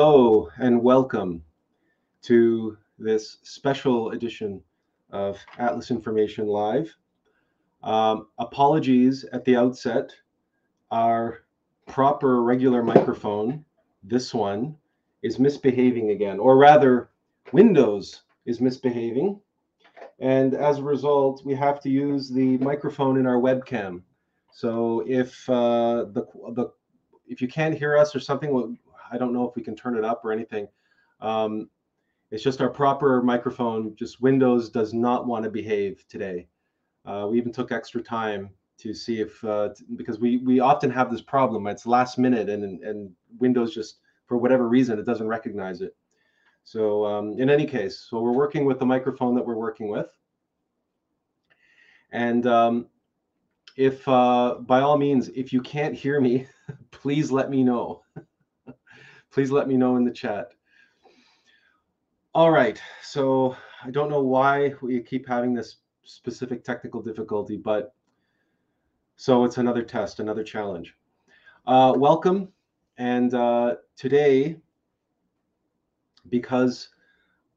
[0.00, 1.42] Hello and welcome
[2.22, 4.62] to this special edition
[5.10, 6.94] of Atlas Information Live.
[7.82, 10.14] Um, apologies at the outset.
[10.92, 11.42] Our
[11.88, 13.64] proper regular microphone,
[14.04, 14.76] this one,
[15.24, 17.10] is misbehaving again, or rather,
[17.52, 19.40] Windows is misbehaving.
[20.20, 24.02] And as a result, we have to use the microphone in our webcam.
[24.52, 26.70] So if uh, the the
[27.26, 28.78] if you can't hear us or something,
[29.10, 30.68] I don't know if we can turn it up or anything.
[31.20, 31.68] Um,
[32.30, 33.96] it's just our proper microphone.
[33.96, 36.48] Just Windows does not want to behave today.
[37.04, 41.10] Uh, we even took extra time to see if uh, because we we often have
[41.10, 41.66] this problem.
[41.66, 45.96] It's last minute and and Windows just for whatever reason it doesn't recognize it.
[46.64, 50.08] So um, in any case, so we're working with the microphone that we're working with.
[52.12, 52.88] And um,
[53.76, 56.46] if uh, by all means, if you can't hear me,
[56.90, 58.02] please let me know.
[59.30, 60.52] please let me know in the chat.
[62.34, 67.94] All right, so I don't know why we keep having this specific technical difficulty, but
[69.16, 70.94] so it's another test, another challenge.
[71.66, 72.48] Uh, welcome,
[72.96, 74.56] and uh, today,
[76.28, 76.90] because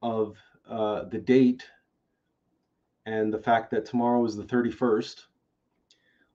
[0.01, 0.37] of
[0.69, 1.63] uh, the date
[3.05, 5.25] and the fact that tomorrow is the 31st,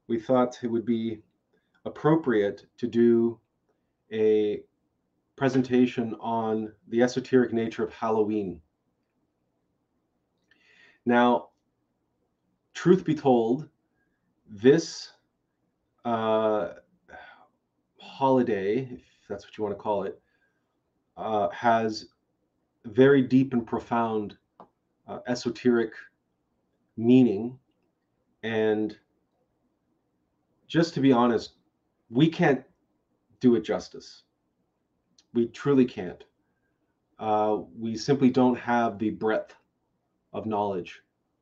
[0.09, 1.21] we thought it would be
[1.85, 3.39] appropriate to do
[4.13, 4.63] a
[5.37, 8.61] presentation on the esoteric nature of Halloween.
[11.05, 11.51] Now,
[12.75, 13.69] truth be told,
[14.49, 15.13] this
[16.05, 16.71] uh,
[17.99, 20.21] holiday, if that's what you want to call it,
[21.17, 22.07] uh, has
[22.87, 24.37] very deep and profound
[25.07, 25.93] uh, esoteric
[26.97, 27.59] meaning.
[28.43, 28.97] And
[30.67, 31.53] just to be honest,
[32.09, 32.63] we can't
[33.41, 34.23] do it justice
[35.35, 36.25] we truly can't.
[37.19, 39.55] Uh, we simply don't have the breadth
[40.33, 41.01] of knowledge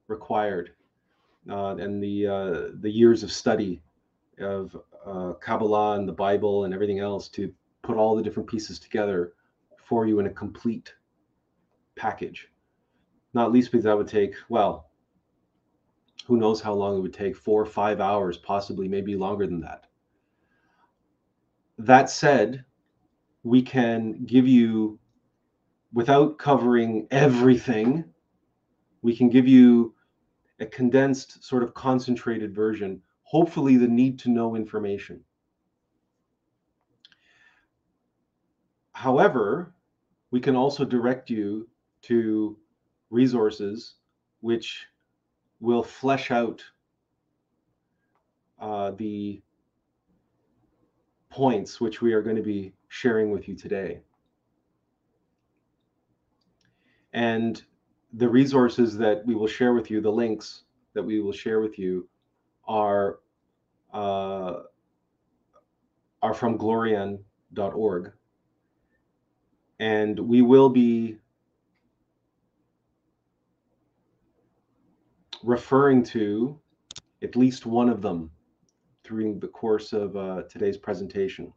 [0.09, 0.71] required
[1.51, 3.83] uh, and the uh, the years of study
[4.41, 7.53] of uh, Kabbalah and the Bible and everything else to
[7.83, 9.35] put all the different pieces together
[9.77, 10.95] for you in a complete
[11.97, 12.49] package.
[13.35, 14.91] Not least because that would take well,
[16.27, 19.61] who knows how long it would take four or five hours, possibly maybe longer than
[19.61, 19.87] that.
[21.79, 22.65] That said,
[23.45, 24.99] we can give you,
[25.93, 28.05] without covering everything,
[29.03, 29.95] we can give you
[30.61, 35.21] a condensed, sort of concentrated version, hopefully, the need to know information.
[38.93, 39.75] However,
[40.31, 41.69] we can also direct you
[42.03, 42.57] to
[43.11, 43.97] resources
[44.41, 44.87] which
[45.61, 46.63] will flesh out
[48.61, 49.43] uh, the
[51.29, 53.99] points which we are going to be sharing with you today.
[57.13, 57.61] And
[58.13, 60.63] the resources that we will share with you, the links
[60.95, 62.09] that we will share with you,
[62.69, 63.19] are
[63.93, 64.61] uh,
[66.23, 68.13] are from glorian.org.
[69.81, 71.19] And we will be
[75.43, 76.59] referring to
[77.23, 78.31] at least one of them
[79.03, 81.53] during the course of uh, today's presentation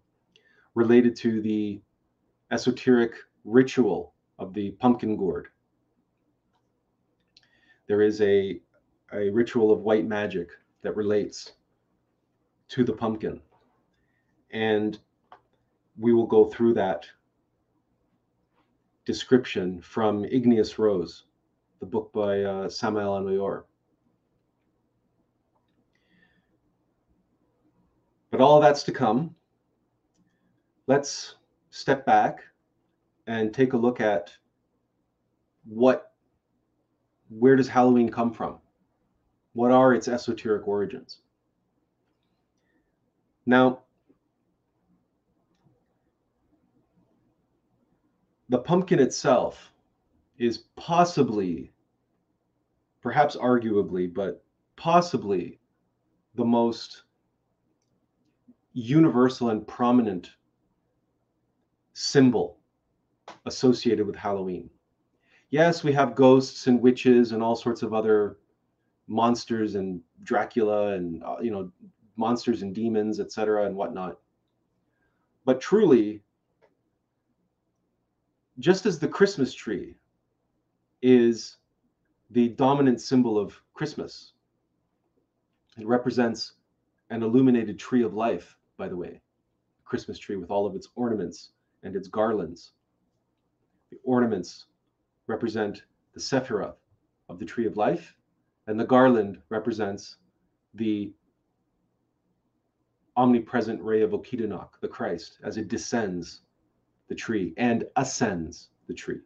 [0.78, 1.82] related to the
[2.52, 3.14] esoteric
[3.46, 5.48] ritual of the pumpkin gourd.
[7.88, 8.62] There is a,
[9.12, 10.50] a ritual of white magic
[10.84, 11.54] that relates
[12.70, 13.42] to the pumpkin.
[14.52, 15.00] And
[15.98, 17.08] we will go through that
[19.04, 21.24] description from Igneous Rose,
[21.80, 23.64] the book by uh, Samael Aun Weor.
[28.30, 29.34] But all that's to come.
[30.88, 31.36] Let's
[31.70, 32.40] step back
[33.28, 34.32] and take a look at
[35.66, 36.14] what
[37.30, 38.58] where does Halloween come from?
[39.52, 41.20] What are its esoteric origins?
[43.46, 43.82] Now,
[48.48, 49.74] the pumpkin itself
[50.38, 51.74] is possibly,
[53.02, 54.42] perhaps arguably, but
[54.78, 55.60] possibly
[56.36, 57.04] the most
[58.74, 60.37] universal and prominent
[61.98, 62.60] symbol
[63.48, 64.70] associated with Halloween.
[65.50, 68.38] Yes, we have ghosts and witches and all sorts of other
[69.08, 71.72] monsters and Dracula and uh, you know
[72.16, 74.20] monsters and demons, etc., and whatnot.
[75.44, 76.22] But truly,
[78.60, 79.96] just as the Christmas tree
[81.02, 81.58] is
[82.30, 84.34] the dominant symbol of Christmas,
[85.80, 86.54] it represents
[87.10, 89.20] an illuminated tree of life, by the way,
[89.84, 91.52] Christmas tree with all of its ornaments
[91.84, 92.72] and its garlands.
[93.92, 94.66] The ornaments
[95.28, 95.84] represent
[96.14, 96.78] the Sephiroth
[97.30, 98.16] of the tree of life,
[98.68, 100.18] and the garland represents
[100.74, 101.12] the
[103.16, 106.42] omnipresent ray of Okidanokh, the Christ, as it descends
[107.08, 109.22] the tree and ascends the tree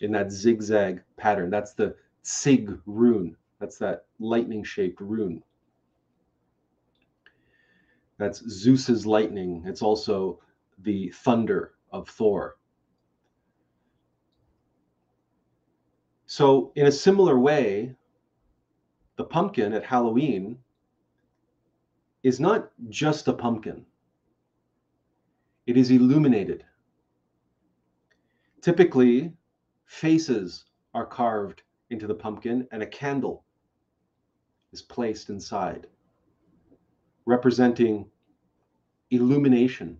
[0.00, 1.50] in that zigzag pattern.
[1.50, 3.36] That's the Sig rune.
[3.60, 5.42] That's that lightning shaped rune.
[8.18, 9.62] That's Zeus's lightning.
[9.66, 10.40] It's also
[10.82, 12.56] the thunder of Thor.
[16.26, 17.94] So, in a similar way,
[19.16, 20.58] the pumpkin at Halloween
[22.22, 23.86] is not just a pumpkin,
[25.66, 26.64] it is illuminated.
[28.60, 29.32] Typically,
[29.86, 30.64] faces
[30.94, 33.44] are carved into the pumpkin and a candle
[34.72, 35.86] is placed inside,
[37.24, 38.10] representing
[39.10, 39.98] illumination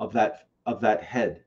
[0.00, 1.44] of that, of that head.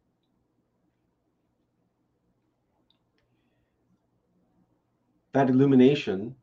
[5.34, 6.36] That illumination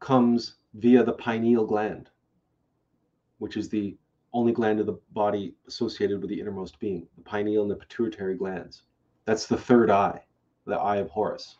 [0.00, 2.10] comes via the pineal gland,
[3.38, 3.96] which is the
[4.34, 8.36] only gland of the body associated with the innermost being, the pineal and the pituitary
[8.36, 8.82] glands.
[9.24, 10.20] That's the third eye,
[10.66, 11.56] the eye of Horus.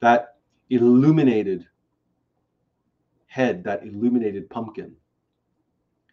[0.00, 0.38] That
[0.70, 1.68] illuminated
[3.26, 4.96] head, that illuminated pumpkin,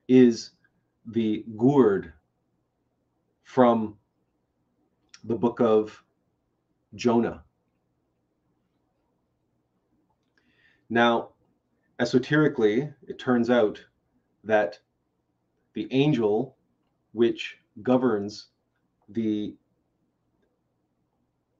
[0.07, 0.51] is
[1.07, 2.13] the gourd
[3.51, 3.97] from
[5.25, 6.01] the book of
[6.95, 7.43] Jonah.
[10.89, 11.31] Now,
[11.99, 13.83] esoterically, it turns out
[14.45, 14.79] that
[15.73, 16.55] the angel
[17.11, 18.47] which governs
[19.09, 19.57] the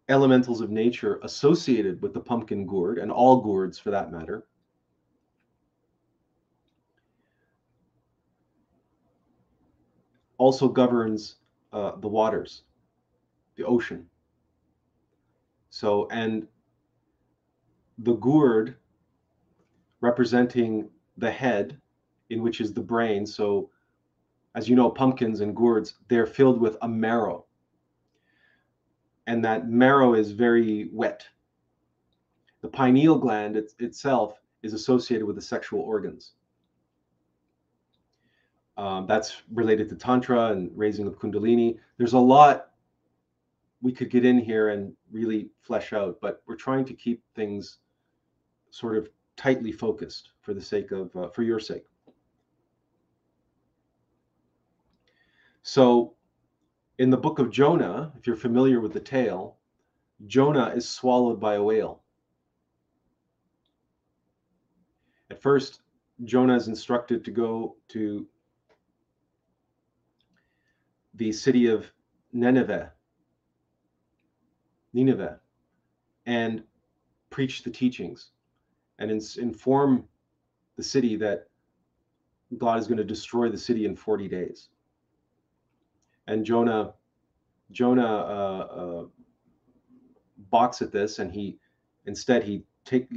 [0.08, 4.46] elementals of nature associated with the pumpkin gourd and all gourds for that matter
[10.38, 11.41] also governs
[11.74, 12.64] uh, the waters
[13.56, 14.08] the ocean
[15.70, 16.48] so and
[18.00, 18.76] the gourd
[20.02, 21.80] representing the head
[22.30, 23.70] in which is the brain so
[24.56, 27.46] as you know pumpkins and gourds they're filled with a marrow
[29.28, 31.26] and that marrow is very wet.
[32.62, 36.34] The pineal gland it, itself is associated with the sexual organs.
[38.82, 41.78] Um, that's related to Tantra and raising of Kundalini.
[41.98, 42.72] There's a lot
[43.84, 47.78] we could get in here and really flesh out, but we're trying to keep things
[48.72, 49.08] sort of
[49.38, 51.86] tightly focused for the sake of, uh, for your sake.
[55.62, 56.16] So
[56.98, 59.58] in the book of Jonah, if you're familiar with the tale,
[60.26, 62.02] Jonah is swallowed by a whale.
[65.30, 65.82] At first,
[66.24, 68.26] Jonah is instructed to go to
[71.16, 71.92] the city of
[72.34, 72.92] Nineveh,
[74.94, 75.40] Nineveh,
[76.26, 76.64] and
[77.30, 78.32] preach the teachings
[79.00, 80.08] and inform
[80.78, 81.48] the city that
[82.58, 84.70] God is going to destroy the city in 40 days.
[86.28, 86.94] And Jonah
[87.72, 89.06] Jonah uh, uh,
[90.50, 91.58] balks at this, and he
[92.06, 93.10] instead he take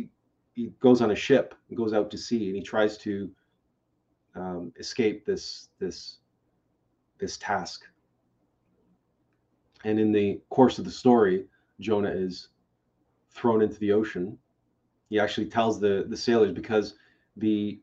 [0.54, 3.30] he goes on a ship and goes out to sea, and he tries to
[4.34, 6.18] um, escape this this
[7.24, 7.84] this task.
[9.84, 11.46] And in the course of the story,
[11.80, 12.48] Jonah is
[13.30, 14.38] thrown into the ocean.
[15.08, 16.94] He actually tells the the sailors because
[17.36, 17.80] the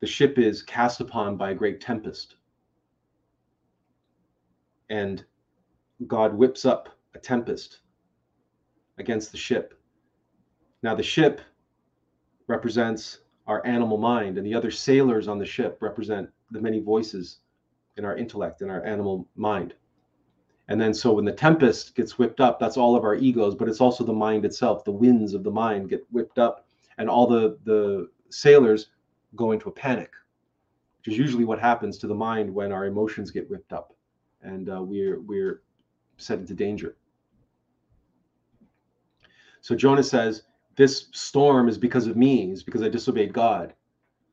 [0.00, 2.36] the ship is cast upon by a great tempest
[4.92, 5.24] and
[6.06, 7.80] God whips up a tempest
[8.98, 9.74] against the ship.
[10.82, 11.40] Now, the ship
[12.46, 17.38] represents our animal mind, and the other sailors on the ship represent the many voices
[17.96, 19.74] in our intellect and our animal mind.
[20.68, 23.68] And then, so when the tempest gets whipped up, that's all of our egos, but
[23.68, 24.84] it's also the mind itself.
[24.84, 26.66] The winds of the mind get whipped up,
[26.98, 28.88] and all the, the sailors
[29.34, 30.10] go into a panic
[31.02, 33.92] which is usually what happens to the mind when our emotions get whipped up
[34.42, 35.62] and uh, we're we're
[36.16, 36.96] set into danger.
[39.60, 40.42] So Jonah says,
[40.76, 43.74] "This storm is because of me, it's because I disobeyed God.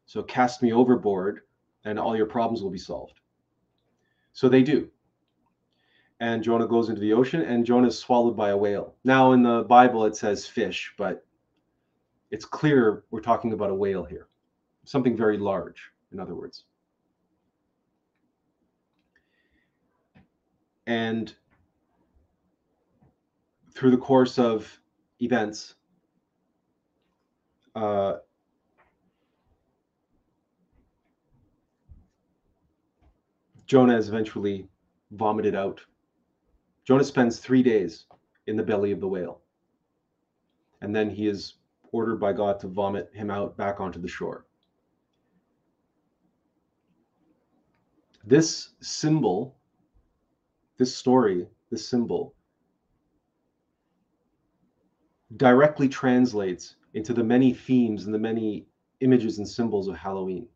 [0.06, 1.42] So cast me overboard,
[1.86, 3.19] and all your problems will be solved."
[4.34, 4.90] So they do.
[6.20, 8.96] And Jonah goes into the ocean, and Jonah is swallowed by a whale.
[9.04, 11.26] Now, in the Bible, it says fish, but
[12.32, 14.28] it's clear we're talking about a whale here,
[14.84, 16.66] something very large, in other words.
[20.88, 21.34] And
[23.74, 24.80] through the course of
[25.22, 25.76] events,
[27.76, 28.16] uh,
[33.70, 34.68] Jonah is eventually
[35.12, 35.80] vomited out.
[36.86, 38.08] Jonah spends three days
[38.48, 39.42] in the belly of the whale.
[40.82, 41.54] And then he is
[41.92, 44.48] ordered by God to vomit him out back onto the shore.
[48.26, 49.56] This symbol,
[50.78, 52.34] this story, this symbol,
[55.38, 58.66] directly translates into the many themes and the many
[59.02, 60.48] images and symbols of Halloween.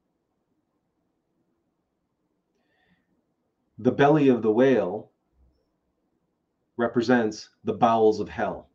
[3.79, 5.11] The belly of the whale
[6.77, 8.69] represents the bowels of hell,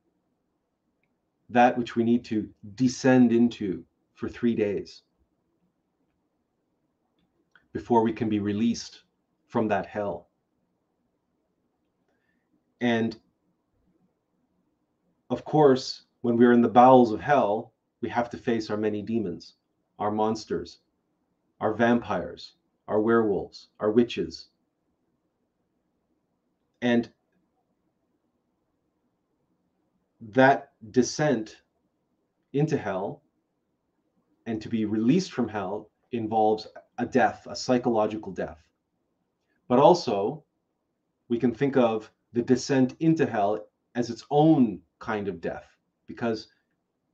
[1.51, 5.03] that which we need to descend into for three days
[7.73, 9.03] before we can be released
[9.47, 10.29] from that hell.
[12.81, 13.19] And
[15.31, 19.03] of course, when we're in the bowels of hell, we have to face our many
[19.03, 19.55] demons,
[19.99, 20.81] our monsters,
[21.61, 22.55] our vampires,
[22.87, 24.49] our werewolves, our witches.
[26.83, 27.11] And
[30.21, 31.63] that descent
[32.53, 33.23] into hell
[34.47, 36.67] and to be released from hell involves
[36.99, 38.59] a death, a psychological death.
[39.69, 40.45] But also,
[41.29, 45.67] we can think of the descent into hell as its own kind of death,
[46.07, 46.49] because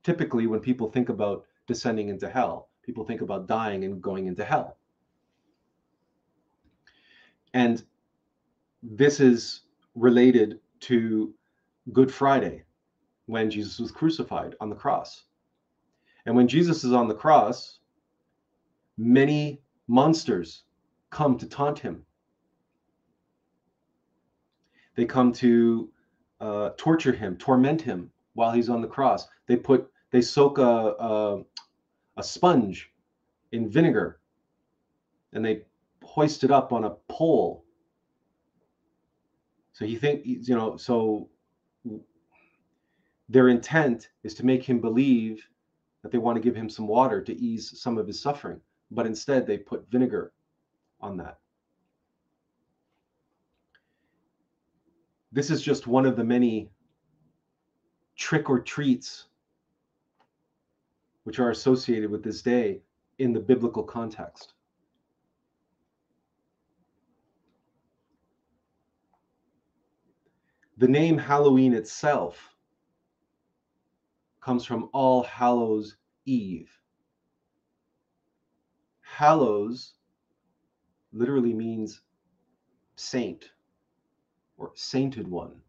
[0.03, 4.45] typically when people think about descending into hell, people think about dying and going into
[4.45, 4.77] hell.
[7.53, 7.83] And
[8.91, 9.61] this is
[9.95, 11.33] related to
[11.91, 12.63] Good Friday,
[13.25, 15.23] when Jesus was crucified on the cross.
[16.25, 17.79] And when Jesus is on the cross,
[18.97, 20.63] many monsters
[21.09, 22.05] come to taunt him.
[24.95, 25.89] They come to
[26.39, 29.27] uh, torture him, torment him while he's on the cross.
[29.47, 31.43] They put, they soak a, a,
[32.17, 32.91] a sponge
[33.51, 34.19] in vinegar
[35.33, 35.63] and they
[36.03, 37.64] hoist it up on a pole.
[39.75, 41.27] So you think, you know, so
[43.27, 45.45] their intent is to make him believe
[46.01, 49.05] that they want to give him some water to ease some of his suffering, but
[49.05, 50.31] instead they put vinegar
[51.01, 51.39] on that.
[55.33, 56.69] This is just one of the many
[58.15, 59.25] trick or treats
[61.25, 62.79] which are associated with this day
[63.19, 64.54] in the biblical context.
[70.77, 72.53] The name Halloween itself
[74.41, 76.69] comes from All Hallows Eve.
[79.01, 79.93] Hallows
[81.13, 82.01] literally means
[82.97, 83.51] saint
[84.57, 85.61] or sainted one.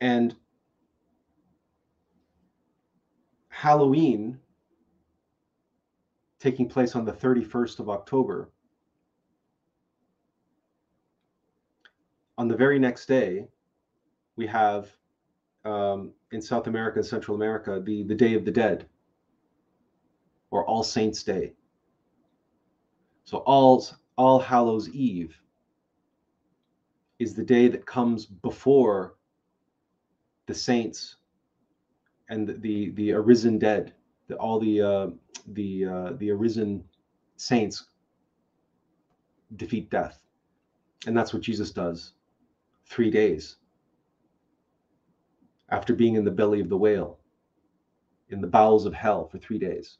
[0.00, 0.36] And
[3.48, 4.38] Halloween,
[6.38, 8.50] taking place on the 31st of October,
[12.38, 13.46] on the very next day,
[14.36, 14.88] we have
[15.64, 18.86] um, in South America and Central America the the Day of the Dead
[20.50, 21.54] or All Saints Day.
[23.24, 25.36] So All All Hallows Eve
[27.18, 29.14] is the day that comes before
[30.46, 31.16] the saints
[32.28, 33.94] and the the, the arisen dead,
[34.28, 35.06] the, all the uh,
[35.48, 36.84] the uh, the arisen
[37.36, 37.86] saints
[39.56, 40.18] defeat death,
[41.06, 42.12] and that's what Jesus does.
[42.86, 43.56] Three days
[45.68, 47.18] after being in the belly of the whale,
[48.28, 49.98] in the bowels of hell for three days.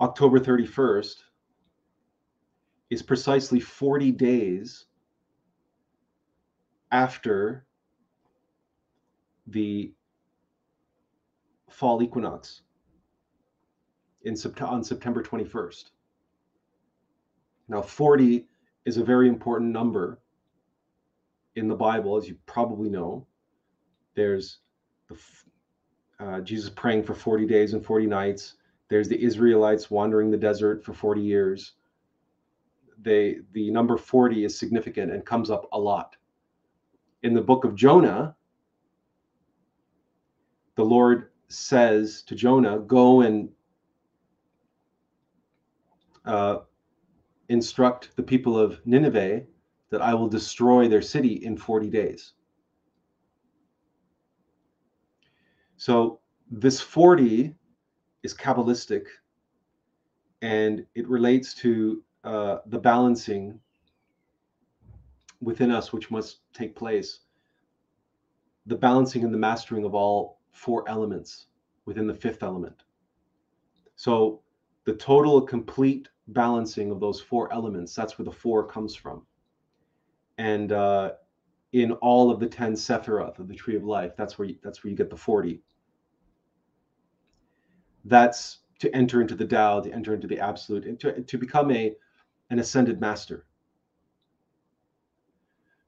[0.00, 1.16] October 31st
[2.90, 4.86] is precisely 40 days
[6.92, 7.66] after
[9.48, 9.92] the
[11.78, 12.62] fall equinox
[14.22, 15.90] in Sept- on September 21st.
[17.68, 18.48] Now, 40
[18.84, 20.20] is a very important number
[21.54, 23.28] in the Bible, as you probably know.
[24.16, 24.58] There's
[25.08, 25.16] the
[26.18, 28.54] uh, Jesus praying for 40 days and 40 nights.
[28.88, 31.74] There's the Israelites wandering the desert for 40 years.
[33.00, 36.16] They, the number 40 is significant and comes up a lot.
[37.22, 38.34] In the book of Jonah,
[40.74, 43.48] the Lord says to Jonah, Go and
[46.24, 46.58] uh,
[47.48, 49.42] instruct the people of Nineveh
[49.90, 52.34] that I will destroy their city in 40 days.
[55.76, 57.54] So this 40
[58.22, 59.06] is Kabbalistic
[60.42, 63.58] and it relates to uh, the balancing
[65.40, 67.20] within us, which must take place.
[68.66, 71.46] The balancing and the mastering of all four elements
[71.84, 72.82] within the fifth element.
[73.96, 74.40] So
[74.84, 79.22] the total complete balancing of those four elements, that's where the four comes from.
[80.36, 81.12] And uh,
[81.72, 84.84] in all of the 10 Sephiroth of the tree of life, that's where you, that's
[84.84, 85.60] where you get the 40
[88.08, 91.70] that's to enter into the Tao, to enter into the absolute, and to, to become
[91.70, 91.94] a
[92.50, 93.44] an ascended master.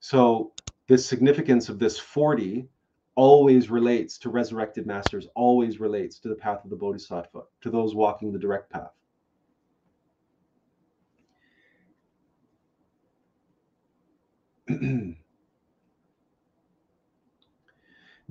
[0.01, 0.53] So
[0.89, 2.69] the significance of this 40
[3.21, 7.95] always relates to resurrected masters, always relates to the path of the Bodhisattva, to those
[7.95, 8.95] walking the direct path.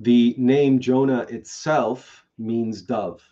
[0.00, 3.22] the name Jonah itself means dove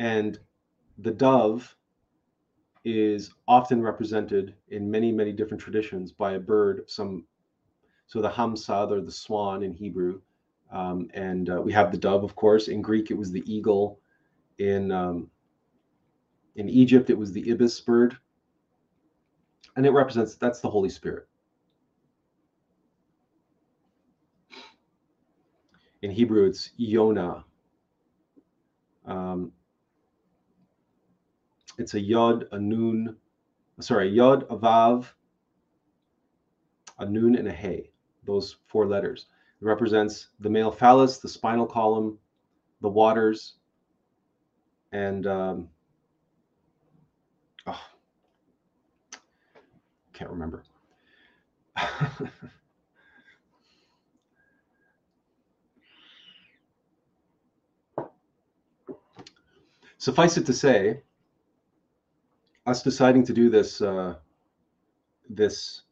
[0.00, 0.40] and
[0.98, 1.76] the dove
[2.84, 7.24] is often represented in many many different traditions by a bird some
[8.06, 10.20] so the hamsad or the swan in hebrew
[10.74, 12.68] um, and uh, we have the dove of course.
[12.68, 14.00] In greek it was the eagle.
[14.58, 15.30] In um,
[16.56, 18.16] in egypt it was the ibis bird.
[19.76, 21.28] And it represents that's the holy spirit.
[26.02, 27.44] In hebrew it's yonah.
[29.06, 29.52] Um,
[31.78, 33.16] it's a yod, a noon,
[33.80, 35.06] sorry, a yod, a vav,
[36.98, 37.90] a noon, and a hey.
[38.26, 39.26] Those four letters.
[39.60, 42.18] It represents the male phallus, the spinal column,
[42.80, 43.54] the waters,
[44.92, 45.68] and um,
[47.66, 47.80] oh,
[50.12, 50.62] can't remember.
[59.98, 61.00] Suffice it to say,
[62.66, 64.16] us deciding to do this uh,
[65.28, 65.83] this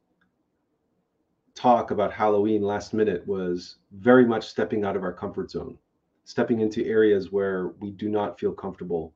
[1.55, 5.79] talk about Halloween last minute was very much stepping out of our comfort zone,
[6.25, 9.13] stepping into areas where we do not feel comfortable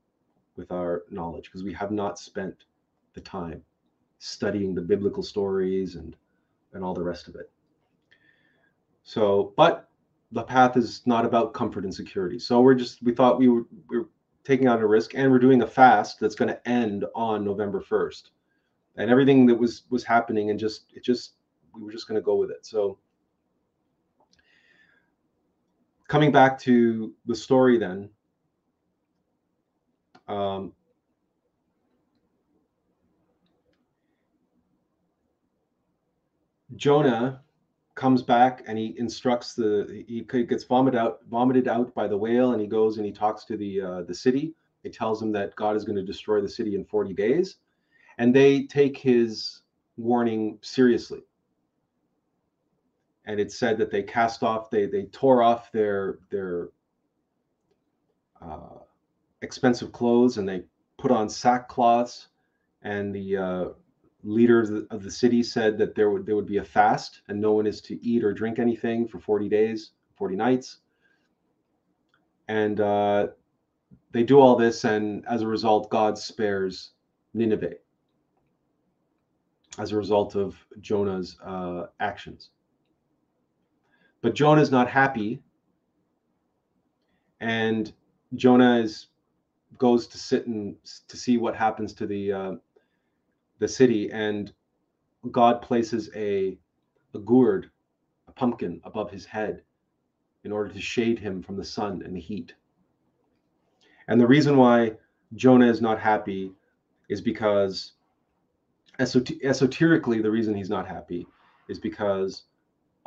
[0.55, 2.65] with our knowledge because we have not spent
[3.13, 3.63] the time
[4.19, 6.15] studying the biblical stories and
[6.73, 7.49] and all the rest of it.
[9.03, 9.89] So, but
[10.31, 12.39] the path is not about comfort and security.
[12.39, 14.09] So we're just we thought we were we were
[14.43, 17.81] taking on a risk and we're doing a fast that's going to end on November
[17.81, 18.29] 1st.
[18.97, 21.36] And everything that was was happening and just it just
[21.77, 22.65] we were just going to go with it.
[22.65, 22.97] So
[26.07, 28.09] coming back to the story then
[30.27, 30.73] um,
[36.75, 37.41] Jonah
[37.95, 42.51] comes back and he instructs the he gets vomited out vomited out by the whale
[42.51, 44.53] and he goes and he talks to the uh, the city.
[44.83, 47.57] He tells them that god is going to destroy the city in 40 days.
[48.19, 49.61] And they take his
[49.95, 51.21] warning seriously
[53.27, 56.69] and it said that they cast off they they tore off their their
[58.41, 58.79] uh,
[59.41, 60.63] expensive clothes and they
[60.97, 62.27] put on sackcloths.
[62.81, 63.65] And the uh,
[64.23, 67.21] leader of the, of the city said that there would there would be a fast
[67.27, 70.77] and no one is to eat or drink anything for 40 days 40 nights.
[72.47, 73.27] And uh,
[74.11, 76.91] they do all this and as a result god spares
[77.33, 77.75] nineveh
[79.77, 82.51] as a result of jonah's uh, actions
[84.27, 85.41] but jonah is not happy
[87.39, 87.93] and
[88.35, 89.07] jonah is
[89.77, 90.75] goes to sit and
[91.07, 92.51] to see what happens to the uh,
[93.59, 94.51] the city and
[95.31, 96.57] God places a,
[97.13, 97.69] a gourd,
[98.27, 99.61] a pumpkin above his head
[100.43, 102.53] in order to shade him from the sun and the heat.
[104.09, 104.93] And the reason why
[105.35, 106.51] Jonah is not happy
[107.07, 107.93] is because
[108.99, 111.27] esot- esoterically, the reason he's not happy
[111.69, 112.43] is because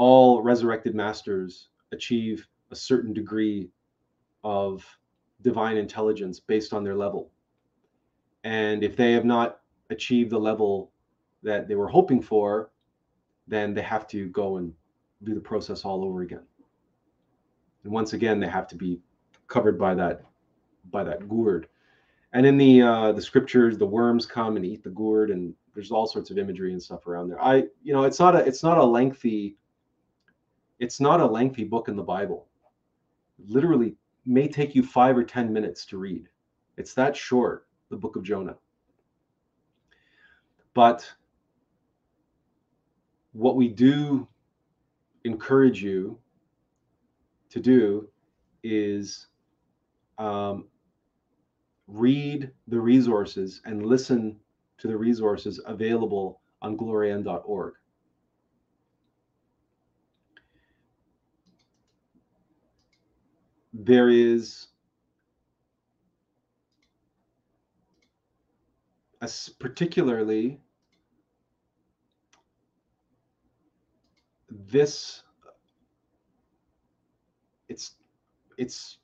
[0.00, 3.68] all resurrected masters achieve a certain degree
[4.42, 4.82] of
[5.42, 7.30] divine intelligence based on their level.
[8.42, 9.60] And if they have not
[9.90, 10.90] achieved the level
[11.42, 12.70] that they were hoping for,
[13.46, 14.72] then they have to go and
[15.24, 16.46] do the process all over again.
[17.84, 19.00] And once again, they have to be
[19.48, 20.22] covered by that
[20.90, 21.66] by that gourd.
[22.32, 25.90] And in the uh, the scriptures, the worms come and eat the gourd, and there's
[25.90, 27.42] all sorts of imagery and stuff around there.
[27.44, 29.58] I, you know, it's not a it's not a lengthy
[30.80, 32.48] it's not a lengthy book in the Bible.
[33.46, 33.94] Literally,
[34.26, 36.28] may take you five or ten minutes to read.
[36.76, 38.56] It's that short, the book of Jonah.
[40.74, 41.08] But
[43.32, 44.26] what we do
[45.24, 46.18] encourage you
[47.50, 48.08] to do
[48.62, 49.26] is
[50.18, 50.64] um,
[51.86, 54.36] read the resources and listen
[54.78, 57.74] to the resources available on glorian.org.
[63.82, 64.68] There is
[69.22, 70.60] a particularly
[74.50, 75.22] this
[77.70, 77.92] it's
[78.58, 78.98] it's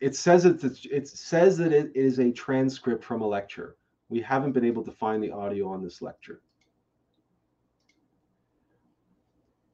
[0.00, 3.76] it says it it says that it is a transcript from a lecture.
[4.08, 6.40] We haven't been able to find the audio on this lecture.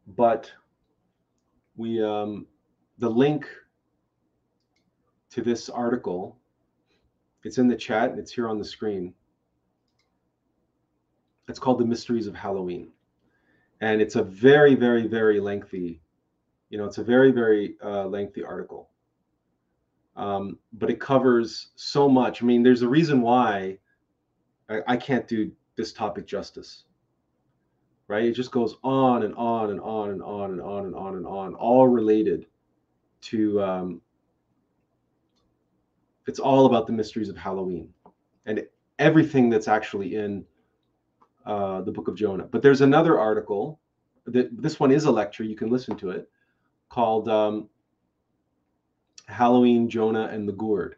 [0.06, 0.52] But
[1.74, 2.46] we um
[2.98, 3.46] the link
[5.30, 6.36] to this article.
[7.44, 9.14] It's in the chat and it's here on the screen.
[11.48, 12.90] It's called the mysteries of halloween.
[13.80, 16.00] And it's a very very very lengthy
[16.68, 18.90] you know it's a very very uh, lengthy article.
[20.16, 22.42] Um, but it covers so much.
[22.42, 23.78] I mean there's a reason why
[24.68, 26.84] I, I can't do this topic justice
[28.10, 28.24] right?
[28.24, 31.26] It just goes on and on and on and on and on and on and
[31.26, 32.46] on all related
[33.22, 34.00] to um,
[36.26, 37.92] it's all about the mysteries of halloween
[38.46, 38.66] and
[38.98, 40.44] everything that's actually in
[41.46, 42.44] uh, the book of Jonah.
[42.44, 43.80] But there's another article
[44.26, 45.42] that this one is a lecture.
[45.42, 46.28] You can listen to it
[46.88, 47.68] called um,
[49.26, 50.96] Halloween, Jonah, and the Gourd.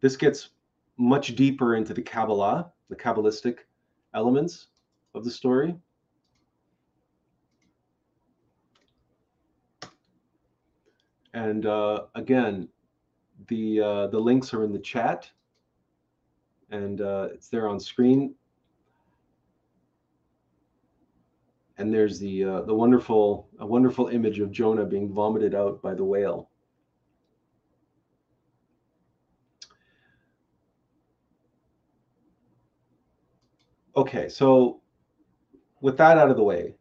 [0.00, 0.50] This gets
[0.96, 3.58] much deeper into the Kabbalah, the Kabbalistic
[4.14, 4.68] elements
[5.14, 5.76] of the story.
[11.34, 12.68] And uh, again,
[13.48, 15.30] the uh, the links are in the chat,
[16.70, 18.34] and uh, it's there on screen.
[21.82, 25.94] and there's the uh, the wonderful a wonderful image of Jonah being vomited out by
[25.94, 26.48] the whale.
[33.96, 34.80] Okay, so
[35.80, 36.76] with that out of the way,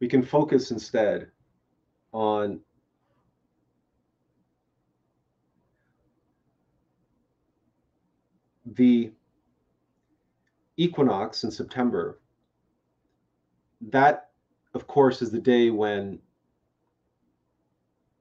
[0.00, 1.30] we can focus instead
[2.12, 2.60] on
[8.76, 9.12] the
[10.76, 12.20] equinox in September,
[13.90, 14.30] that,
[14.74, 16.18] of course, is the day when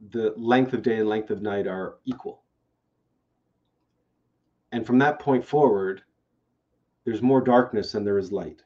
[0.09, 2.41] the length of day and length of night are equal.
[4.71, 6.01] And from that point forward,
[7.05, 8.61] there's more darkness than there is light,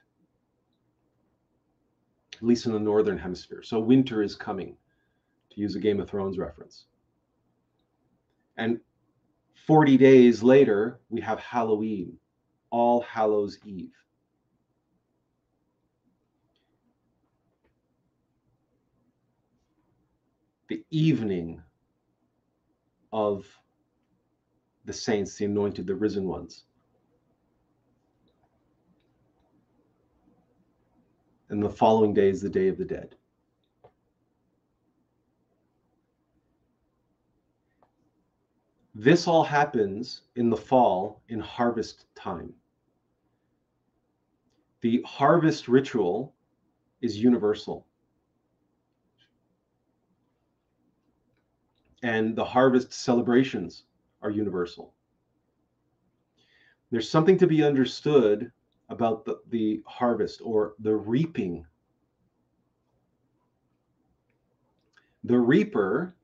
[2.36, 3.62] at least in the northern hemisphere.
[3.64, 4.78] So winter is coming,
[5.52, 6.86] to use a Game of Thrones reference.
[8.58, 8.80] And
[9.66, 12.18] 40 days later, we have Halloween,
[12.70, 13.94] all Hallows Eve.
[20.68, 21.62] The evening
[23.12, 23.46] of
[24.86, 26.66] the saints, the anointed, the risen ones.
[31.50, 33.16] And the following day is the Day of the Dead.
[38.96, 42.56] This all happens in the fall in harvest time
[44.86, 46.36] the harvest ritual
[47.02, 47.88] is universal.
[52.04, 53.86] And the harvest celebrations
[54.22, 54.94] are universal.
[56.92, 58.52] There's something to be understood
[58.90, 61.66] about the, the harvest or the reaping.
[65.24, 66.16] The reaper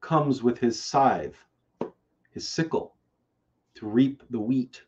[0.00, 1.36] comes with his scythe,
[2.36, 2.94] his sickle,
[3.74, 4.82] to reap the wheat.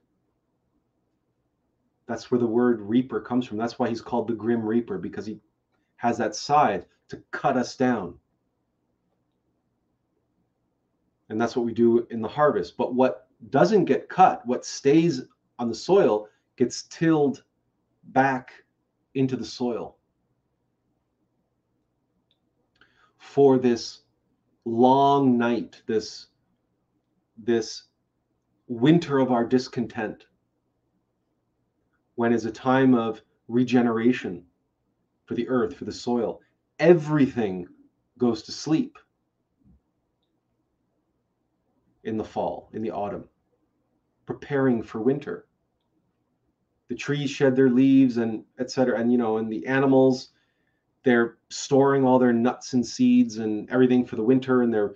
[2.07, 3.57] That's where the word reaper comes from.
[3.57, 5.41] That's why he's called the grim reaper because he
[5.97, 8.17] has that scythe to cut us down.
[11.31, 12.77] And that's what we do in the harvest.
[12.77, 15.23] But what doesn't get cut, what stays
[15.59, 17.45] on the soil, gets tilled
[18.09, 18.53] back
[19.15, 19.97] into the soil
[23.17, 24.01] for this
[24.67, 26.27] long night, this
[27.39, 27.85] this
[28.67, 30.27] winter of our discontent,
[32.17, 34.45] when is a time of regeneration
[35.25, 36.41] for the earth, for the soil,
[36.79, 37.67] everything
[38.19, 38.99] goes to sleep
[42.05, 43.25] in the fall, in the autumn,
[44.27, 45.47] preparing for winter.
[46.89, 48.99] The trees shed their leaves and etc.
[48.99, 50.31] And you know, and the animals,
[51.05, 54.95] they're storing all their nuts and seeds and everything for the winter, and they're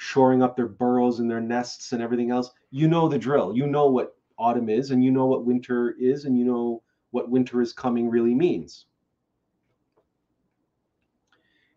[0.00, 2.50] shoring up their burrows and their nests and everything else.
[2.70, 3.54] You know the drill.
[3.54, 7.28] You know what autumn is, and you know what winter is, and you know what
[7.28, 8.86] winter is coming really means.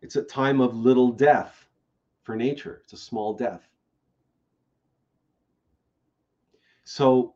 [0.00, 1.68] It's a time of little death
[2.22, 2.80] for nature.
[2.84, 3.68] It's a small death.
[6.84, 7.34] So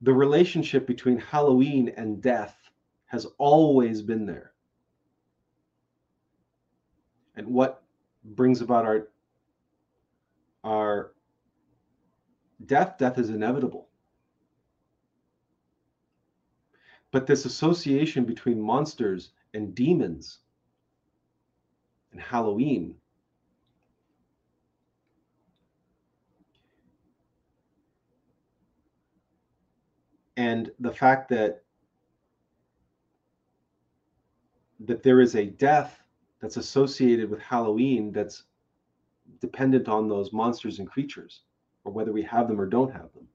[0.00, 2.56] the relationship between Halloween and death
[3.08, 4.52] has always been there.
[7.36, 7.82] And what
[8.24, 9.08] brings about our
[10.68, 11.12] our
[12.66, 13.88] death death is inevitable.
[17.10, 20.40] But this association between monsters and demons
[22.12, 22.94] and halloween
[30.36, 31.62] and the fact that
[34.80, 36.00] that there is a death
[36.40, 38.44] that's associated with Halloween that's
[39.40, 41.42] dependent on those monsters and creatures,
[41.84, 43.26] or whether we have them or don't have them.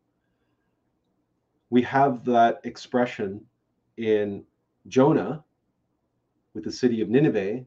[1.70, 3.42] We have that expression
[3.98, 4.44] in
[4.88, 5.44] Jonah
[6.54, 7.66] with the city of Nineveh,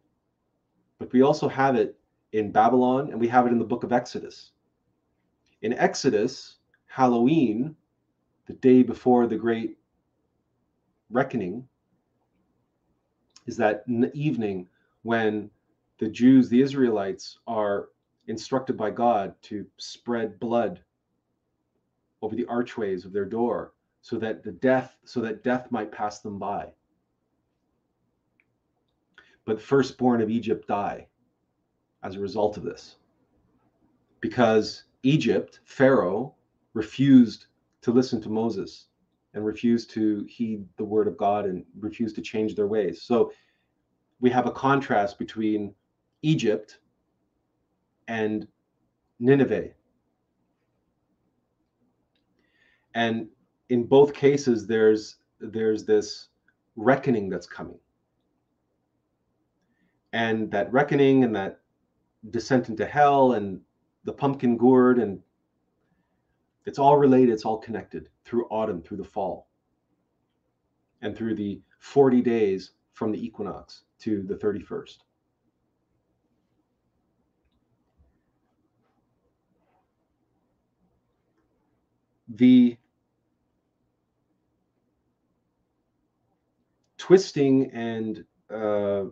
[0.99, 1.99] but we also have it
[2.33, 4.53] in Babylon and we have it in the book of Exodus.
[5.63, 7.75] In Exodus, Halloween
[8.47, 9.77] the day before the great
[11.11, 11.67] reckoning
[13.47, 14.69] is that evening
[15.03, 15.51] when
[15.99, 17.89] the Jews, the Israelites, are
[18.27, 20.81] instructed by God to spread blood
[22.23, 26.21] over the archways of their door so that the death so that death might pass
[26.21, 26.73] them by
[29.45, 31.07] but firstborn of egypt die
[32.03, 32.97] as a result of this
[34.21, 36.35] because egypt pharaoh
[36.77, 37.47] refused
[37.81, 38.89] to listen to Moses
[39.33, 43.03] and refused to heed the word of God and refused to change their ways.
[43.03, 43.33] So
[44.21, 45.75] we have a contrast between
[46.23, 46.81] Egypt
[48.09, 48.47] and
[49.19, 49.71] Nineveh.
[52.95, 53.29] And
[53.69, 56.29] in both cases there's there's this
[56.77, 57.79] reckoning that's coming.
[60.13, 61.61] And that reckoning and that
[62.31, 63.61] descent into hell and
[64.05, 65.21] the pumpkin gourd and
[66.65, 69.49] it's all related, it's all connected through autumn, through the fall,
[71.01, 74.99] and through the 40 days from the equinox to the 31st.
[82.29, 82.77] The
[86.99, 89.05] twisting and uh,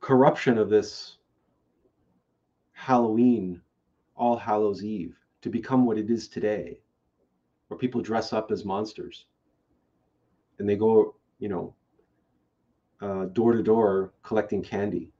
[0.00, 1.18] corruption of this
[2.72, 3.60] Halloween
[4.16, 6.80] all Hallows Eve to become what it is today,
[7.68, 9.26] where people dress up as monsters
[10.58, 11.74] and they go, you know,
[13.00, 15.10] uh, door to door collecting candy.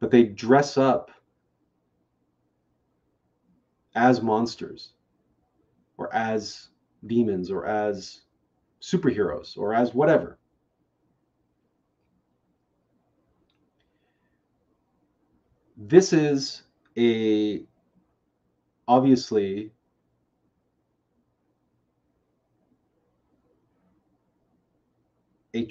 [0.00, 1.10] But they dress up
[3.94, 4.92] as monsters
[5.98, 6.68] or as
[7.06, 8.22] demons or as
[8.80, 10.38] superheroes or as whatever.
[15.76, 16.62] This is
[16.96, 17.64] a
[18.86, 19.72] obviously
[25.54, 25.68] a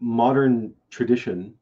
[0.00, 1.54] modern tradition,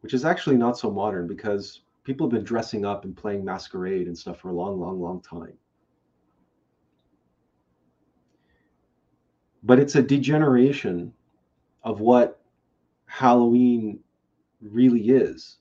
[0.00, 4.06] which is actually not so modern because people have been dressing up and playing masquerade
[4.06, 5.54] and stuff for a long, long, long time.
[9.62, 11.12] But it's a degeneration
[11.82, 12.40] of what
[13.06, 14.00] Halloween
[14.60, 15.58] really is.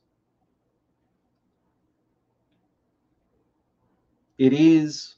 [4.40, 5.18] it is,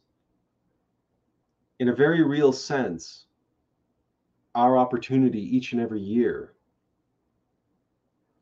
[1.79, 3.25] in a very real sense,
[4.55, 6.53] our opportunity each and every year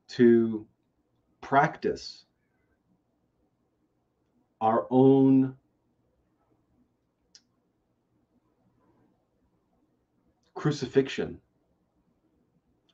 [0.08, 0.66] to
[1.42, 2.26] practice
[4.62, 5.56] our own
[10.54, 11.40] crucifixion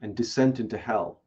[0.02, 1.22] and descent into hell.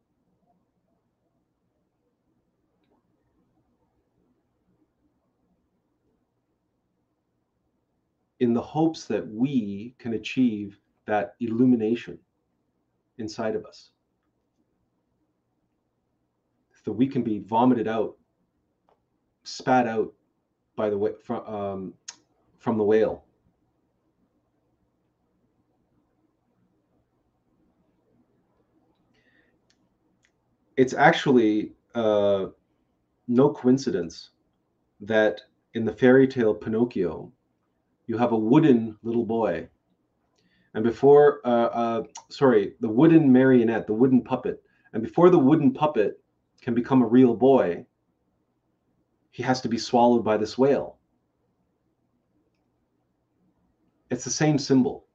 [8.41, 12.19] in the hopes that we can achieve that illumination
[13.19, 13.91] inside of us.
[16.85, 18.17] So we can be vomited out,
[19.43, 20.13] spat out
[20.79, 21.95] by the way from um,
[22.61, 23.25] from the whale.
[30.77, 32.47] It's actually uh,
[33.27, 34.31] no coincidence
[35.01, 35.41] that
[35.75, 37.33] in the fairy tale Pinocchio,
[38.07, 39.69] you have a wooden little boy.
[40.75, 44.63] And before, uh, uh, sorry, the wooden marionette, the wooden puppet.
[44.93, 46.21] And before the wooden puppet
[46.61, 47.85] can become a real boy,
[49.39, 50.99] he has to be swallowed by this whale.
[54.11, 55.07] It's the same symbol.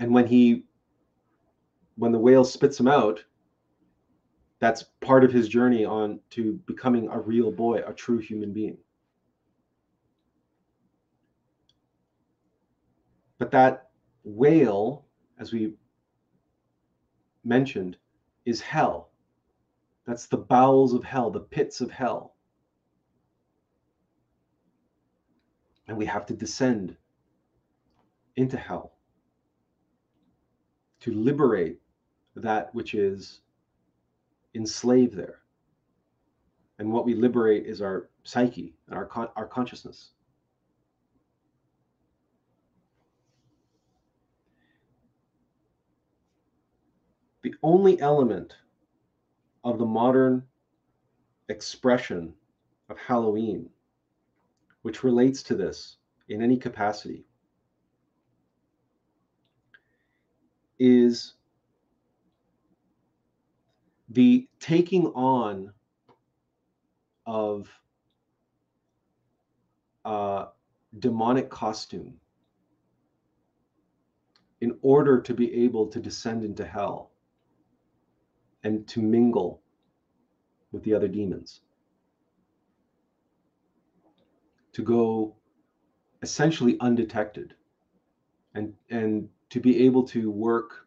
[0.00, 0.64] And when he,
[1.96, 3.22] when the whale spits him out,
[4.60, 8.78] that's part of his journey on to becoming a real boy, a true human being.
[13.38, 13.90] But that
[14.24, 15.04] whale,
[15.38, 15.74] as we
[17.44, 17.98] mentioned,
[18.46, 19.11] is hell.
[20.06, 22.34] That's the bowels of hell, the pits of hell.
[25.86, 26.96] And we have to descend
[28.36, 28.92] into hell
[31.00, 31.80] to liberate
[32.36, 33.40] that which is
[34.54, 35.40] enslaved there.
[36.78, 40.10] And what we liberate is our psyche and our, con- our consciousness.
[47.42, 48.54] The only element
[49.64, 50.42] of the modern
[51.48, 52.34] expression
[52.88, 53.68] of Halloween
[54.82, 55.96] which relates to this
[56.28, 57.24] in any capacity
[60.78, 61.34] is
[64.08, 65.72] the taking on
[67.26, 67.70] of
[70.04, 70.46] a
[70.98, 72.14] demonic costume
[74.60, 77.11] in order to be able to descend into hell
[78.64, 79.60] and to mingle
[80.70, 81.60] with the other demons.
[84.74, 85.36] To go
[86.22, 87.54] essentially undetected
[88.54, 90.86] and and to be able to work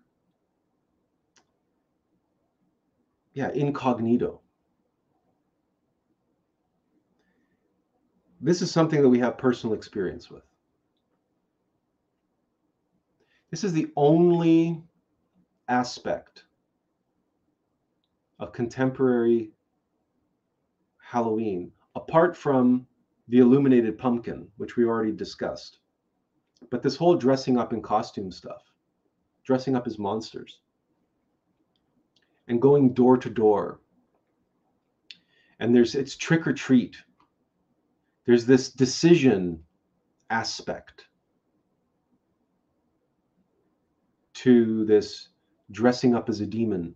[3.35, 4.39] yeah, incognito.
[8.39, 10.43] This is something that we have personal experience with.
[13.51, 14.81] This is the only
[15.67, 16.44] aspect
[18.39, 19.51] of contemporary
[20.97, 22.85] Halloween, apart from
[23.27, 25.79] the illuminated pumpkin, which we already discussed.
[26.69, 28.61] But this whole dressing up in costume stuff,
[29.43, 30.59] dressing up as monsters,
[32.47, 33.79] and going door to door.
[35.59, 36.97] And there's it's trick or treat.
[38.25, 39.63] There's this decision
[40.29, 41.05] aspect
[44.33, 45.29] to this
[45.71, 46.95] dressing up as a demon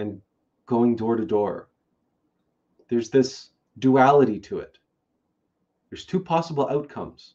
[0.00, 0.20] and
[0.66, 1.68] going door to door.
[2.88, 4.78] There's this duality to it.
[5.90, 7.34] There's two possible outcomes.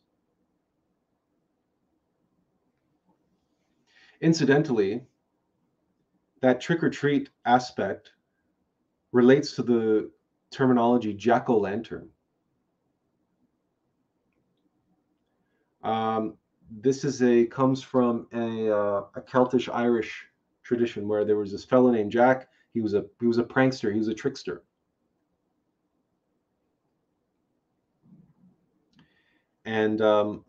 [4.22, 5.04] Incidentally,
[6.42, 8.12] that trick or treat aspect
[9.12, 10.12] relates to the
[10.52, 12.10] terminology jack o' lantern.
[15.84, 16.38] Um,
[16.72, 20.26] this is a comes from a, uh, a Celtish Irish
[20.64, 22.50] tradition where there was this fellow named Jack.
[22.76, 23.92] He was a he was a prankster.
[23.92, 24.62] He was a trickster.
[29.64, 30.44] And um,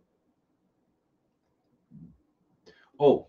[2.98, 3.28] oh,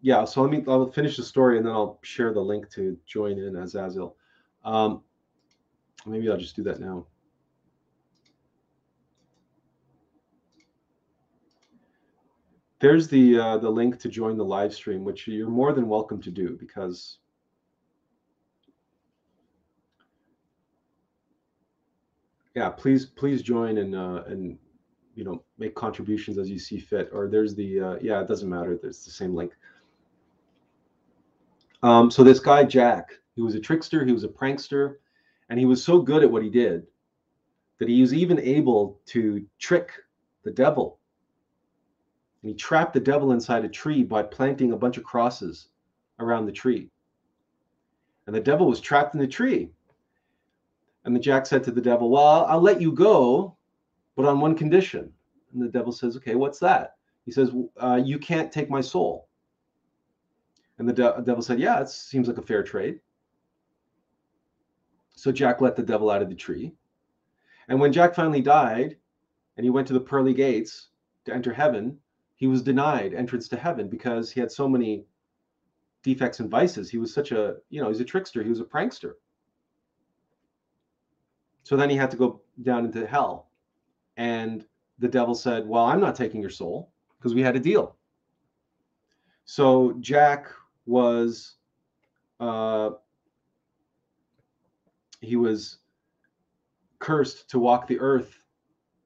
[0.00, 2.96] yeah, so let me I'll finish the story and then I'll share the link to
[3.06, 4.16] join in Azazel.
[4.64, 5.02] Um,
[6.06, 7.06] maybe I'll just do that now.
[12.80, 16.22] There's the uh, the link to join the live stream, which you're more than welcome
[16.22, 17.18] to do because
[22.54, 24.58] yeah, please please join and uh, and
[25.14, 27.10] you know make contributions as you see fit.
[27.12, 28.78] Or there's the uh, yeah, it doesn't matter.
[28.80, 29.52] There's the same link.
[31.82, 34.96] Um, so this guy Jack, he was a trickster, he was a prankster,
[35.48, 36.86] and he was so good at what he did
[37.78, 39.90] that he was even able to trick
[40.44, 40.98] the devil.
[42.42, 45.68] And he trapped the devil inside a tree by planting a bunch of crosses
[46.18, 46.90] around the tree.
[48.26, 49.70] And the devil was trapped in the tree.
[51.04, 53.56] And the Jack said to the devil, Well, I'll let you go,
[54.16, 55.12] but on one condition.
[55.52, 56.96] And the devil says, Okay, what's that?
[57.24, 59.28] He says, uh, You can't take my soul.
[60.78, 63.00] And the de- devil said, Yeah, it seems like a fair trade.
[65.14, 66.72] So Jack let the devil out of the tree.
[67.68, 68.96] And when Jack finally died
[69.56, 70.88] and he went to the pearly gates
[71.26, 71.98] to enter heaven,
[72.36, 75.04] he was denied entrance to heaven because he had so many
[76.02, 76.90] defects and vices.
[76.90, 79.14] He was such a, you know, he's a trickster, he was a prankster.
[81.62, 83.50] So then he had to go down into hell.
[84.16, 84.64] And
[84.98, 87.96] the devil said, Well, I'm not taking your soul because we had a deal.
[89.44, 90.48] So Jack
[90.86, 91.56] was,
[92.38, 92.90] uh,
[95.20, 95.78] he was
[96.98, 98.44] cursed to walk the earth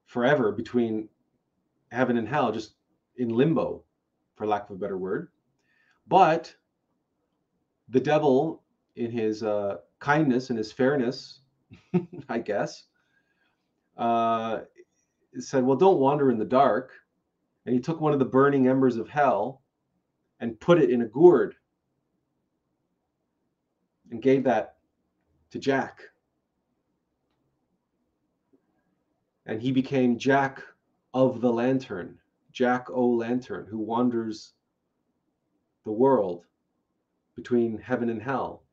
[0.06, 1.08] forever between
[1.90, 2.74] heaven and hell, just
[3.16, 3.82] in limbo,
[4.36, 5.28] for lack of a better word.
[6.06, 6.54] But
[7.88, 8.62] the devil,
[8.96, 11.40] in his uh, kindness and his fairness,
[12.28, 12.84] I guess,
[13.96, 14.60] uh,
[15.38, 16.92] said, Well, don't wander in the dark.
[17.66, 19.62] And he took one of the burning embers of hell
[20.40, 21.54] and put it in a gourd
[24.10, 24.76] and gave that
[25.50, 26.02] to Jack.
[29.46, 30.62] And he became Jack
[31.14, 32.18] of the Lantern,
[32.52, 34.52] Jack O' Lantern, who wanders
[35.84, 36.44] the world
[37.36, 38.63] between heaven and hell.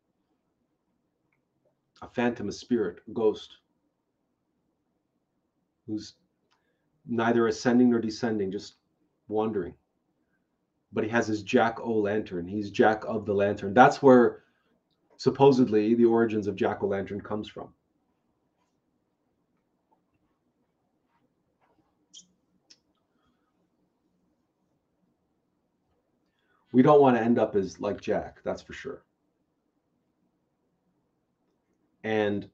[2.02, 3.58] A phantom, a spirit, a ghost,
[5.88, 6.16] who's
[7.08, 8.76] neither ascending nor descending, just
[9.28, 9.76] wandering.
[10.94, 12.48] But he has his Jack O' Lantern.
[12.48, 13.74] He's Jack of the Lantern.
[13.74, 14.44] That's where
[15.18, 17.74] supposedly the origins of Jack O' Lantern comes from.
[26.72, 29.04] we don't want to end up as like Jack, that's for sure.
[32.04, 32.50] And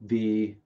[0.00, 0.56] the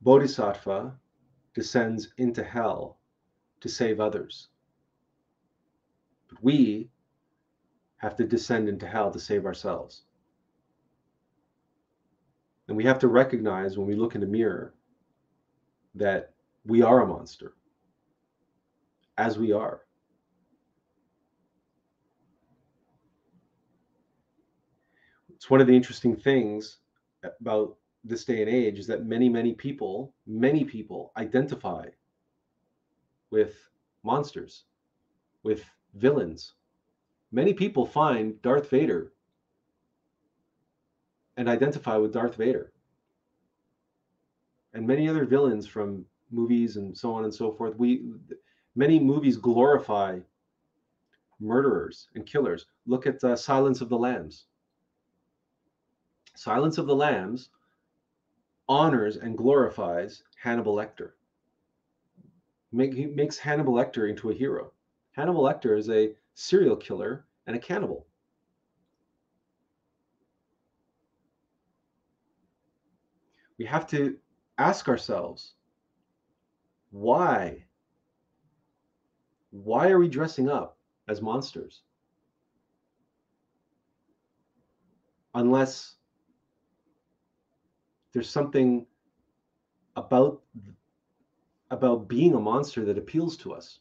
[0.00, 0.96] Bodhisattva
[1.52, 3.00] descends into hell
[3.60, 4.46] to save others.
[6.28, 6.90] But we
[7.96, 10.02] have to descend into hell to save ourselves.
[12.68, 14.74] And we have to recognize when we look in the mirror
[15.96, 17.55] that we are a monster,
[19.18, 19.80] as we are.
[25.34, 26.78] It's one of the interesting things
[27.40, 31.86] about this day and age is that many, many people, many people identify
[33.30, 33.54] with
[34.02, 34.64] monsters,
[35.42, 35.64] with
[35.94, 36.54] villains.
[37.32, 39.12] Many people find Darth Vader
[41.36, 42.72] and identify with Darth Vader.
[44.72, 47.76] And many other villains from movies and so on and so forth.
[47.76, 48.04] We
[48.76, 50.20] many movies glorify
[51.40, 52.66] murderers and killers.
[52.86, 54.46] Look at uh, Silence of the Lambs.
[56.36, 57.50] Silence of the Lambs
[58.68, 61.12] honors and glorifies Hannibal Lecter.
[62.72, 64.72] Make, he makes Hannibal Lecter into a hero.
[65.12, 68.06] Hannibal Lecter is a serial killer and a cannibal.
[73.58, 74.16] we have to
[74.58, 75.54] ask ourselves
[76.90, 77.65] why?
[79.62, 80.76] Why are we dressing up
[81.08, 81.82] as monsters?
[85.34, 85.96] Unless
[88.12, 88.86] there's something
[89.96, 90.42] about
[91.70, 93.80] about being a monster that appeals to us.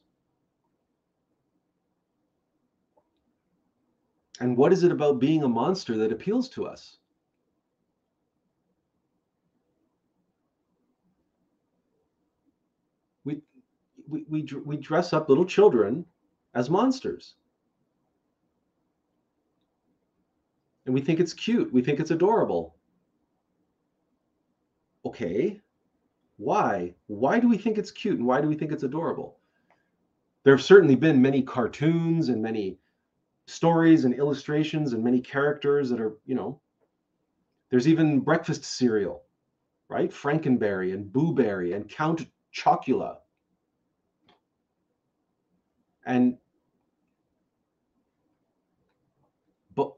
[4.39, 6.97] And what is it about being a monster that appeals to us?
[14.07, 16.05] We, we, we dress up little children
[16.53, 17.35] as monsters.
[20.85, 21.73] And we think it's cute.
[21.73, 22.75] We think it's adorable.
[25.05, 25.61] Okay.
[26.37, 26.93] Why?
[27.07, 29.39] Why do we think it's cute and why do we think it's adorable?
[30.43, 32.77] There have certainly been many cartoons and many
[33.47, 36.61] stories and illustrations and many characters that are, you know,
[37.69, 39.23] there's even breakfast cereal,
[39.89, 40.11] right?
[40.11, 43.17] Franken Berry and Boo Berry and Count Chocula
[46.05, 46.37] and
[49.73, 49.93] but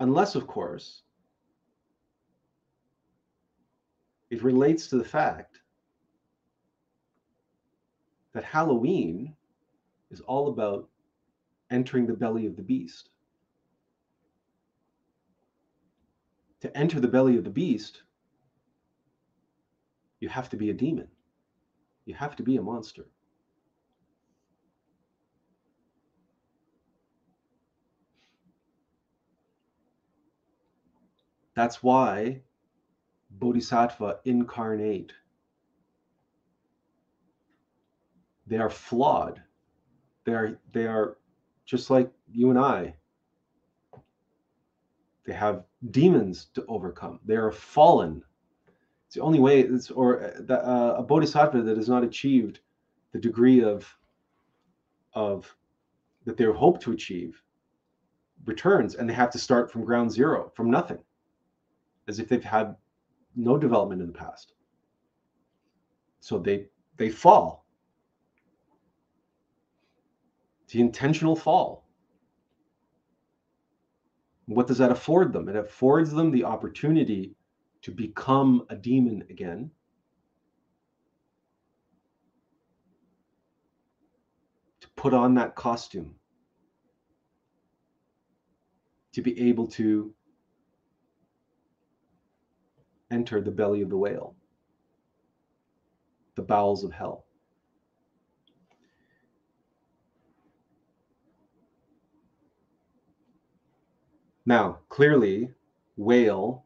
[0.00, 1.02] unless of course
[4.30, 5.60] it relates to the fact
[8.32, 9.36] that Halloween
[10.14, 10.88] is all about
[11.70, 13.08] entering the belly of the beast.
[16.60, 18.02] To enter the belly of the beast,
[20.20, 21.08] you have to be a demon.
[22.06, 23.06] You have to be a monster.
[31.56, 32.40] That's why
[33.30, 35.12] Bodhisattva incarnate.
[38.46, 39.42] They are flawed
[40.24, 41.16] They are they are
[41.66, 42.94] just like you and I.
[45.26, 47.20] They have demons to overcome.
[47.24, 48.22] They are fallen.
[49.06, 49.60] It's the only way.
[49.60, 52.60] It's or uh, the, uh, a bodhisattva that has not achieved
[53.12, 53.86] the degree of
[55.14, 55.54] of
[56.24, 57.42] that they hope to achieve
[58.46, 60.98] returns, and they have to start from ground zero, from nothing,
[62.08, 62.76] as if they've had
[63.36, 64.54] no development in the past.
[66.20, 66.66] So they
[66.96, 67.63] they fall.
[70.74, 71.88] The intentional fall.
[74.46, 75.48] What does that afford them?
[75.48, 77.36] It affords them the opportunity
[77.82, 79.70] to become a demon again.
[84.80, 86.16] To put on that costume.
[89.12, 90.12] To be able to
[93.12, 94.34] enter the belly of the whale,
[96.34, 97.26] the bowels of hell.
[104.46, 105.52] Now, clearly,
[105.96, 106.64] whale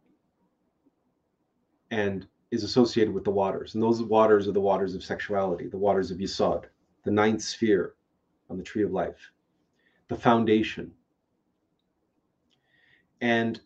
[1.91, 5.79] and is associated with the waters, and those waters are the waters of sexuality, the
[5.79, 6.65] waters of Yesod,
[7.05, 7.95] the ninth sphere
[8.51, 9.31] on the tree of life,
[10.09, 10.93] the foundation.
[13.21, 13.61] And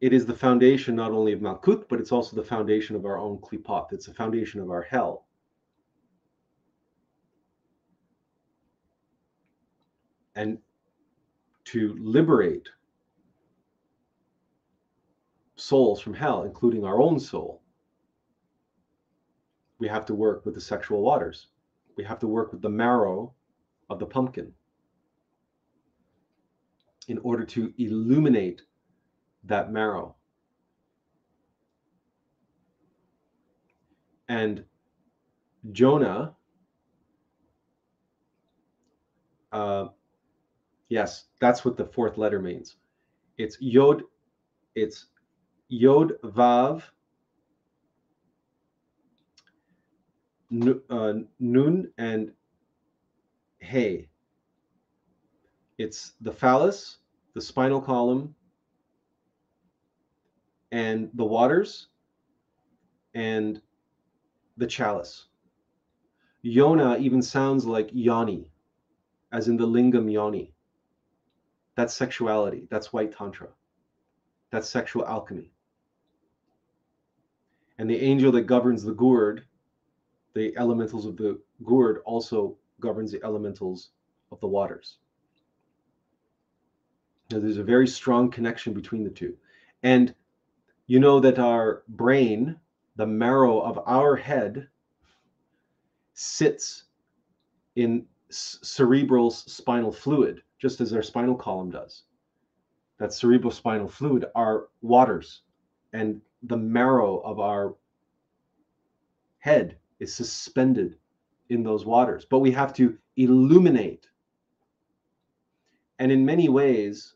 [0.00, 3.18] it is the foundation not only of Malkut, but it's also the foundation of our
[3.18, 3.92] own Klipot.
[3.92, 5.26] It's the foundation of our hell.
[10.36, 10.58] And
[11.66, 12.68] to liberate
[15.56, 17.62] souls from hell, including our own soul,
[19.78, 21.48] we have to work with the sexual waters.
[21.96, 23.34] We have to work with the marrow
[23.90, 24.52] of the pumpkin
[27.08, 28.62] in order to illuminate
[29.44, 30.16] that marrow.
[34.28, 34.64] And
[35.72, 36.34] Jonah,
[39.52, 39.88] uh,
[40.88, 42.76] yes, that's what the fourth letter means.
[43.36, 44.02] It's Yod,
[44.74, 45.06] it's
[45.74, 46.84] Yod Vav
[50.88, 52.32] uh, Nun and
[53.58, 54.08] Hey.
[55.78, 56.98] It's the phallus,
[57.34, 58.36] the spinal column,
[60.70, 61.88] and the waters
[63.14, 63.60] and
[64.56, 65.26] the chalice.
[66.44, 68.48] Yona even sounds like yoni,
[69.32, 70.54] as in the lingam yoni.
[71.74, 72.68] That's sexuality.
[72.70, 73.48] That's white tantra.
[74.52, 75.50] That's sexual alchemy.
[77.78, 79.44] And the angel that governs the gourd,
[80.34, 83.90] the elementals of the gourd, also governs the elementals
[84.30, 84.98] of the waters.
[87.30, 89.36] Now, there's a very strong connection between the two.
[89.82, 90.14] And
[90.86, 92.56] you know that our brain,
[92.96, 94.68] the marrow of our head,
[96.12, 96.84] sits
[97.76, 102.04] in cerebral spinal fluid, just as our spinal column does.
[102.98, 105.42] That cerebral spinal fluid are waters,
[105.92, 107.74] and the marrow of our
[109.38, 110.96] head is suspended
[111.48, 112.26] in those waters.
[112.28, 114.08] But we have to illuminate.
[115.98, 117.14] And in many ways,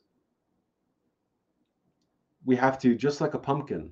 [2.44, 3.90] we have to, just like a pumpkin,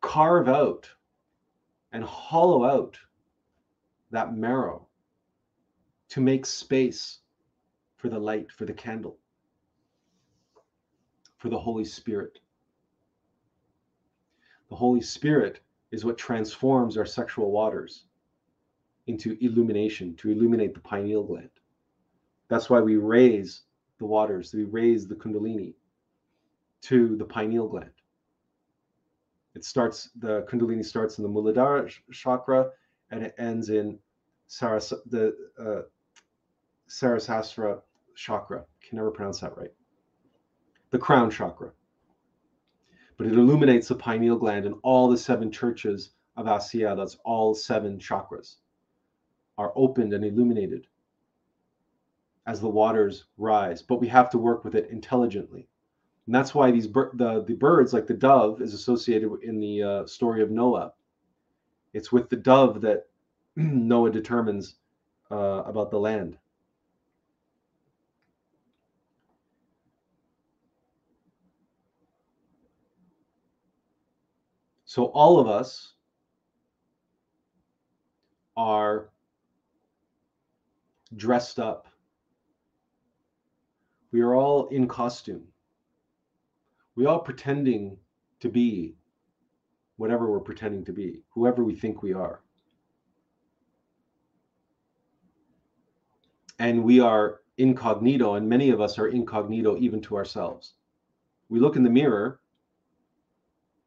[0.00, 0.88] carve out
[1.92, 2.98] and hollow out
[4.10, 4.86] that marrow
[6.10, 7.20] to make space
[7.96, 9.18] for the light, for the candle,
[11.38, 12.40] for the Holy Spirit.
[14.70, 15.60] The Holy Spirit
[15.90, 18.04] is what transforms our sexual waters
[19.08, 21.50] into illumination, to illuminate the pineal gland.
[22.48, 23.62] That's why we raise
[23.98, 25.74] the waters, we raise the Kundalini
[26.82, 27.90] to the pineal gland.
[29.54, 32.70] It starts, the Kundalini starts in the Muladhara chakra
[33.10, 33.98] and it ends in
[34.48, 35.82] Saras, the uh,
[36.86, 37.80] Sarasasra
[38.14, 38.64] chakra.
[38.80, 39.72] Can never pronounce that right.
[40.90, 41.72] The crown chakra.
[43.20, 47.52] But it illuminates the pineal gland and all the seven churches of Asiya, that's all
[47.54, 48.56] seven chakras,
[49.58, 50.86] are opened and illuminated
[52.46, 53.82] as the waters rise.
[53.82, 55.68] But we have to work with it intelligently.
[56.24, 60.06] And that's why these the the birds, like the dove, is associated in the uh,
[60.06, 60.94] story of Noah.
[61.92, 63.06] It's with the dove that
[63.54, 64.76] Noah determines
[65.30, 66.38] uh, about the land.
[74.90, 75.92] So all of us
[78.56, 79.10] are
[81.14, 81.86] dressed up.
[84.10, 85.44] We are all in costume
[86.96, 87.96] we are all pretending
[88.40, 88.96] to be
[89.96, 92.40] whatever we're pretending to be, whoever we think we are.
[96.60, 100.74] and we are incognito, and many of us are incognito even to ourselves.
[101.48, 102.40] We look in the mirror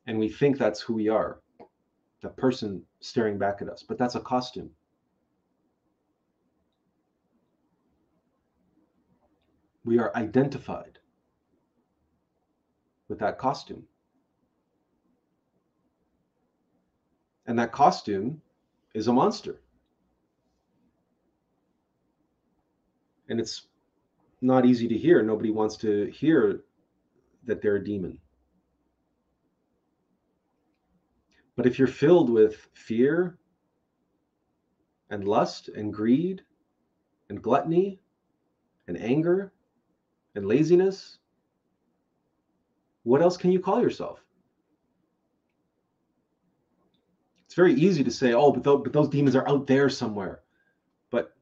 [0.07, 1.39] and we think that's who we are,
[2.21, 4.69] the person staring back at us, but that's a costume.
[9.85, 10.99] We are identified
[13.09, 13.83] with that costume.
[17.45, 18.41] And that costume
[18.93, 19.59] is a monster.
[23.27, 23.67] And it's
[24.41, 25.21] not easy to hear.
[25.21, 26.61] Nobody wants to hear
[27.45, 28.17] that they're a demon.
[31.55, 33.37] But if you're filled with fear
[35.09, 36.41] and lust and greed
[37.29, 37.99] and gluttony
[38.87, 39.53] and anger
[40.35, 41.19] and laziness,
[43.03, 44.23] what else can you call yourself?
[47.45, 50.41] It's very easy to say, oh, but, th- but those demons are out there somewhere.
[51.11, 51.35] But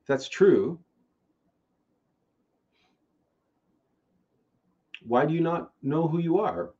[0.00, 0.80] if that's true,
[5.06, 6.72] why do you not know who you are?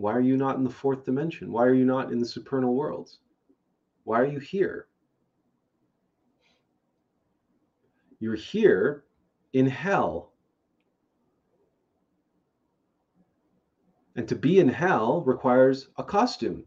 [0.00, 1.52] Why are you not in the fourth dimension?
[1.52, 3.18] Why are you not in the supernal worlds?
[4.04, 4.86] Why are you here?
[8.18, 9.04] You're here
[9.52, 10.32] in hell.
[14.16, 16.64] And to be in hell requires a costume.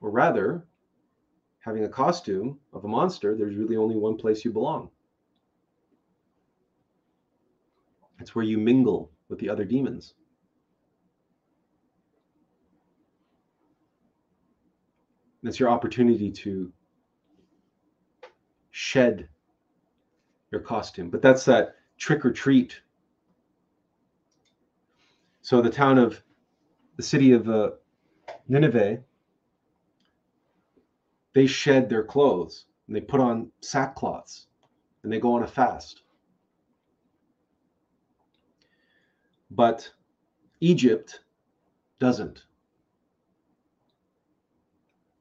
[0.00, 0.66] Or rather,
[1.60, 4.90] having a costume of a monster, there's really only one place you belong.
[8.18, 10.14] It's where you mingle with the other demons.
[15.42, 16.72] That's your opportunity to
[18.70, 19.28] shed
[20.50, 21.10] your costume.
[21.10, 22.80] But that's that trick or treat.
[25.40, 26.22] So the town of
[26.96, 27.70] the city of uh,
[28.48, 29.02] Nineveh,
[31.34, 34.46] they shed their clothes and they put on sackcloths
[35.02, 36.02] and they go on a fast.
[39.50, 39.90] But
[40.60, 41.20] Egypt
[41.98, 42.44] doesn't.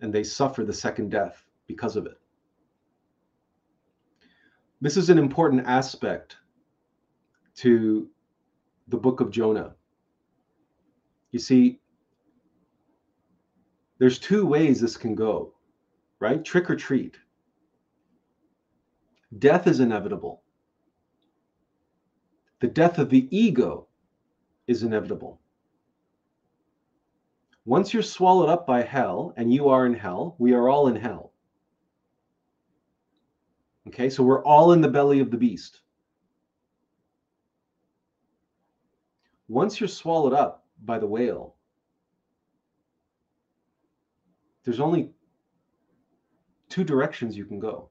[0.01, 2.19] And they suffer the second death because of it.
[4.81, 6.37] This is an important aspect
[7.57, 8.09] to
[8.87, 9.75] the book of Jonah.
[11.31, 11.79] You see,
[13.99, 15.53] there's two ways this can go,
[16.19, 16.43] right?
[16.43, 17.17] Trick or treat.
[19.37, 20.41] Death is inevitable.
[22.59, 23.87] The death of the ego
[24.67, 25.39] is inevitable.
[27.65, 30.95] Once you're swallowed up by hell, and you are in hell, we are all in
[30.95, 31.31] hell.
[33.87, 35.81] Okay, so we're all in the belly of the beast.
[39.47, 41.55] Once you're swallowed up by the whale,
[44.63, 45.11] there's only
[46.69, 47.90] two directions you can go.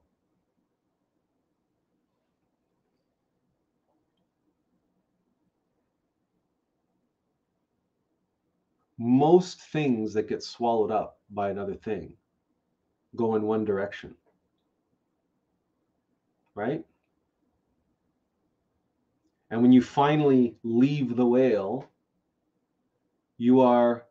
[9.03, 12.13] Most things that get swallowed up by another thing
[13.15, 14.15] go in one direction
[16.55, 16.83] right?
[19.49, 21.89] And when you finally leave the whale,
[23.37, 24.05] you are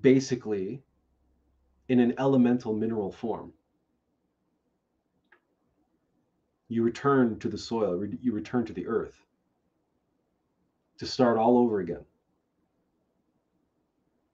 [0.00, 0.82] basically
[1.88, 3.52] in an elemental mineral form.
[6.68, 9.14] You return to the soil, you return to the earth
[10.98, 12.04] to start all over again.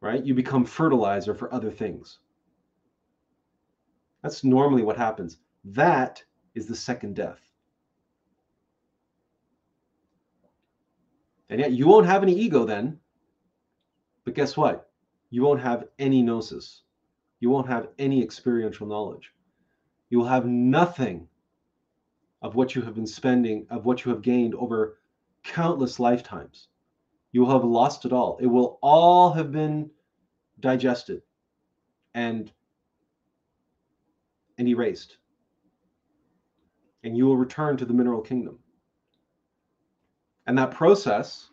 [0.01, 0.25] Right?
[0.25, 2.19] You become fertilizer for other things.
[4.23, 5.39] That's normally what happens.
[5.65, 6.23] That
[6.55, 7.41] is the second death.
[11.49, 12.99] And yet you won't have any ego then.
[14.25, 14.91] But guess what?
[15.31, 16.83] You won't have any gnosis.
[17.41, 19.33] You won't have any experiential knowledge.
[20.11, 21.29] You will have nothing
[22.43, 24.99] of what you have been spending, of what you have gained over
[25.43, 26.69] countless lifetimes.
[27.33, 28.39] You will have lost it all.
[28.41, 29.91] It will all have been
[30.59, 31.23] digested
[32.15, 32.51] and
[34.59, 35.17] and erased
[37.03, 38.59] and you will return to the mineral kingdom.
[40.47, 41.49] And that process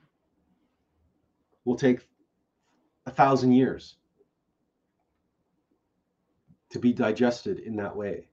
[1.66, 2.08] will take
[3.06, 3.96] a thousand years
[6.72, 8.28] to be digested in that way.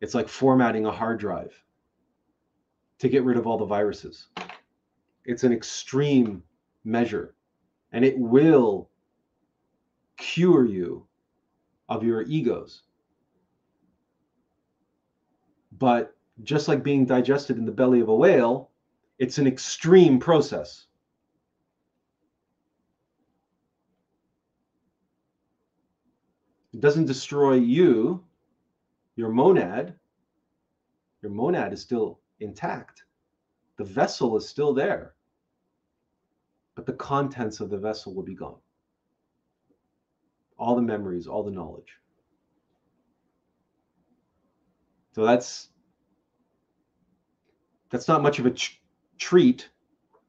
[0.00, 1.54] It's like formatting a hard drive
[3.00, 4.28] to get rid of all the viruses.
[5.24, 6.42] It's an extreme
[6.84, 7.34] measure
[7.92, 8.90] and it will
[10.16, 11.06] cure you
[11.88, 12.82] of your egos.
[15.78, 18.70] But just like being digested in the belly of a whale,
[19.18, 20.86] it's an extreme process.
[26.72, 28.24] It doesn't destroy you,
[29.14, 29.94] your monad.
[31.22, 33.04] Your monad is still intact.
[33.76, 35.13] The vessel is still there
[36.74, 38.58] but the contents of the vessel will be gone.
[40.58, 41.98] All the memories, all the knowledge.
[45.14, 45.68] So that's
[47.90, 48.82] that's not much of a ch-
[49.18, 49.68] treat.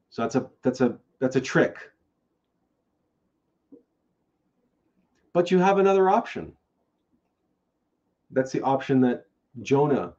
[0.10, 1.78] So that's a that's a that's a trick.
[5.34, 6.54] But you have another option.
[8.32, 9.26] That's the option that
[9.62, 10.14] Jonah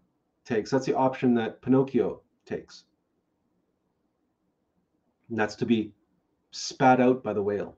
[0.45, 0.71] takes.
[0.71, 2.85] That's the option that Pinocchio takes.
[5.31, 5.93] And that's to be
[6.57, 7.77] spat out by the whale.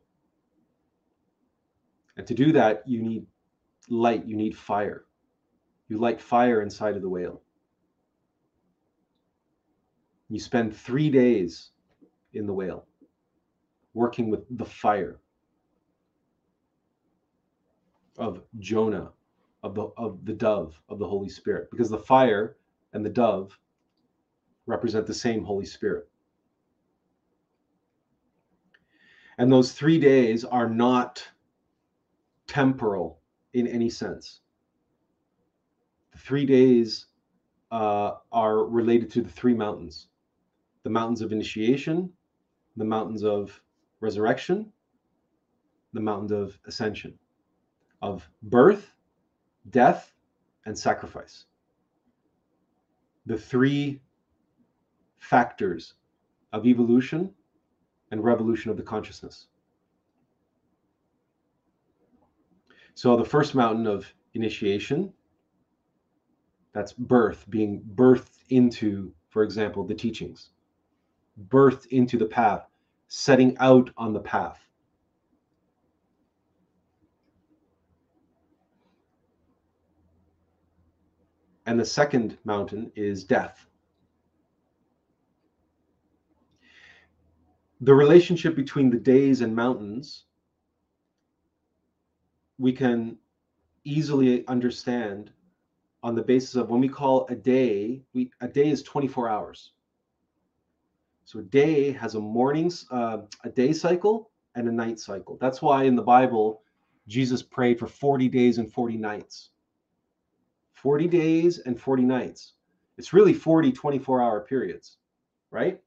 [2.17, 3.27] And to do that, you need
[3.89, 5.05] light, you need fire.
[5.89, 7.43] You light fire inside of the whale.
[10.29, 11.71] You spend three days
[12.35, 12.87] in the whale
[13.95, 15.19] working with the fire
[18.19, 19.11] of Jonah,
[19.63, 22.57] of the of the dove of the Holy Spirit, because the fire
[22.93, 23.59] and the dove
[24.67, 26.09] represent the same Holy Spirit.
[29.39, 31.27] And those three days are not
[32.49, 33.21] temporal
[33.55, 34.41] in any sense.
[36.13, 37.07] The three days
[37.71, 40.09] uh, are related to the three mountains
[40.85, 42.11] the mountains of initiation,
[42.77, 43.61] the mountains of
[44.01, 44.73] resurrection,
[45.93, 47.19] the mountains of ascension,
[48.01, 48.95] of birth,
[49.71, 50.15] death,
[50.65, 51.45] and sacrifice.
[53.27, 54.01] The three
[55.19, 55.95] factors
[56.53, 57.35] of evolution
[58.11, 59.47] and revolution of the consciousness.
[62.95, 65.13] So, the first mountain of initiation,
[66.73, 70.51] that's birth, being birthed into, for example, the teachings
[71.49, 72.67] birthed into the path,
[73.09, 74.61] setting out on the path.
[81.67, 83.68] And the second mountain is death.
[87.81, 90.25] The relationship between the days and mountains,
[92.59, 93.19] we can
[93.85, 95.31] easily understand
[96.03, 99.73] on the basis of when we call a day, we, a day is 24 hours.
[101.25, 105.37] So a day has a morning, uh, a day cycle and a night cycle.
[105.41, 106.63] That's why in the Bible,
[107.07, 109.51] Jesus prayed for 40 days and 40 nights.
[110.73, 112.55] 40 days and 40 nights.
[112.97, 114.97] It's really 40 24 hour periods,
[115.51, 115.81] right?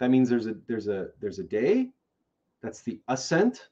[0.00, 1.90] That means there's a there's a there's a day,
[2.62, 3.68] that's the ascent,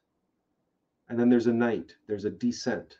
[1.09, 2.99] and then there's a night, there's a descent.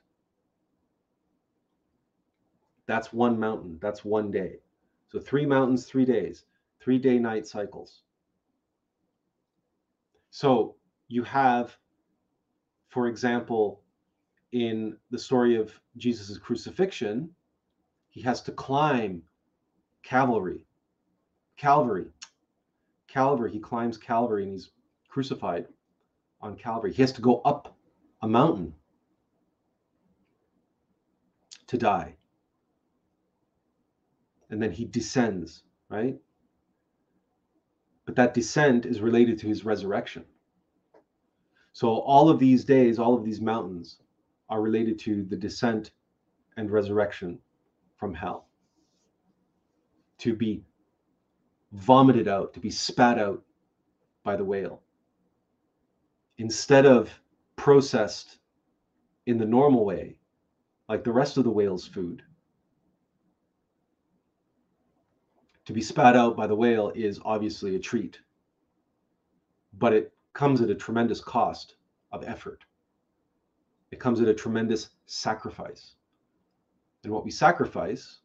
[2.88, 4.58] That's one mountain, that's one day.
[5.10, 6.46] So three mountains, three days,
[6.80, 8.02] three day night cycles.
[10.32, 10.76] So
[11.08, 11.78] you have,
[12.88, 13.82] for example,
[14.54, 17.30] in the story of Jesus' crucifixion,
[18.10, 19.22] he has to climb
[20.02, 20.66] Calvary.
[21.58, 22.08] Calvary.
[23.12, 23.52] Calvary.
[23.52, 24.72] He climbs Calvary and he's
[25.08, 25.68] crucified
[26.42, 26.94] on Calvary.
[26.94, 27.76] He has to go up
[28.22, 28.74] a mountain
[31.68, 32.16] to die.
[34.50, 36.20] And then he descends, right?
[38.10, 40.26] but that descent is related to his resurrection.
[41.74, 43.98] So all of these days, all of these mountains
[44.50, 45.92] are related to the descent
[46.58, 47.38] and resurrection
[47.98, 48.48] from hell.
[50.22, 50.64] To be
[51.72, 53.44] vomited out, to be spat out
[54.24, 54.82] by the whale.
[56.38, 57.12] Instead of
[57.56, 58.38] processed
[59.26, 60.18] in the normal way,
[60.88, 62.24] like the rest of the whale's food,
[65.66, 68.20] to be spat out by the whale is obviously a treat,
[69.78, 71.76] but it comes at a tremendous cost
[72.12, 72.66] of effort.
[73.92, 75.94] It comes at a tremendous sacrifice.
[77.04, 78.20] And what we sacrifice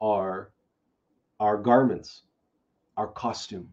[0.00, 0.50] are
[1.40, 2.22] our garments,
[2.98, 3.72] our costume,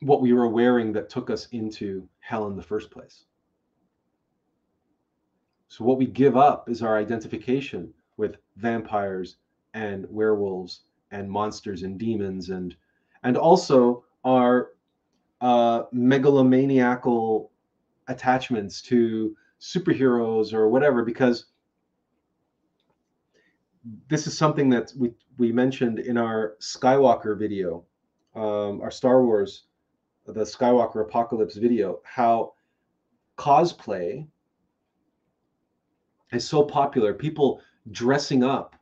[0.00, 3.24] what we were wearing that took us into hell in the first place.
[5.68, 9.36] So, what we give up is our identification with vampires
[9.74, 10.80] and werewolves
[11.12, 12.74] and monsters and demons and
[13.22, 14.72] and also our
[15.40, 17.48] uh, megalomaniacal
[18.08, 21.46] attachments to superheroes or whatever because
[24.08, 27.84] this is something that we we mentioned in our Skywalker video,
[28.34, 29.64] um, our Star Wars,
[30.26, 32.54] the Skywalker Apocalypse video, how
[33.36, 34.26] cosplay
[36.32, 37.14] is so popular.
[37.14, 37.60] People
[37.92, 38.74] dressing up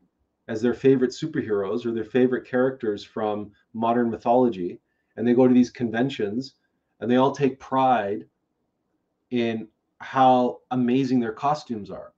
[0.48, 4.80] as their favorite superheroes or their favorite characters from modern mythology.
[5.16, 6.54] And they go to these conventions
[7.00, 8.26] and they all take pride
[9.30, 12.12] in how amazing their costumes are.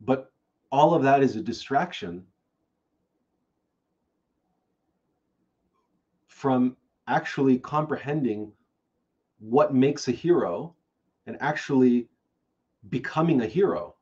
[0.00, 0.32] But
[0.70, 2.24] all of that is a distraction
[6.26, 6.76] from
[7.08, 8.52] actually comprehending
[9.40, 10.74] what makes a hero
[11.26, 12.08] and actually
[12.90, 13.94] becoming a hero.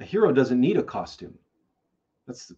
[0.00, 1.38] A hero doesn't need a costume.
[2.26, 2.56] That's the,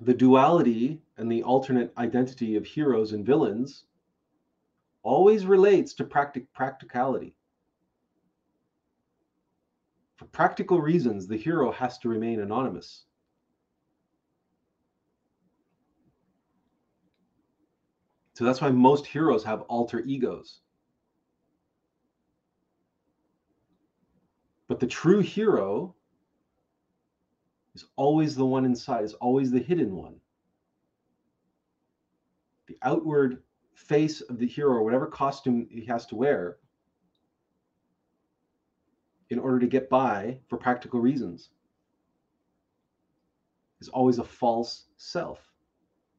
[0.00, 3.84] the duality and the alternate identity of heroes and villains
[5.08, 7.34] always relates to practic- practicality.
[10.16, 13.06] For practical reasons, the hero has to remain anonymous.
[18.34, 20.60] So that's why most heroes have alter egos.
[24.68, 25.94] But the true hero
[27.74, 30.16] is always the one inside, is always the hidden one.
[32.66, 33.42] The outward
[33.86, 36.58] face of the hero, or whatever costume he has to wear,
[39.30, 41.50] in order to get by for practical reasons,
[43.80, 45.40] is always a false self.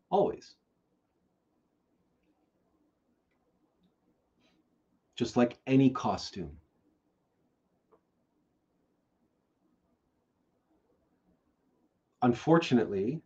[0.09, 0.55] Always.
[5.15, 6.51] Just like any costume.
[12.21, 13.21] unfortunately,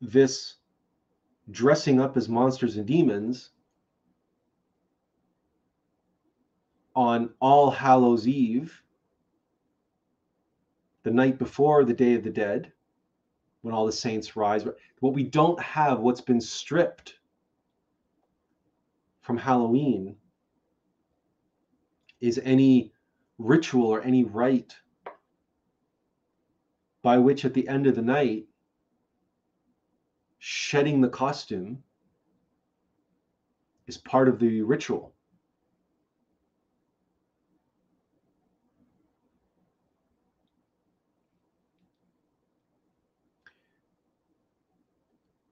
[0.00, 0.54] this
[1.52, 3.50] dressing up as monsters and demons
[6.94, 8.82] on All Hallows Eve,
[11.04, 12.72] the night before the Day of the Dead,
[13.62, 14.64] when all the saints rise.
[15.00, 17.14] What we don't have, what's been stripped
[19.20, 20.16] from Halloween,
[22.20, 22.92] is any
[23.38, 24.76] ritual or any rite
[27.02, 28.46] by which at the end of the night,
[30.44, 31.80] shedding the costume
[33.86, 35.14] is part of the ritual.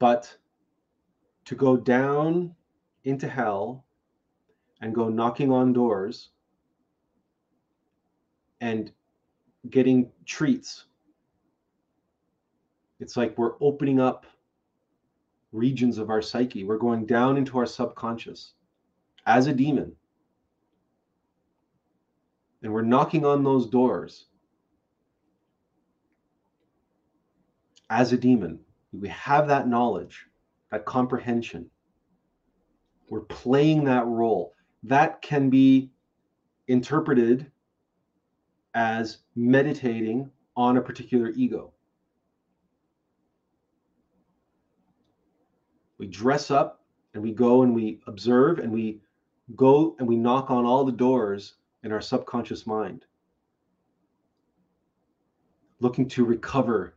[0.00, 0.36] But
[1.44, 2.56] to go down
[3.04, 3.84] into hell
[4.80, 6.30] and go knocking on doors
[8.60, 8.90] and
[9.68, 10.86] getting treats
[12.98, 14.26] it's like we're opening up
[15.52, 16.64] regions of our psyche.
[16.64, 18.52] We're going down into our subconscious
[19.26, 19.94] as a demon.
[22.62, 24.26] And we're knocking on those doors
[27.88, 28.60] as a demon.
[28.92, 30.26] We have that knowledge,
[30.70, 31.70] that comprehension.
[33.08, 34.54] We're playing that role.
[34.84, 35.90] That can be
[36.68, 37.50] interpreted
[38.74, 41.72] as meditating on a particular ego.
[46.00, 46.80] We dress up
[47.12, 49.02] and we go and we observe and we
[49.54, 53.04] go and we knock on all the doors in our subconscious mind,
[55.78, 56.94] looking to recover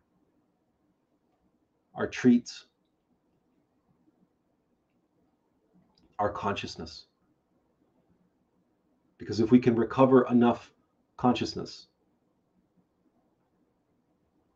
[1.96, 2.68] our treats,
[6.18, 7.08] our consciousness.
[9.18, 10.72] Because if we can recover enough
[11.18, 11.88] consciousness,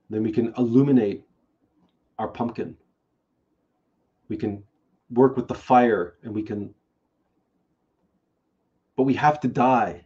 [0.09, 1.25] then we can illuminate
[2.17, 2.77] our pumpkin
[4.29, 4.63] we can
[5.11, 6.73] work with the fire and we can
[8.95, 10.03] but we have to die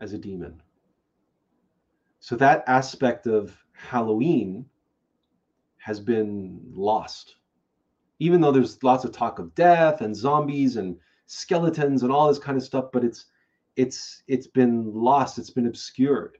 [0.00, 0.62] as a demon.
[2.18, 4.64] So that aspect of halloween
[5.76, 7.36] has been lost.
[8.18, 10.96] Even though there's lots of talk of death and zombies and
[11.26, 13.26] skeletons and all this kind of stuff but it's
[13.76, 15.38] it's it's been lost.
[15.38, 16.38] It's been obscured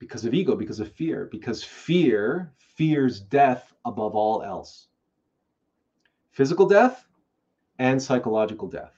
[0.00, 4.88] because of ego, because of fear, because fear fears death above all else.
[6.32, 7.06] Physical death
[7.78, 8.94] and psychological death.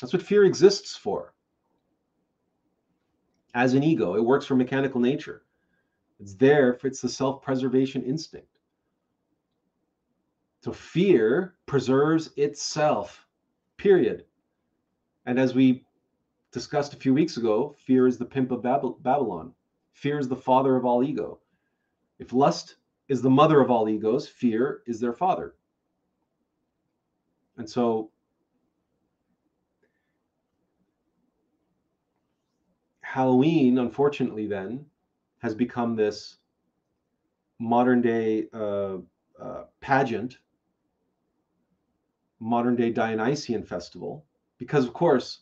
[0.00, 1.34] That's what fear exists for.
[3.52, 5.42] As an ego, it works for mechanical nature.
[6.20, 8.46] It's there for it's the self-preservation instinct.
[10.62, 13.26] So fear preserves itself,
[13.76, 14.24] period.
[15.26, 15.84] And as we
[16.52, 19.52] discussed a few weeks ago, fear is the pimp of Babylon.
[20.00, 21.40] Fear is the father of all ego.
[22.18, 22.76] If lust
[23.08, 25.56] is the mother of all egos, fear is their father.
[27.58, 28.10] And so
[33.02, 34.86] Halloween, unfortunately, then
[35.40, 36.38] has become this
[37.58, 38.96] modern day uh,
[39.38, 40.38] uh, pageant,
[42.38, 44.24] modern day Dionysian festival,
[44.56, 45.40] because of course,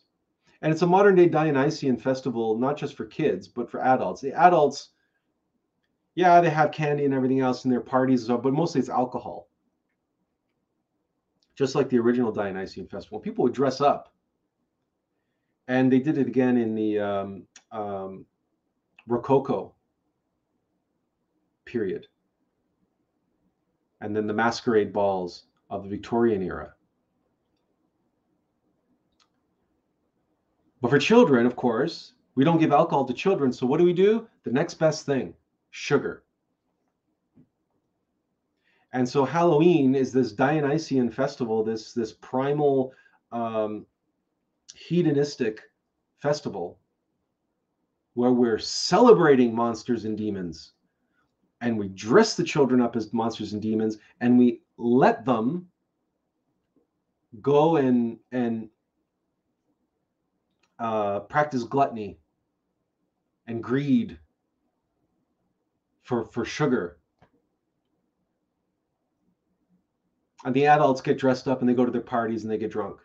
[0.60, 4.20] And it's a modern day Dionysian festival, not just for kids, but for adults.
[4.20, 4.90] The adults,
[6.14, 9.48] yeah, they have candy and everything else in their parties, but mostly it's alcohol.
[11.54, 13.20] Just like the original Dionysian festival.
[13.20, 14.12] People would dress up.
[15.68, 18.24] And they did it again in the um, um,
[19.06, 19.74] Rococo
[21.66, 22.06] period.
[24.00, 26.74] And then the masquerade balls of the Victorian era.
[30.80, 33.52] But for children, of course, we don't give alcohol to children.
[33.52, 34.28] So what do we do?
[34.44, 35.34] The next best thing
[35.70, 36.22] sugar.
[38.92, 42.92] And so Halloween is this Dionysian festival, this, this primal
[43.32, 43.86] um,
[44.74, 45.62] hedonistic
[46.20, 46.78] festival
[48.14, 50.72] where we're celebrating monsters and demons
[51.60, 55.66] and we dress the children up as monsters and demons and we let them
[57.42, 58.68] go and and
[60.78, 62.18] uh, practice gluttony
[63.46, 64.18] and greed
[66.02, 66.98] for for sugar.
[70.44, 72.70] And the adults get dressed up and they go to their parties and they get
[72.70, 73.00] drunk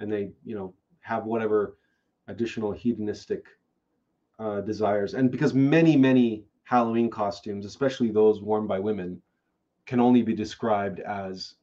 [0.00, 1.76] and they you know have whatever
[2.28, 3.46] additional hedonistic
[4.38, 5.14] uh, desires.
[5.14, 9.20] And because many many halloween costumes especially those worn by women
[9.84, 11.54] can only be described as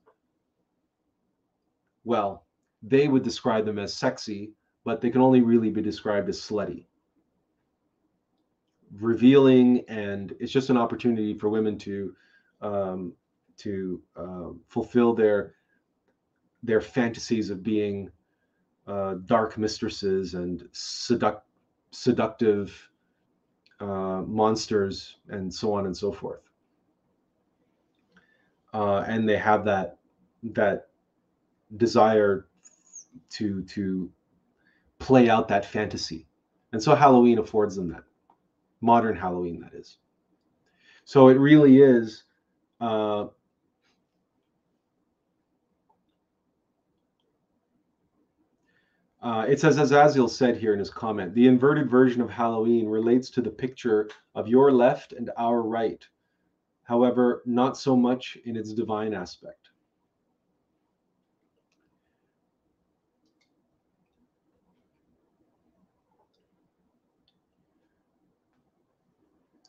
[2.03, 2.45] well
[2.84, 4.51] they would describe them as sexy
[4.90, 6.84] but they can only really be described as slutty.
[8.98, 12.16] Revealing and it's just an opportunity for women to
[12.60, 13.14] um,
[13.58, 15.54] to uh, fulfill their
[16.64, 18.10] their fantasies of being
[18.88, 21.42] uh, dark mistresses and seduct,
[21.92, 22.90] seductive
[23.80, 26.42] uh, monsters and so on and so forth.
[28.74, 30.00] Uh, and they have that
[30.42, 30.88] that
[31.78, 32.48] desire
[33.30, 34.12] to to
[35.00, 36.28] play out that fantasy
[36.74, 38.04] and so halloween affords them that
[38.82, 39.97] modern halloween that is
[41.06, 42.24] so it really is
[42.82, 43.26] uh,
[49.22, 52.88] Uh, it says, as Aziel said here in his comment, the inverted version of Halloween
[52.88, 56.08] relates to the picture of your left and our right.
[56.84, 59.59] However, not so much in its divine aspect.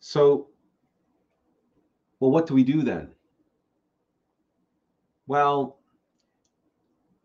[0.00, 0.48] So,
[2.18, 3.10] well, what do we do then?
[5.26, 5.78] Well,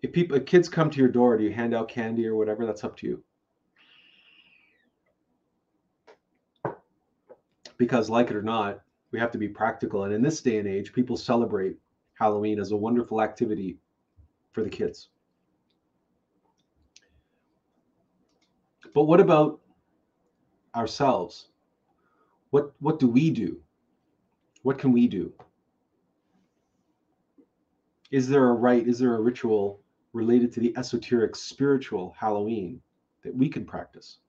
[0.04, 2.66] if people if kids come to your door do you hand out candy or whatever?
[2.66, 3.24] That's up to you.
[7.78, 10.04] Because like it or not we have to be practical.
[10.04, 11.78] And in this day and age people celebrate
[12.14, 13.80] halloween as a wonderful activity
[14.52, 15.10] for the kids.
[18.94, 19.62] But what about
[20.76, 21.48] ourselves
[22.56, 23.60] what what do we do
[24.64, 25.34] what can we do
[28.12, 29.82] is there a rite is there a ritual
[30.14, 32.82] related to the esoteric spiritual Halloween
[33.26, 34.20] that we can practice.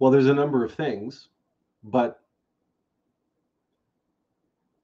[0.00, 1.28] Well, there's a number of things,
[1.84, 2.20] but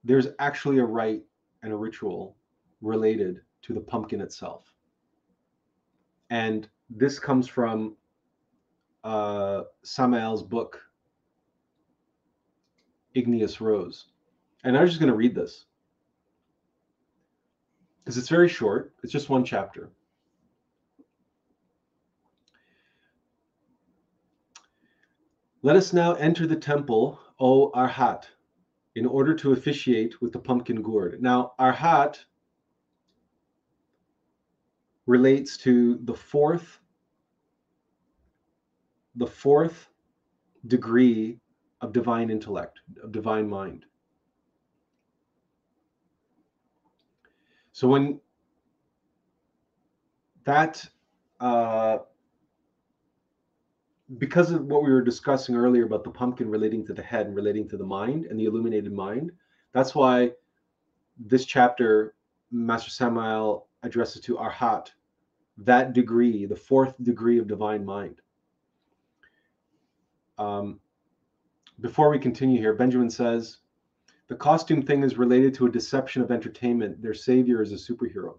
[0.04, 1.24] there's actually a rite
[1.64, 2.36] and a ritual
[2.80, 4.72] related to the pumpkin itself.
[6.30, 7.96] And this comes from
[9.04, 10.80] uh, Samael's book,
[13.14, 14.06] Igneous Rose.
[14.64, 15.66] And I'm just going to read this
[18.04, 18.94] because it's very short.
[19.02, 19.90] It's just one chapter.
[25.62, 28.24] Let us now enter the temple, O Arhat,
[28.94, 31.20] in order to officiate with the pumpkin gourd.
[31.20, 32.18] Now, Arhat
[35.06, 36.80] relates to the fourth
[39.16, 39.88] the fourth
[40.66, 41.38] degree
[41.80, 43.84] of divine intellect, of divine mind.
[47.72, 48.20] So when
[50.44, 50.86] that,
[51.40, 51.98] uh,
[54.18, 57.34] because of what we were discussing earlier about the pumpkin relating to the head and
[57.34, 59.32] relating to the mind and the illuminated mind,
[59.72, 60.32] that's why
[61.18, 62.14] this chapter,
[62.50, 64.88] Master Samael addresses to Arhat,
[65.58, 68.20] that degree, the fourth degree of divine mind.
[70.38, 70.80] Um,
[71.80, 73.58] before we continue here, Benjamin says,
[74.28, 77.00] the costume thing is related to a deception of entertainment.
[77.00, 78.38] Their savior is a superhero.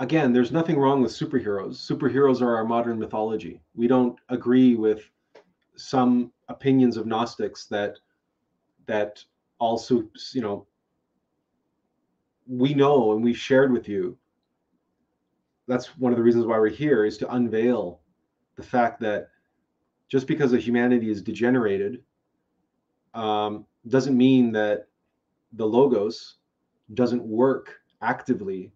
[0.00, 1.74] Again, there's nothing wrong with superheroes.
[1.74, 3.60] Superheroes are our modern mythology.
[3.74, 5.02] We don't agree with
[5.74, 7.98] some opinions of Gnostics that
[8.86, 9.24] that
[9.58, 10.67] also, you know,
[12.48, 14.16] we know and we've shared with you.
[15.66, 18.00] That's one of the reasons why we're here is to unveil
[18.56, 19.28] the fact that
[20.08, 22.02] just because a humanity is degenerated
[23.12, 24.88] um, doesn't mean that
[25.52, 26.36] the logos
[26.94, 28.72] doesn't work actively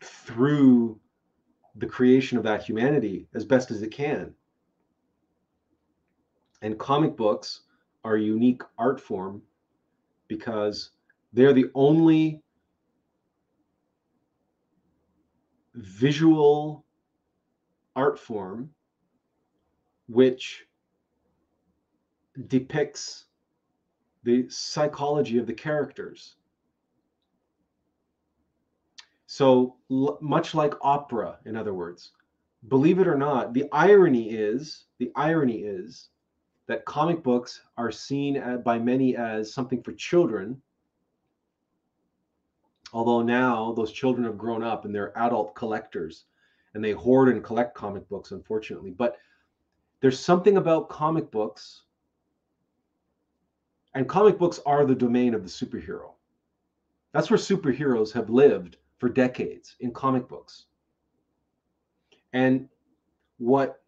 [0.00, 0.98] through
[1.76, 4.34] the creation of that humanity as best as it can.
[6.62, 7.62] And comic books
[8.04, 9.42] are a unique art form
[10.36, 10.92] because
[11.34, 12.40] they're the only
[15.74, 16.86] visual
[17.94, 18.70] art form
[20.08, 20.64] which
[22.46, 23.26] depicts
[24.24, 26.36] the psychology of the characters.
[29.26, 29.76] So,
[30.20, 32.12] much like opera, in other words,
[32.68, 36.08] believe it or not, the irony is the irony is
[36.68, 40.60] that comic books are seen by many as something for children.
[42.92, 46.24] Although now those children have grown up and they're adult collectors
[46.74, 48.90] and they hoard and collect comic books, unfortunately.
[48.90, 49.18] But
[50.00, 51.82] there's something about comic books
[53.94, 56.12] and comic books are the domain of the superhero.
[57.12, 60.66] That's where superheroes have lived for decades in comic books.
[62.32, 62.68] And
[63.38, 63.82] what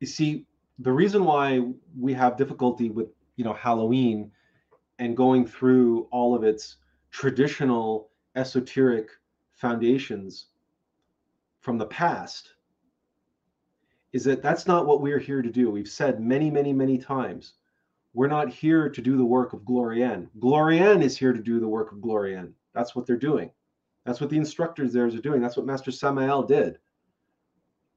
[0.00, 0.46] you see,
[0.82, 1.60] the reason why
[1.98, 4.30] we have difficulty with, you know, Halloween
[4.98, 6.76] and going through all of its
[7.10, 9.10] traditional esoteric
[9.52, 10.46] foundations
[11.60, 12.50] from the past
[14.12, 15.70] is that that's not what we're here to do.
[15.70, 17.54] We've said many, many, many times
[18.14, 20.28] we're not here to do the work of Glorian.
[20.38, 22.52] Glorian is here to do the work of Glorian.
[22.74, 23.50] That's what they're doing.
[24.04, 25.40] That's what the instructors there are doing.
[25.40, 26.78] That's what Master Samael did.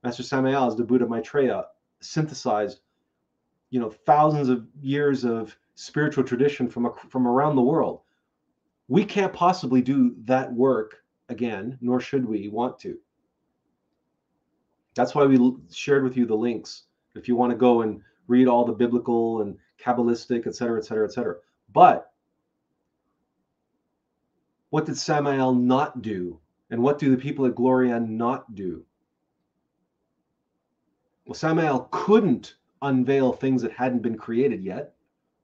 [0.03, 1.65] Master Samael, is the Buddha Maitreya,
[2.01, 2.79] synthesized,
[3.69, 8.01] you know, thousands of years of spiritual tradition from from around the world.
[8.87, 12.97] We can't possibly do that work again, nor should we want to.
[14.93, 16.83] That's why we shared with you the links.
[17.15, 20.85] If you want to go and read all the biblical and Kabbalistic, et cetera, et
[20.85, 21.35] cetera, et cetera.
[21.73, 22.11] But
[24.69, 26.39] what did Samael not do?
[26.69, 28.85] And what do the people at Glorian not do?
[31.34, 34.93] Samael couldn't unveil things that hadn't been created yet,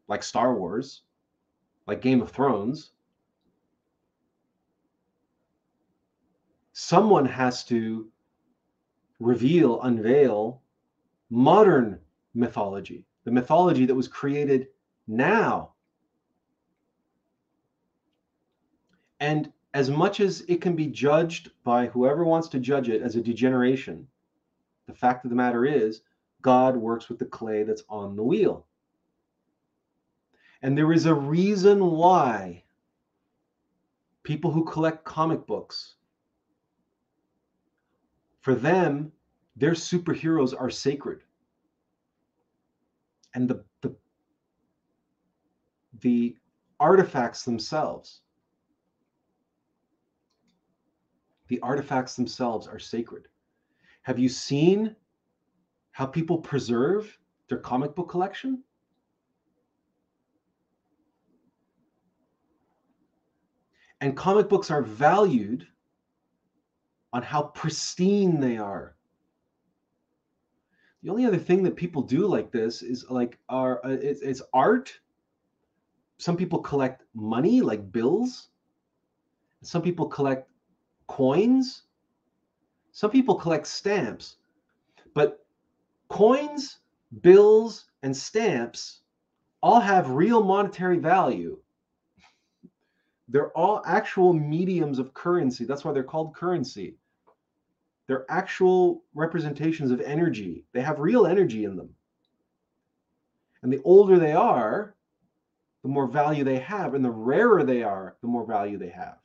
[0.07, 1.01] like Star Wars,
[1.87, 2.91] like Game of Thrones.
[6.73, 8.09] Someone has to
[9.19, 10.61] reveal, unveil
[11.29, 11.99] modern
[12.33, 14.67] mythology the mythology that was created
[15.07, 15.73] now.
[19.19, 23.15] And as much as it can be judged by whoever wants to judge it as
[23.15, 24.07] a degeneration,
[24.87, 26.01] the fact of the matter is,
[26.41, 28.65] God works with the clay that's on the wheel.
[30.61, 32.63] And there is a reason why
[34.23, 35.95] people who collect comic books,
[38.41, 39.11] for them,
[39.55, 41.21] their superheroes are sacred
[43.33, 43.95] and the, the
[46.01, 46.35] the
[46.79, 48.21] artifacts themselves
[51.47, 53.27] the artifacts themselves are sacred
[54.03, 54.95] have you seen
[55.91, 57.17] how people preserve
[57.47, 58.63] their comic book collection?
[63.99, 65.67] And comic books are valued
[67.13, 68.95] on how pristine they are.
[71.03, 74.41] The only other thing that people do like this is like are uh, it's, it's
[74.53, 74.99] art.
[76.17, 78.49] Some people collect money like bills.
[79.63, 80.49] Some people collect
[81.07, 81.83] coins
[82.91, 84.37] some people collect stamps
[85.13, 85.45] but
[86.09, 86.79] coins
[87.21, 89.01] bills and stamps
[89.61, 91.57] all have real monetary value
[93.27, 96.95] they're all actual mediums of currency that's why they're called currency
[98.11, 100.65] they're actual representations of energy.
[100.73, 101.95] They have real energy in them.
[103.63, 104.95] And the older they are,
[105.83, 106.93] the more value they have.
[106.93, 109.19] And the rarer they are, the more value they have.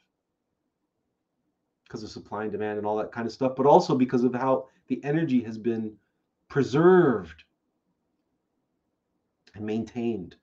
[1.86, 4.34] Because of supply and demand and all that kind of stuff, but also because of
[4.34, 5.92] how the energy has been
[6.48, 7.44] preserved
[9.54, 10.36] and maintained.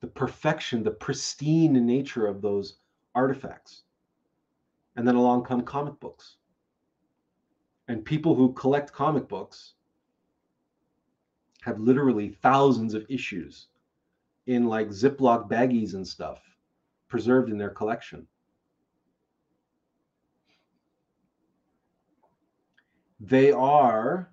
[0.00, 2.78] The perfection, the pristine nature of those
[3.14, 3.82] artifacts.
[4.96, 6.36] And then along come comic books
[7.90, 9.72] and people who collect comic books
[11.62, 13.66] have literally thousands of issues
[14.46, 16.40] in like Ziploc baggies and stuff
[17.08, 18.28] preserved in their collection.
[23.20, 24.32] They are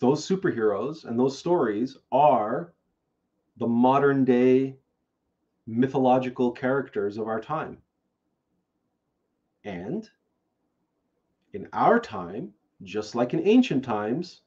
[0.00, 2.74] those superheroes and those stories are
[3.56, 4.76] the modern day
[5.66, 7.78] mythological characters of our time.
[9.64, 10.08] And
[11.52, 12.52] in our time,
[12.82, 14.42] just like in ancient times,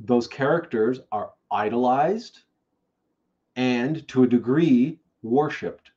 [0.00, 2.40] those characters are idolized
[3.56, 5.87] and to a degree worshipped.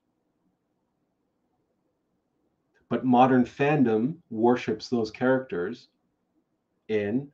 [2.92, 5.88] But modern fandom worships those characters
[6.90, 7.30] in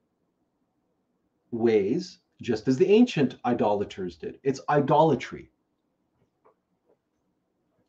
[1.49, 4.37] ways just as the ancient idolaters did.
[4.43, 5.49] It's idolatry.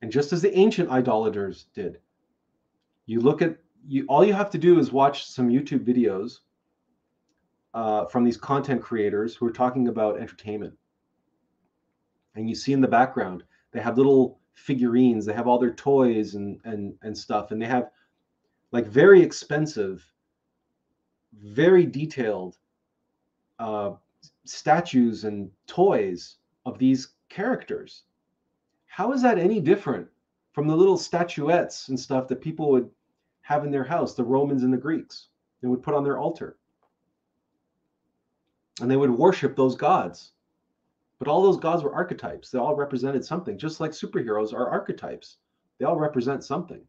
[0.00, 1.98] And just as the ancient idolaters did,
[3.04, 6.38] you look at you all you have to do is watch some YouTube videos
[7.74, 10.72] uh, from these content creators who are talking about entertainment.
[12.34, 13.42] And you see in the background,
[13.72, 17.66] they have little figurines, they have all their toys and and and stuff, and they
[17.66, 17.90] have
[18.72, 20.04] like very expensive,
[21.32, 22.58] very detailed
[23.58, 23.92] uh,
[24.44, 26.36] statues and toys
[26.66, 28.04] of these characters.
[28.86, 30.08] How is that any different
[30.52, 32.90] from the little statuettes and stuff that people would
[33.42, 35.28] have in their house, the Romans and the Greeks,
[35.62, 36.58] they would put on their altar?
[38.80, 40.32] And they would worship those gods.
[41.18, 42.50] But all those gods were archetypes.
[42.50, 45.38] They all represented something, just like superheroes are archetypes.
[45.78, 46.80] They all represent something.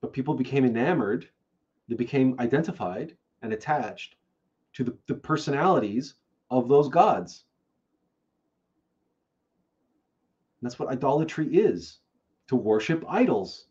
[0.00, 1.28] But people became enamored,
[1.88, 4.16] they became identified and attached
[4.74, 6.14] to the, the personalities
[6.50, 7.44] of those gods.
[10.60, 11.98] And that's what idolatry is
[12.48, 13.66] to worship idols.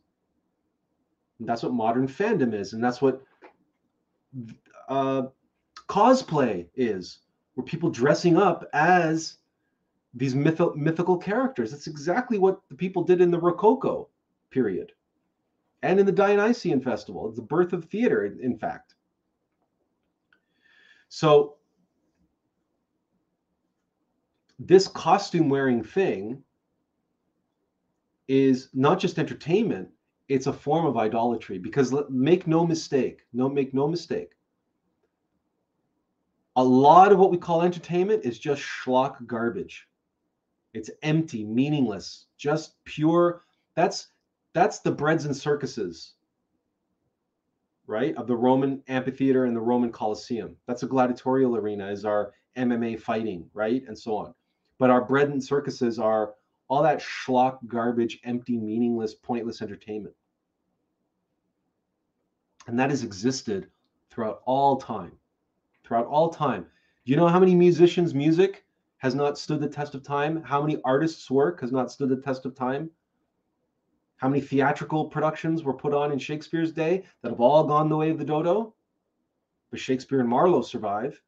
[1.40, 2.74] And that's what modern fandom is.
[2.74, 3.22] And that's what
[4.90, 5.24] uh,
[5.88, 7.20] cosplay is,
[7.60, 9.40] where people dressing up as
[10.14, 11.72] these myth- mythical characters.
[11.72, 14.08] That's exactly what the people did in the Rococo
[14.50, 14.94] period
[15.84, 17.28] and in the Dionysian festival.
[17.28, 18.96] It's the birth of theater, in fact.
[21.10, 21.58] So
[24.58, 26.42] this costume wearing thing
[28.30, 29.90] is not just entertainment,
[30.30, 34.32] it's a form of idolatry because make no mistake, no make no mistake.
[36.60, 39.88] A lot of what we call entertainment is just schlock garbage.
[40.74, 43.44] It's empty, meaningless, just pure
[43.76, 44.10] that's
[44.52, 46.16] that's the breads and circuses
[47.88, 50.58] right, of the Roman amphitheater and the Roman Colosseum.
[50.68, 54.34] That's a gladiatorial arena, is our MMA fighting, right, and so on.
[54.80, 56.34] But our bread and circuses are
[56.68, 60.14] all that schlock, garbage, empty, meaningless, pointless entertainment.
[62.68, 63.70] And that has existed
[64.12, 65.14] throughout all time.
[65.90, 66.68] Throughout all time.
[67.04, 68.64] Do you know how many musicians' music
[68.98, 70.44] has not stood the test of time?
[70.44, 72.92] How many artists' work has not stood the test of time?
[74.18, 77.98] How many theatrical productions were put on in Shakespeare's day that have all gone the
[77.98, 78.76] way of the dodo?
[79.72, 81.20] But Shakespeare and Marlowe survive,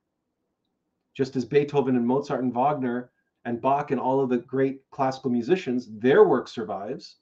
[1.15, 3.09] just as Beethoven and Mozart and Wagner
[3.45, 7.15] and Bach and all of the great classical musicians, their work survives.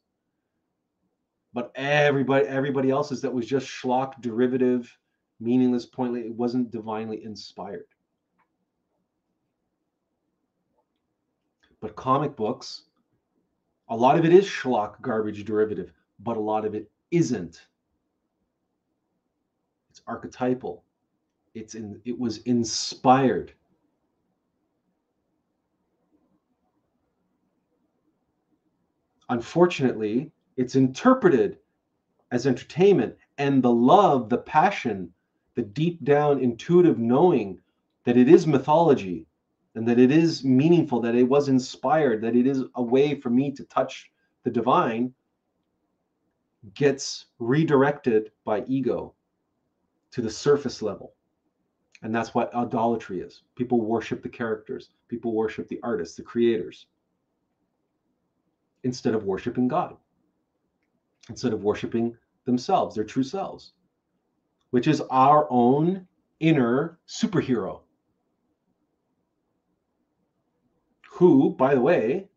[1.54, 4.94] But everybody, everybody else's that was just schlock, derivative,
[5.40, 6.26] meaningless, pointless.
[6.26, 7.86] It wasn't divinely inspired.
[11.82, 12.84] But comic books
[13.90, 17.68] a lot of it is schlock garbage derivative, but a lot of it isn't.
[19.90, 20.84] It's archetypal.
[21.56, 23.54] It's in it was inspired.
[29.30, 31.58] Unfortunately, it's interpreted
[32.32, 35.12] as entertainment and the love, the passion,
[35.60, 37.60] the deep down intuitive knowing
[38.06, 39.28] that it is mythology
[39.76, 43.30] and that it is meaningful, that it was inspired, that it is a way for
[43.30, 44.10] me to touch
[44.44, 45.14] the divine,
[46.76, 49.14] gets redirected by ego
[50.12, 51.12] to the surface level.
[52.04, 53.42] And that's what idolatry is.
[53.58, 56.86] People worship the characters, people worship the artists, the creators,
[58.86, 59.98] instead of worshiping God,
[61.28, 62.16] instead of worshiping
[62.46, 63.74] themselves, their true selves,
[64.72, 66.08] which is our own
[66.40, 67.82] inner superhero
[71.20, 72.30] who, by the way,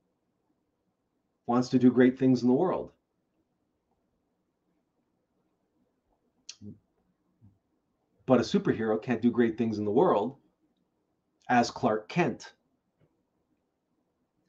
[1.47, 2.91] wants to do great things in the world.
[8.27, 10.37] But a superhero can't do great things in the world
[11.49, 12.55] as Clark Kent.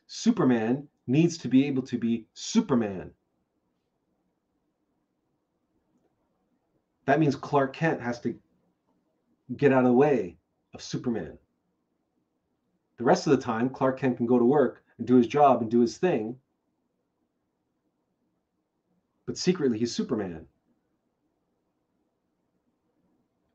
[0.08, 3.12] Superman needs to be able to be Superman.
[7.06, 8.36] That means Clark Kent has to
[9.58, 10.38] get out of the way
[10.74, 11.38] of Superman.
[12.98, 15.62] The rest of the time, Clark Kent can go to work and do his job
[15.62, 16.38] and do his thing.
[19.26, 20.48] But secretly, he's Superman.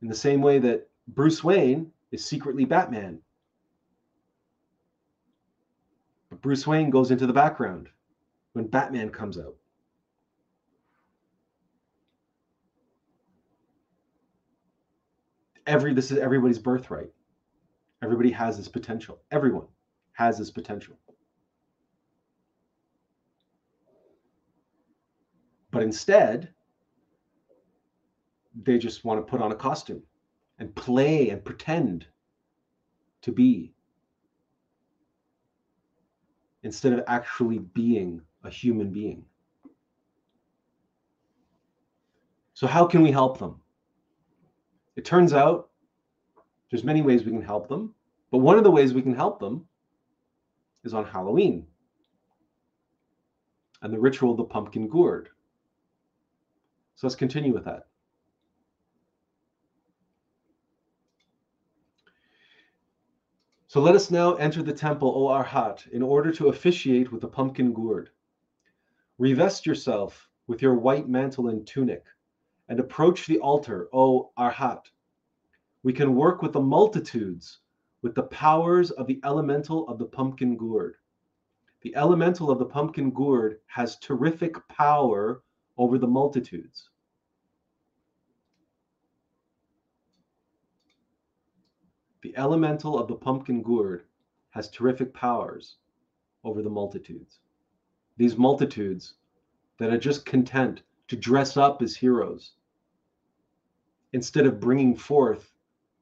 [0.03, 3.21] in the same way that Bruce Wayne is secretly Batman.
[6.31, 7.89] But Bruce Wayne goes into the background
[8.53, 9.57] when Batman comes out.
[15.69, 17.11] Every this is everybody's birthright.
[18.03, 19.21] Everybody has this potential.
[19.31, 19.67] Everyone
[20.13, 20.99] has this potential.
[25.71, 26.49] But instead,
[28.63, 30.03] they just want to put on a costume
[30.59, 32.07] and play and pretend
[33.21, 33.75] to be
[36.63, 39.23] instead of actually being a human being.
[42.55, 43.61] So, how can we help them?
[44.99, 45.71] It turns out
[46.69, 47.95] there's many ways we can help them,
[48.33, 49.65] but one of the ways we can help them
[50.83, 51.69] is on Halloween
[53.81, 55.29] and the ritual of the pumpkin gourd.
[56.97, 57.87] So let's continue with that.
[63.69, 67.29] So let us now enter the temple, O Arhat, in order to officiate with the
[67.29, 68.11] pumpkin gourd.
[69.19, 72.03] Revest yourself with your white mantle and tunic,
[72.69, 74.83] and approach the altar, O Arhat.
[75.83, 77.61] We can work with the multitudes
[78.03, 80.97] with the powers of the elemental of the pumpkin gourd.
[81.83, 85.43] The elemental of the pumpkin gourd has terrific power
[85.77, 86.91] over the multitudes.
[92.23, 94.05] The elemental of the pumpkin gourd
[94.51, 95.77] has terrific powers
[96.45, 97.39] over the multitudes.
[98.17, 99.15] These multitudes
[99.79, 102.55] that are just content to dress up as heroes
[104.13, 105.53] instead of bringing forth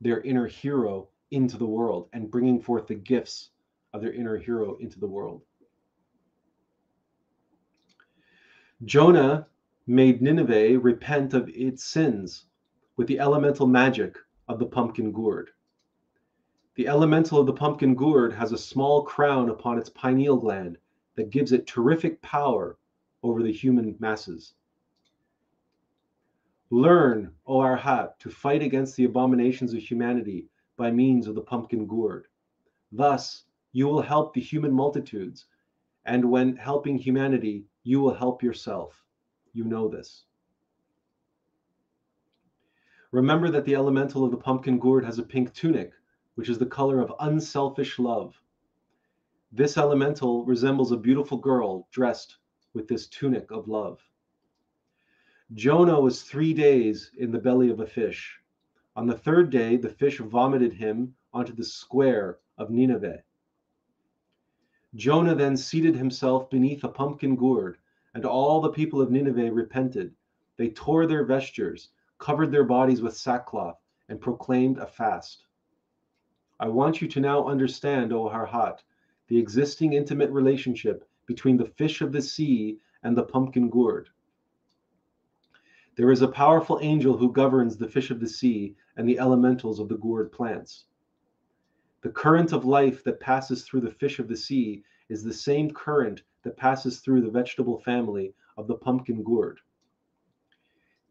[0.00, 3.50] their inner hero into the world and bringing forth the gifts
[3.92, 5.42] of their inner hero into the world.
[8.84, 9.46] Jonah
[9.86, 12.44] made Nineveh repent of its sins
[12.96, 14.16] with the elemental magic
[14.48, 15.50] of the pumpkin gourd.
[16.74, 20.76] The elemental of the pumpkin gourd has a small crown upon its pineal gland
[21.14, 22.76] that gives it terrific power
[23.22, 24.54] over the human masses.
[26.70, 31.86] Learn, O Arhat, to fight against the abominations of humanity by means of the pumpkin
[31.86, 32.26] gourd.
[32.92, 35.46] Thus, you will help the human multitudes,
[36.04, 39.04] and when helping humanity, you will help yourself.
[39.52, 40.24] You know this.
[43.12, 45.92] Remember that the elemental of the pumpkin gourd has a pink tunic
[46.36, 48.40] which is the color of unselfish love.
[49.52, 52.36] This elemental resembles a beautiful girl dressed
[52.74, 54.05] with this tunic of love.
[55.54, 58.40] Jonah was three days in the belly of a fish.
[58.96, 63.22] On the third day, the fish vomited him onto the square of Nineveh.
[64.96, 67.78] Jonah then seated himself beneath a pumpkin gourd,
[68.14, 70.16] and all the people of Nineveh repented.
[70.56, 73.78] They tore their vestures, covered their bodies with sackcloth,
[74.08, 75.46] and proclaimed a fast.
[76.58, 78.82] I want you to now understand, O Arhat,
[79.28, 84.08] the existing intimate relationship between the fish of the sea and the pumpkin gourd.
[85.96, 89.80] There is a powerful angel who governs the fish of the sea and the elementals
[89.80, 90.84] of the gourd plants.
[92.02, 95.70] The current of life that passes through the fish of the sea is the same
[95.70, 99.58] current that passes through the vegetable family of the pumpkin gourd.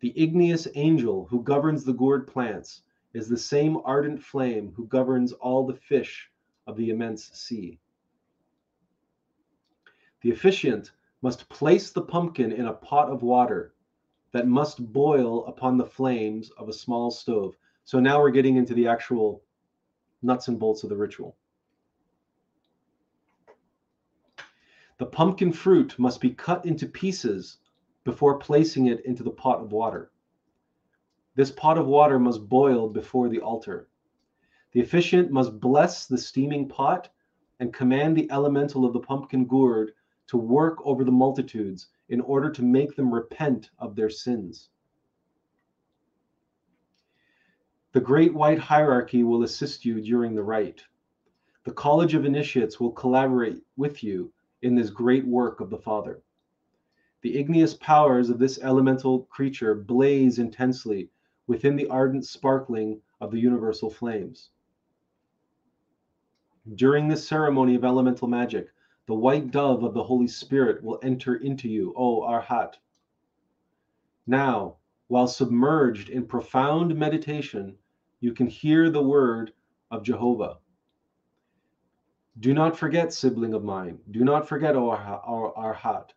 [0.01, 2.83] The igneous angel who governs the gourd plants
[3.15, 6.29] is the same ardent flame who governs all the fish
[6.67, 7.79] of the immense sea.
[10.21, 10.91] The officiant
[11.23, 13.73] must place the pumpkin in a pot of water
[14.35, 17.55] that must boil upon the flames of a small stove.
[17.85, 19.41] So now we're getting into the actual
[20.21, 21.37] nuts and bolts of the ritual.
[24.97, 27.59] The pumpkin fruit must be cut into pieces
[28.03, 30.11] before placing it into the pot of water.
[31.35, 33.87] This pot of water must boil before the altar.
[34.73, 37.07] The officiant must bless the steaming pot
[37.61, 39.93] and command the elemental of the pumpkin gourd
[40.27, 44.69] to work over the multitudes in order to make them repent of their sins.
[47.93, 50.83] The great white hierarchy will assist you during the rite.
[51.63, 56.21] The College of Initiates will collaborate with you in this great work of the Father.
[57.21, 61.09] The igneous powers of this elemental creature blaze intensely
[61.47, 64.49] within the ardent sparkling of the universal flames.
[66.75, 68.67] During this ceremony of elemental magic,
[69.07, 72.73] the white dove of the Holy Spirit will enter into you, O Arhat.
[74.25, 74.77] Now,
[75.07, 77.77] while submerged in profound meditation,
[78.19, 79.53] you can hear the word
[79.91, 80.57] of Jehovah.
[82.39, 86.09] Do not forget, sibling of mine, do not forget, O Arhat,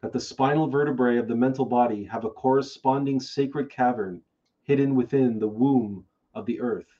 [0.00, 4.20] that the spinal vertebrae of the mental body have a corresponding sacred cavern
[4.64, 6.04] hidden within the womb
[6.34, 6.98] of the earth.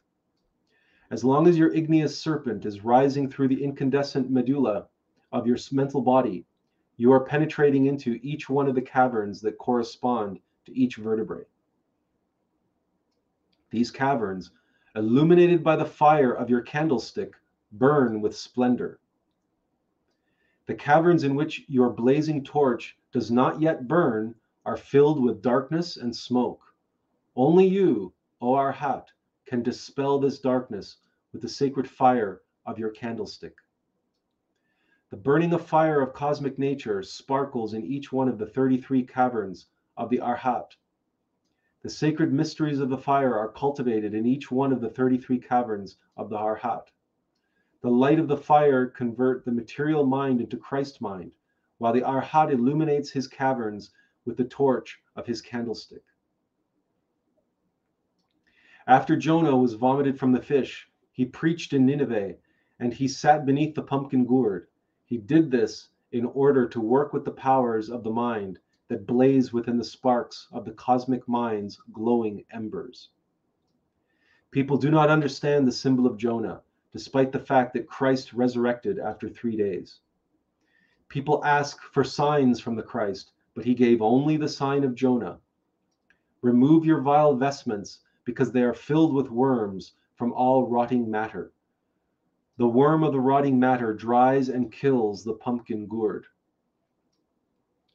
[1.10, 4.86] As long as your igneous serpent is rising through the incandescent medulla
[5.32, 6.44] of your mental body,
[6.96, 11.44] you are penetrating into each one of the caverns that correspond to each vertebrae.
[13.70, 14.50] These caverns,
[14.94, 17.34] illuminated by the fire of your candlestick,
[17.72, 19.00] burn with splendor.
[20.66, 24.34] The caverns in which your blazing torch does not yet burn
[24.64, 26.62] are filled with darkness and smoke.
[27.34, 29.06] Only you, O Arhat,
[29.46, 30.98] can dispel this darkness
[31.32, 33.56] with the sacred fire of your candlestick.
[35.12, 39.66] The burning of fire of cosmic nature sparkles in each one of the 33 caverns
[39.94, 40.74] of the Arhat.
[41.82, 45.98] The sacred mysteries of the fire are cultivated in each one of the 33 caverns
[46.16, 46.86] of the Arhat.
[47.82, 51.32] The light of the fire convert the material mind into Christ mind,
[51.76, 53.90] while the Arhat illuminates his caverns
[54.24, 56.04] with the torch of his candlestick.
[58.86, 62.36] After Jonah was vomited from the fish, he preached in Nineveh,
[62.78, 64.68] and he sat beneath the pumpkin gourd.
[65.12, 68.58] He did this in order to work with the powers of the mind
[68.88, 73.10] that blaze within the sparks of the cosmic mind's glowing embers.
[74.52, 76.62] People do not understand the symbol of Jonah,
[76.92, 80.00] despite the fact that Christ resurrected after three days.
[81.10, 85.40] People ask for signs from the Christ, but he gave only the sign of Jonah.
[86.40, 91.52] Remove your vile vestments, because they are filled with worms from all rotting matter.
[92.58, 96.26] The worm of the rotting matter dries and kills the pumpkin gourd.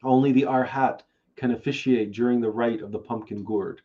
[0.03, 1.03] Only the Arhat
[1.35, 3.81] can officiate during the rite of the pumpkin gourd.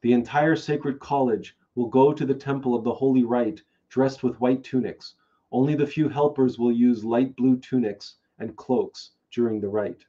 [0.00, 4.40] The entire sacred college will go to the temple of the holy rite dressed with
[4.40, 5.14] white tunics.
[5.52, 10.04] Only the few helpers will use light blue tunics and cloaks during the rite.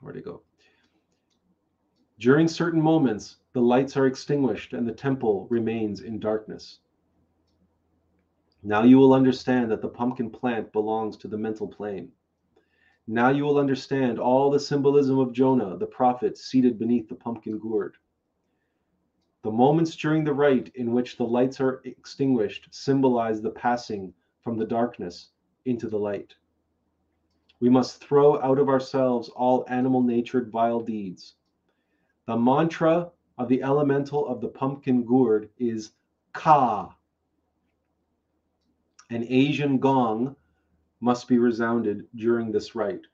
[0.00, 0.42] Where'd it go?
[2.18, 6.78] During certain moments, the lights are extinguished and the temple remains in darkness.
[8.66, 12.10] Now you will understand that the pumpkin plant belongs to the mental plane.
[13.06, 17.58] Now you will understand all the symbolism of Jonah, the prophet, seated beneath the pumpkin
[17.58, 17.98] gourd.
[19.42, 24.56] The moments during the rite in which the lights are extinguished symbolize the passing from
[24.56, 25.32] the darkness
[25.66, 26.34] into the light.
[27.60, 31.34] We must throw out of ourselves all animal natured vile deeds.
[32.26, 35.92] The mantra of the elemental of the pumpkin gourd is
[36.32, 36.96] Ka,
[39.14, 40.34] an Asian gong
[41.00, 43.06] must be resounded during this rite.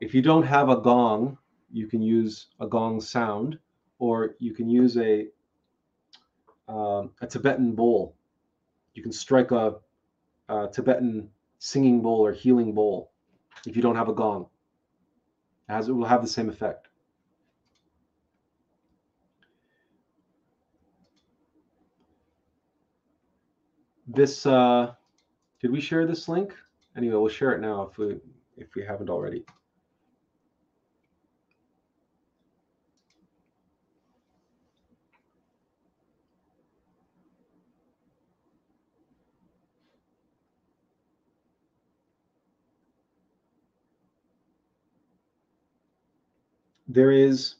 [0.00, 1.38] If you don't have a gong,
[1.70, 3.58] you can use a gong sound,
[4.00, 5.28] or you can use a
[6.68, 8.16] uh, a Tibetan bowl.
[8.94, 9.76] You can strike a,
[10.48, 11.28] a Tibetan
[11.58, 13.12] singing bowl or healing bowl
[13.66, 14.46] if you don't have a gong.
[15.68, 16.88] As it will have the same effect.
[24.08, 24.94] This uh,
[25.62, 26.54] did we share this link?
[26.96, 28.20] Anyway, we'll share it now if we
[28.56, 29.44] if we haven't already.
[46.88, 47.54] There is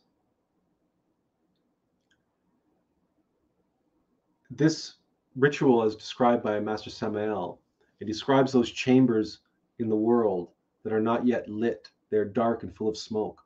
[4.50, 4.96] this
[5.36, 7.61] ritual as described by Master Samael
[8.02, 9.42] it describes those chambers
[9.78, 10.48] in the world
[10.82, 11.92] that are not yet lit.
[12.10, 13.40] They're dark and full of smoke.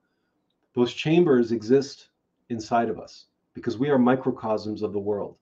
[0.75, 2.09] Those chambers exist
[2.49, 5.37] inside of us because we are microcosms of the world.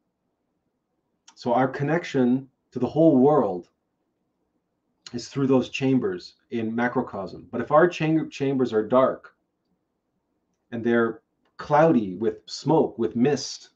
[1.37, 3.69] So our connection to the whole world
[5.13, 7.47] is through those chambers in macrocosm.
[7.53, 9.37] But if our cham- chambers are dark
[10.73, 11.21] and they're
[11.57, 13.71] cloudy with smoke, with mist,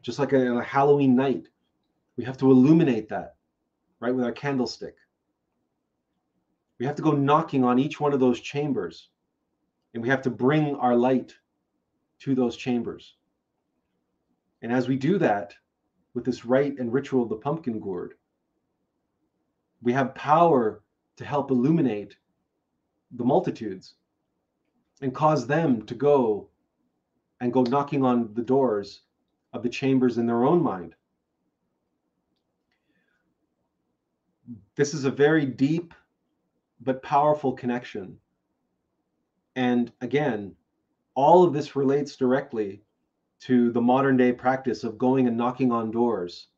[0.00, 1.50] just like a, a Halloween night,
[2.16, 3.33] we have to illuminate that
[4.04, 4.96] right, with our candlestick.
[6.78, 9.08] We have to go knocking on each one of those chambers,
[9.94, 11.34] and we have to bring our light
[12.20, 13.14] to those chambers.
[14.60, 15.54] And as we do that
[16.12, 18.14] with this rite and ritual of the pumpkin gourd,
[19.82, 20.82] we have power
[21.16, 22.16] to help illuminate
[23.12, 23.94] the multitudes
[25.00, 26.48] and cause them to go
[27.40, 29.02] and go knocking on the doors
[29.52, 30.94] of the chambers in their own mind
[34.76, 35.94] this is a very deep
[36.80, 38.18] but powerful connection.
[39.56, 40.54] And again,
[41.14, 42.82] all of this relates directly
[43.40, 46.48] to the modern day practice of going and knocking on doors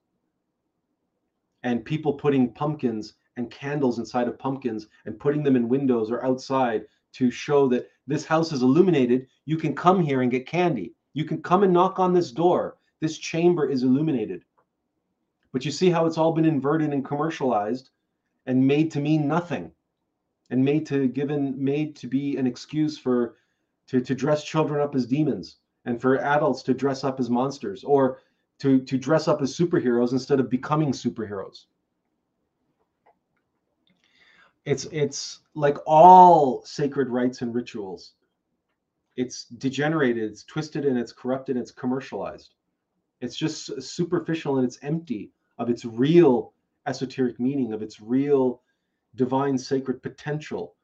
[1.62, 6.24] and people putting pumpkins and candles inside of pumpkins and putting them in windows or
[6.24, 9.26] outside to show that this house is illuminated.
[9.44, 10.94] You can come here and get candy.
[11.12, 12.76] You can come and knock on this door.
[13.00, 14.44] This chamber is illuminated.
[15.52, 17.90] But you see how it's all been inverted and commercialized
[18.46, 19.72] and made to mean nothing
[20.50, 23.36] and made to given made to be an excuse for
[23.88, 27.84] to, to dress children up as demons and for adults to dress up as monsters
[27.84, 28.20] or
[28.58, 31.66] to, to dress up as superheroes instead of becoming superheroes.
[34.64, 38.14] It's it's like all sacred rites and rituals.
[39.14, 42.54] It's degenerated, it's twisted, and it's corrupted, and it's commercialized.
[43.20, 46.52] It's just superficial and it's empty of its real
[46.86, 48.62] esoteric meaning, of its real
[49.14, 50.76] divine sacred potential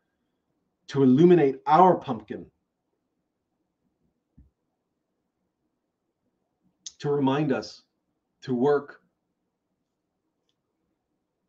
[0.89, 2.47] to illuminate our pumpkin,
[6.99, 7.83] to remind us
[8.43, 9.03] to work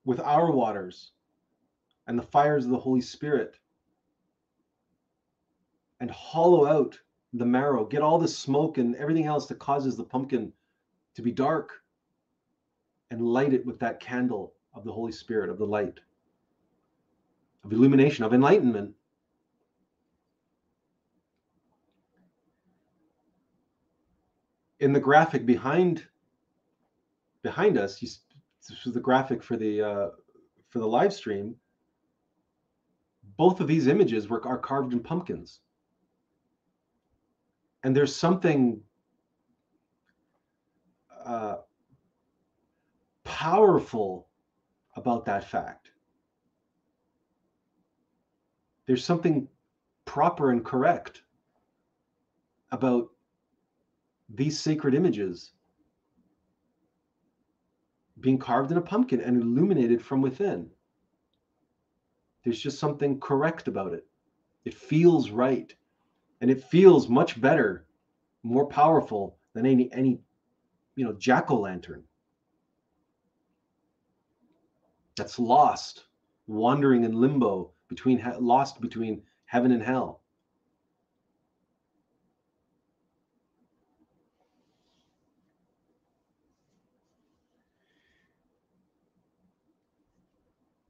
[0.06, 1.12] with our waters
[2.08, 3.58] and the fires of the Holy Spirit
[6.00, 7.00] and hollow out
[7.34, 10.52] the marrow, get all the smoke and everything else that causes the pumpkin
[11.16, 11.83] to be dark,
[13.14, 16.00] and light it with that candle of the Holy Spirit, of the light,
[17.64, 18.92] of illumination, of enlightenment.
[24.80, 26.08] In the graphic behind
[27.44, 28.08] behind us, you,
[28.68, 30.08] this was the graphic for the uh,
[30.70, 31.56] for the live stream
[33.38, 35.60] both of these images were are carved in pumpkins
[37.84, 38.82] and there's something
[41.26, 41.58] uh,
[43.34, 44.28] powerful
[44.96, 45.90] about that fact
[48.86, 49.48] there's something
[50.06, 51.24] proper and correct
[52.72, 53.08] about
[54.30, 55.52] these sacred images
[58.20, 60.70] being carved in a pumpkin and illuminated from within
[62.44, 64.06] there's just something correct about it.
[64.66, 65.74] It feels right.
[66.42, 67.86] And it feels much better,
[68.44, 70.20] more powerful than any any
[70.96, 72.04] you know jack-o'-lantern.
[75.16, 76.06] That's lost,
[76.48, 80.22] wandering in limbo between lost between heaven and hell.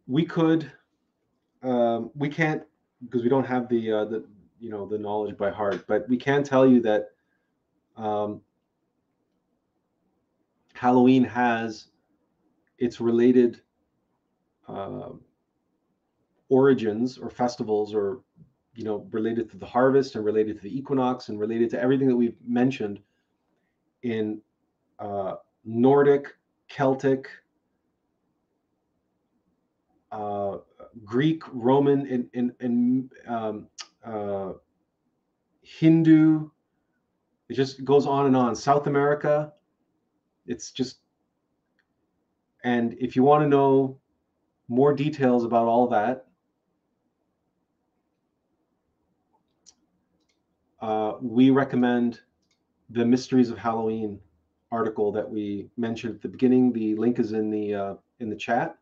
[0.08, 0.72] We could
[1.64, 2.64] um, we can't
[3.04, 4.26] because we don't have the uh, the
[4.60, 7.10] you know the knowledge by heart, but we can tell you that
[7.98, 8.42] um,
[10.74, 11.88] Halloween has
[12.78, 13.62] its related
[14.68, 15.10] uh,
[16.50, 18.22] origins or festivals or
[18.76, 22.08] you know related to the harvest and related to the equinox and related to everything
[22.08, 23.00] that we've mentioned
[24.04, 24.42] in
[25.00, 25.36] uh,
[25.66, 26.36] Nordic,
[26.68, 27.28] Celtic,
[30.12, 30.58] uh,
[31.04, 33.68] Greek, Roman, and, and, and um,
[34.06, 34.54] uh,
[35.62, 36.50] Hindu.
[37.50, 38.56] It just goes on and on.
[38.56, 39.54] South America,
[40.46, 40.98] it's just.
[42.64, 44.00] And if you want to know
[44.68, 46.26] more details about all that,
[50.82, 52.20] uh, we recommend
[52.90, 54.20] the Mysteries of Halloween
[54.72, 56.74] article that we mentioned at the beginning.
[56.74, 58.78] The link is in the uh, in the chat.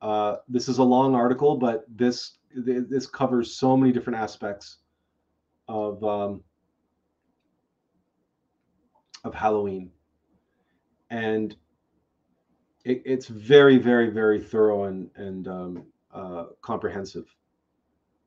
[0.00, 4.78] Uh, this is a long article, but this this covers so many different aspects
[5.68, 6.42] of um,
[9.24, 9.90] of Halloween,
[11.10, 11.54] and
[12.84, 17.26] it, it's very, very, very thorough and and um, uh, comprehensive.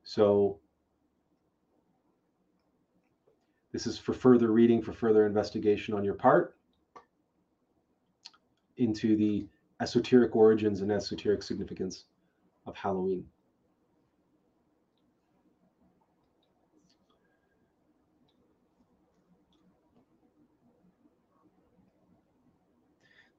[0.04, 0.58] So
[3.72, 6.56] this is for further reading, for further investigation on your part
[8.76, 9.46] into the
[9.80, 12.04] esoteric origins and esoteric significance
[12.66, 13.24] of Halloween.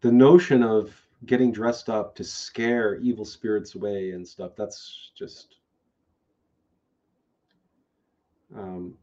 [0.01, 0.93] The notion of
[1.25, 5.55] getting dressed up to scare evil spirits away and stuff, that's just
[8.55, 8.95] um,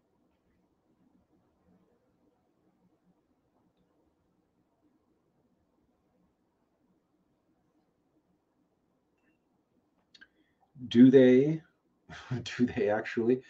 [10.89, 11.61] do they
[12.59, 13.43] do they actually?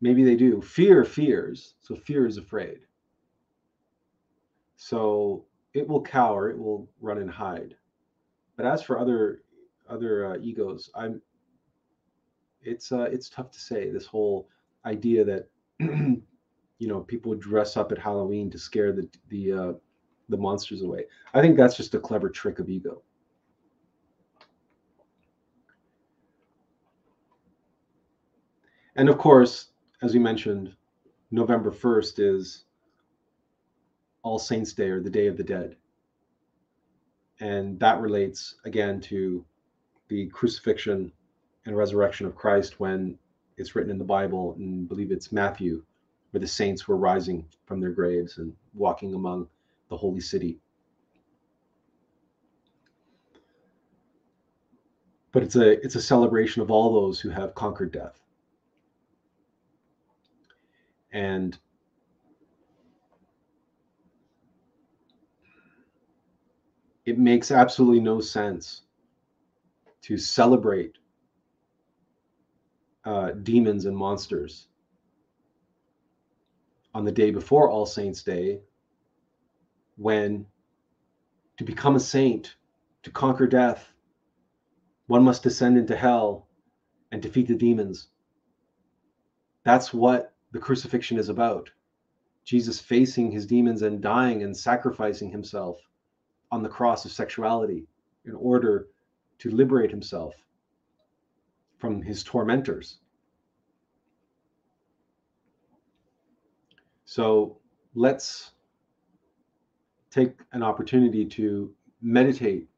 [0.00, 0.60] Maybe they do.
[0.60, 1.74] Fear fears.
[1.80, 2.80] So fear is afraid.
[4.76, 7.74] So it will cower it will run and hide.
[8.56, 9.42] But as for other
[9.88, 11.20] other uh, egos i'm
[12.62, 13.90] it's uh it's tough to say.
[13.90, 14.48] This whole
[14.86, 15.48] idea that
[15.78, 16.22] you
[16.80, 19.72] know people dress up at halloween to scare the the uh
[20.28, 21.04] the monsters away.
[21.34, 23.02] I think that's just a clever trick of ego.
[28.96, 29.72] And of course,
[30.02, 30.74] as we mentioned,
[31.30, 32.63] November 1st is
[34.24, 35.76] All Saints Day or the Day of the Dead.
[37.40, 39.44] And that relates again to
[40.08, 41.12] the crucifixion
[41.66, 43.18] and resurrection of Christ when
[43.56, 45.84] it's written in the Bible, and I believe it's Matthew,
[46.30, 49.48] where the saints were rising from their graves and walking among
[49.88, 50.58] the holy city.
[55.32, 58.20] But it's a it's a celebration of all those who have conquered death.
[61.12, 61.58] And
[67.06, 68.82] it makes absolutely no sense
[70.02, 70.96] to celebrate
[73.04, 74.68] uh, demons and monsters
[76.94, 78.60] on the day before All Saints' Day,
[79.96, 80.46] when
[81.56, 82.56] to become a saint,
[83.02, 83.92] to conquer death,
[85.06, 86.48] one must descend into hell
[87.12, 88.08] and defeat the demons.
[89.64, 91.70] That's what the crucifixion is about.
[92.44, 95.78] Jesus facing his demons and dying and sacrificing himself
[96.54, 97.84] on the cross of sexuality
[98.26, 98.86] in order
[99.40, 100.36] to liberate himself
[101.78, 102.98] from his tormentors.
[107.06, 107.58] So
[107.96, 108.52] let's
[110.12, 112.68] take an opportunity to meditate.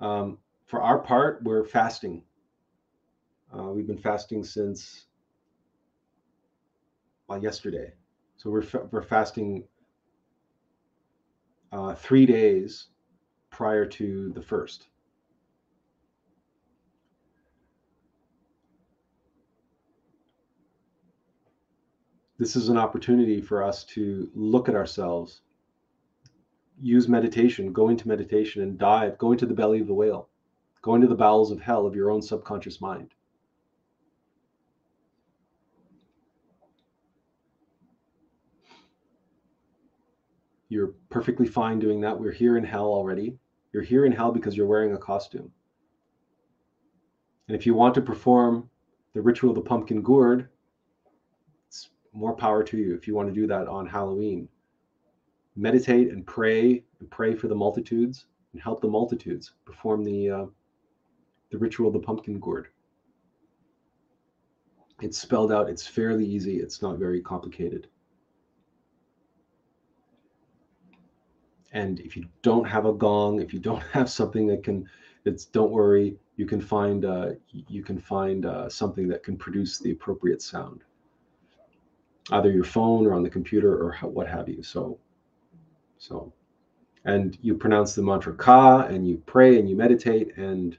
[0.00, 2.22] Um, for our part, we're fasting.
[3.54, 5.04] Uh, we've been fasting since
[7.28, 7.92] well, yesterday.
[8.38, 9.64] So we're, we're fasting
[11.72, 12.86] uh, three days
[13.50, 14.88] prior to the first.
[22.38, 25.40] This is an opportunity for us to look at ourselves,
[26.80, 30.28] use meditation, go into meditation and dive, go into the belly of the whale,
[30.80, 33.12] go into the bowels of hell of your own subconscious mind.
[40.68, 42.18] You're perfectly fine doing that.
[42.18, 43.38] We're here in hell already.
[43.72, 45.50] You're here in hell because you're wearing a costume.
[47.48, 48.68] And if you want to perform
[49.14, 50.48] the ritual of the pumpkin gourd,
[51.66, 54.48] it's more power to you if you want to do that on Halloween.
[55.56, 60.46] Meditate and pray and pray for the multitudes and help the multitudes perform the uh,
[61.50, 62.68] the ritual of the pumpkin gourd.
[65.00, 65.70] It's spelled out.
[65.70, 66.60] It's fairly easy.
[66.60, 67.88] It's not very complicated.
[71.72, 74.88] And if you don't have a gong if you don't have something that can
[75.24, 79.78] it's don't worry you can find uh, you can find uh, something that can produce
[79.78, 80.82] the appropriate sound.
[82.30, 84.98] Either your phone or on the computer or what have you so
[85.98, 86.32] so.
[87.04, 90.78] And you pronounce the mantra ka and you pray and you meditate and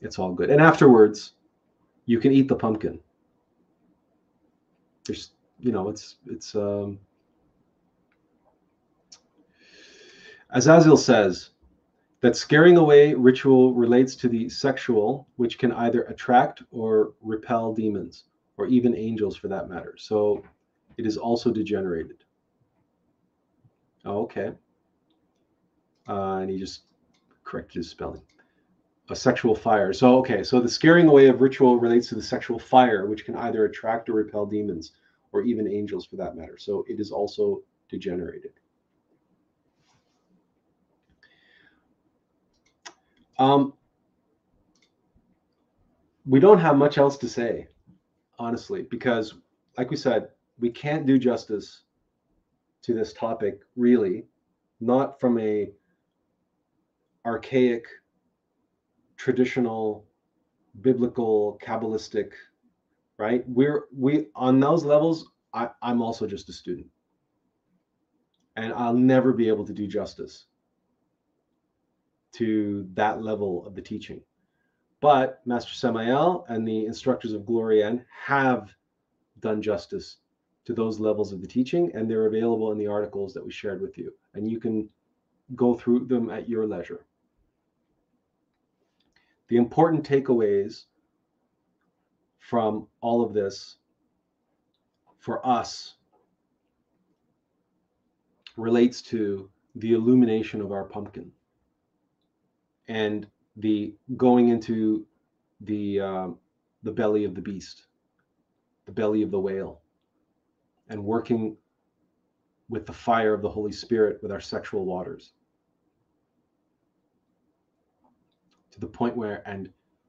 [0.00, 0.50] it's all good.
[0.50, 1.34] And afterwards
[2.06, 2.98] you can eat the pumpkin.
[5.06, 5.30] There's
[5.60, 6.98] you know it's it's um
[10.52, 11.50] Azazel says
[12.20, 18.24] that scaring away ritual relates to the sexual, which can either attract or repel demons,
[18.58, 19.94] or even angels for that matter.
[19.98, 20.44] So
[20.98, 22.24] it is also degenerated.
[24.04, 24.52] Okay.
[26.08, 26.82] Uh, and he just
[27.44, 28.22] corrected his spelling.
[29.10, 29.92] A sexual fire.
[29.92, 33.36] So, okay, so the scaring away of ritual relates to the sexual fire, which can
[33.36, 34.92] either attract or repel demons,
[35.32, 36.58] or even angels for that matter.
[36.58, 38.52] So it is also degenerated.
[43.42, 43.72] Um,
[46.24, 47.66] we don't have much else to say,
[48.38, 49.34] honestly, because,
[49.76, 50.28] like we said,
[50.60, 51.82] we can't do justice
[52.82, 54.26] to this topic, really,
[54.80, 55.72] not from a
[57.26, 57.84] archaic,
[59.16, 60.06] traditional,
[60.80, 62.30] biblical, kabbalistic,
[63.18, 63.42] right?
[63.48, 65.32] We're we on those levels.
[65.52, 66.86] I, I'm also just a student,
[68.54, 70.46] and I'll never be able to do justice
[72.32, 74.20] to that level of the teaching.
[75.00, 78.74] But Master Samael and the instructors of Glorian have
[79.40, 80.18] done justice
[80.64, 83.82] to those levels of the teaching, and they're available in the articles that we shared
[83.82, 84.14] with you.
[84.34, 84.88] And you can
[85.56, 87.04] go through them at your leisure.
[89.48, 90.84] The important takeaways
[92.38, 93.76] from all of this
[95.18, 95.94] for us
[98.56, 101.32] relates to the illumination of our pumpkin
[102.88, 103.26] and
[103.56, 105.06] the going into
[105.60, 106.28] the uh,
[106.82, 107.86] the belly of the beast,
[108.86, 109.82] the belly of the whale,
[110.88, 111.56] and working
[112.68, 115.32] with the fire of the Holy Spirit with our sexual waters.
[118.72, 119.68] To the point where and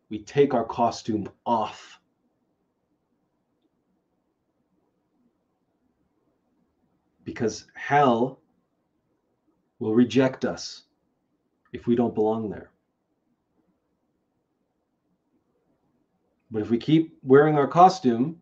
[0.09, 1.99] we take our costume off.
[7.25, 8.39] Because hell
[9.79, 10.83] will reject us
[11.73, 12.69] if we don't belong there.
[16.51, 18.39] But if we keep wearing our costume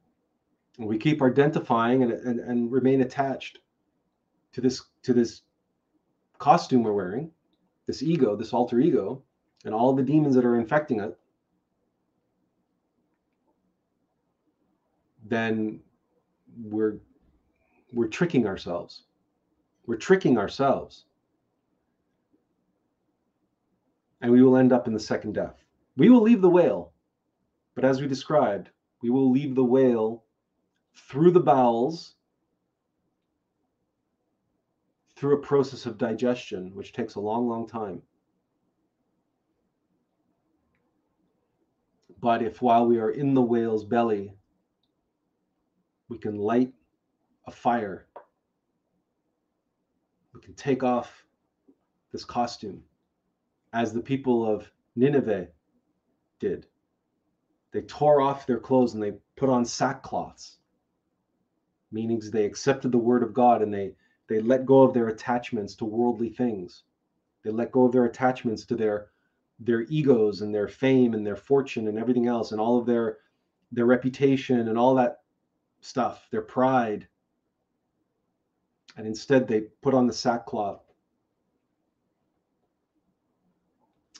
[0.78, 3.60] and we keep identifying and, and, and remain attached
[4.52, 5.42] to this to this
[6.38, 7.32] costume we're wearing,
[7.88, 9.24] this ego, this alter ego,
[9.64, 11.18] and all the demons that are infecting it,
[15.24, 15.80] then
[16.66, 16.98] we're
[17.94, 19.04] we're tricking ourselves.
[19.86, 21.06] We're tricking ourselves.
[24.22, 25.64] And we will end up in the second death.
[25.98, 26.94] We will leave the whale,
[27.76, 28.70] but as we described,
[29.02, 30.24] we will leave the whale
[30.94, 32.16] through the bowels
[35.16, 38.02] through a process of digestion, which takes a long, long time.
[42.20, 44.34] But if while we are in the whale's belly,
[46.10, 46.72] we can light
[47.48, 48.08] a fire,
[50.34, 51.26] we can take off
[52.12, 52.84] this costume,
[53.74, 55.48] as the people of Nineveh
[56.40, 56.68] did.
[57.72, 60.58] They tore off their clothes and they put on sackcloths,
[61.92, 63.96] meaning they accepted the word of God and they
[64.28, 66.84] they let go of their attachments to worldly things.
[67.44, 69.12] They let go of their attachments to their
[69.60, 73.20] their egos and their fame and their fortune and everything else and all of their
[73.72, 75.22] their reputation and all that
[75.80, 77.08] stuff, their pride.
[78.98, 80.91] And instead, they put on the sackcloth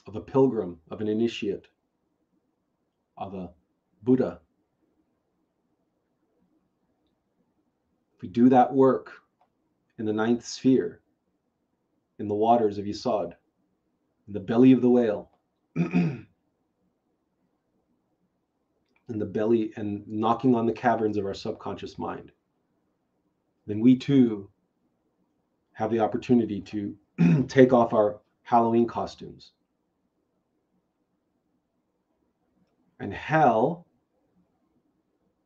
[0.06, 1.68] of a pilgrim, of an initiate,
[3.16, 3.50] of a
[4.02, 4.40] Buddha.
[8.16, 9.12] If we do that work
[9.98, 11.00] in the ninth sphere,
[12.18, 13.34] in the waters of Yesod,
[14.26, 15.30] in the belly of the whale,
[15.76, 16.26] in
[19.08, 22.32] the belly and knocking on the caverns of our subconscious mind,
[23.66, 24.48] then we too
[25.72, 26.94] have the opportunity to
[27.48, 29.52] take off our Halloween costumes.
[33.02, 33.84] And hell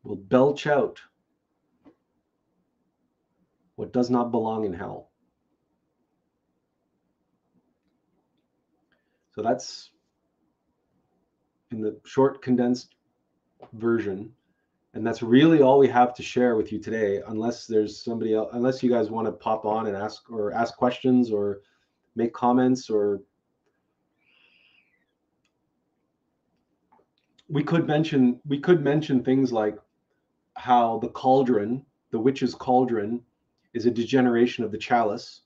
[0.04, 1.00] will belch out
[3.76, 5.08] what does not belong in hell.
[9.34, 9.90] So that's
[11.70, 12.94] in the short condensed
[13.72, 14.34] version
[14.92, 18.50] and that's really all we have to share with you today unless there's somebody else
[18.52, 21.60] unless you guys want to pop on and ask or ask questions or
[22.14, 23.20] make comments or
[27.48, 29.78] we could mention we could mention things like
[30.54, 33.20] how the cauldron the witch's cauldron
[33.74, 35.42] is a degeneration of the chalice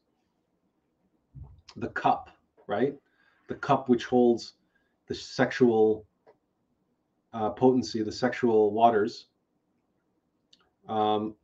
[1.77, 2.31] the cup
[2.71, 2.95] right?
[3.49, 4.55] The cup which holds
[5.09, 6.07] the sexual
[7.35, 9.27] uh, potency, the sexual waters,
[10.89, 11.35] um,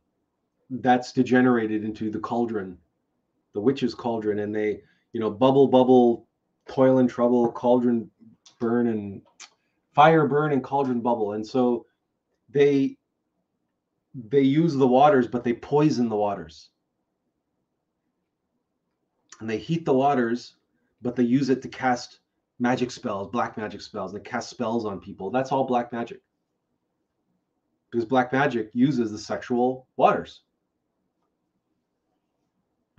[0.69, 2.77] that's degenerated into the cauldron,
[3.53, 4.81] the witch's cauldron, and they,
[5.11, 6.27] you know, bubble, bubble,
[6.67, 8.09] toil and trouble, cauldron
[8.59, 9.21] burn, and
[9.97, 11.87] fire burn, and cauldron bubble, and so
[12.49, 12.95] they
[14.29, 16.69] they use the waters, but they poison the waters,
[19.39, 20.57] and they heat the waters,
[21.01, 22.19] but they use it to cast
[22.59, 25.31] magic spells, black magic spells, they cast spells on people.
[25.31, 26.21] That's all black magic.
[27.89, 30.41] Because black magic uses the sexual waters.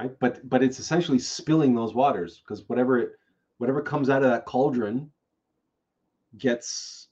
[0.01, 0.19] Right?
[0.19, 3.13] But but it's essentially spilling those waters because whatever it
[3.59, 5.13] whatever comes out of that cauldron
[6.37, 7.09] gets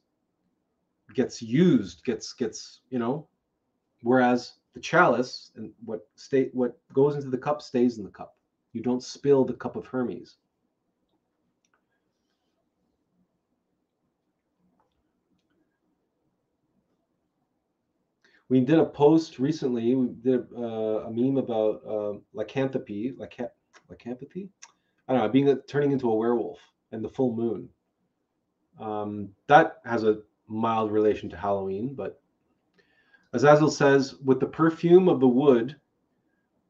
[1.14, 3.28] gets used, gets gets, you know,
[4.02, 8.36] whereas the chalice and what state what goes into the cup stays in the cup.
[8.72, 10.36] You don't spill the cup of Hermes.
[18.48, 19.94] we did a post recently.
[19.94, 23.50] We did uh, a meme about uh, lycanthropy, lyca-
[23.88, 24.48] lycanthropy.
[25.08, 26.58] I don't know, being turning into a werewolf
[26.92, 27.68] and the full moon.
[28.78, 32.20] Um, that has a mild relation to Halloween, but
[33.32, 35.76] Azazel says, with the perfume of the wood,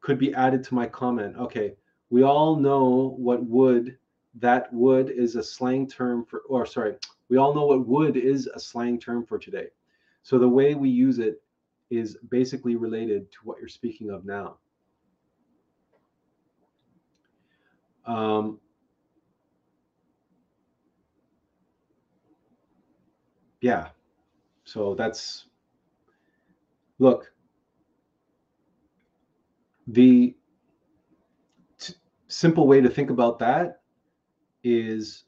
[0.01, 1.35] could be added to my comment.
[1.37, 1.75] Okay,
[2.09, 3.97] we all know what wood.
[4.35, 6.95] That wood is a slang term for, or sorry,
[7.29, 9.67] we all know what wood is a slang term for today.
[10.23, 11.41] So the way we use it
[11.89, 14.57] is basically related to what you're speaking of now.
[18.05, 18.59] Um,
[23.61, 23.89] yeah,
[24.65, 25.45] so that's
[26.99, 27.31] look.
[29.87, 30.35] The
[31.79, 31.93] t-
[32.27, 33.81] simple way to think about that
[34.63, 35.25] is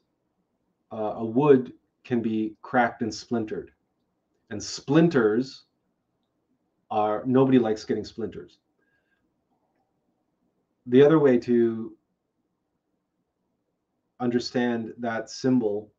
[0.92, 1.72] uh, a wood
[2.04, 3.72] can be cracked and splintered,
[4.50, 5.64] and splinters
[6.90, 8.58] are nobody likes getting splinters.
[10.86, 11.96] the other way to
[14.20, 15.92] understand that symbol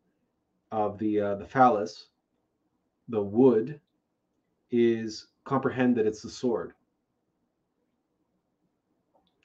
[0.71, 2.09] of the uh, the phallus,
[3.11, 3.79] the wood,
[4.71, 6.73] is comprehend that it's the sword.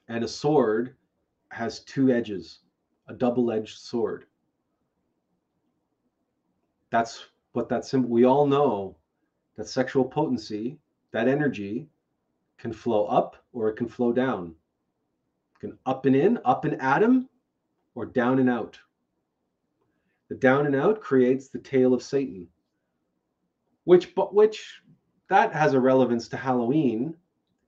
[0.09, 0.95] And a sword
[1.51, 2.61] has two edges,
[3.09, 4.27] a double-edged sword.
[6.91, 8.09] That's what that symbol.
[8.09, 8.97] We all know
[9.57, 10.79] that sexual potency,
[11.13, 11.89] that energy,
[12.59, 14.55] can flow up or it can flow down.
[15.57, 17.29] It can up and in, up and atom,
[17.95, 18.79] or down and out.
[20.29, 22.47] The down and out creates the tail of Satan,
[23.87, 24.83] which but which
[25.29, 27.15] that has a relevance to Halloween,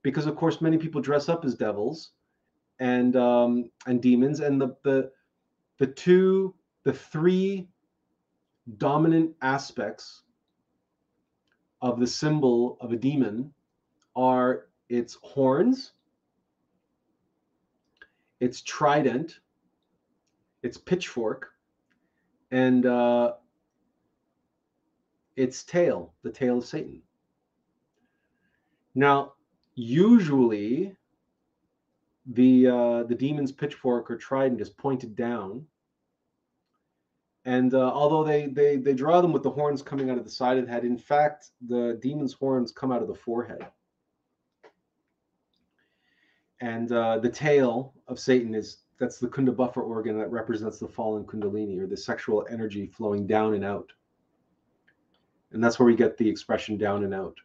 [0.03, 2.11] because of course many people dress up as devils
[2.81, 5.11] and um, and demons, and the the
[5.79, 7.69] the two the three
[8.77, 10.23] dominant aspects
[11.81, 13.53] of the symbol of a demon
[14.17, 15.93] are its horns,
[18.41, 19.39] its trident,
[20.65, 21.53] its pitchfork,
[22.51, 23.35] and uh,
[25.39, 27.01] its tail, the tail of Satan.
[28.97, 29.35] Now,
[29.77, 30.97] usually,
[32.27, 35.65] the uh, the demon's pitchfork or trident is pointed down,
[37.45, 40.31] and uh, although they they they draw them with the horns coming out of the
[40.31, 43.65] side of the head, in fact, the demon's horns come out of the forehead.
[46.61, 51.23] And uh, the tail of Satan is that's the Kundabuffer organ that represents the fallen
[51.23, 53.93] Kundalini or the sexual energy flowing down and out.
[55.53, 57.37] And that's where we get the expression down and out.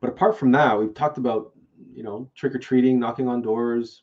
[0.00, 1.52] But apart from that, we've talked about,
[1.94, 4.02] you know, trick or treating, knocking on doors,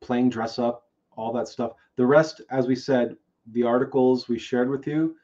[0.00, 1.72] playing dress up, all that stuff.
[1.96, 3.16] The rest, as we said,
[3.52, 5.14] the articles we shared with you,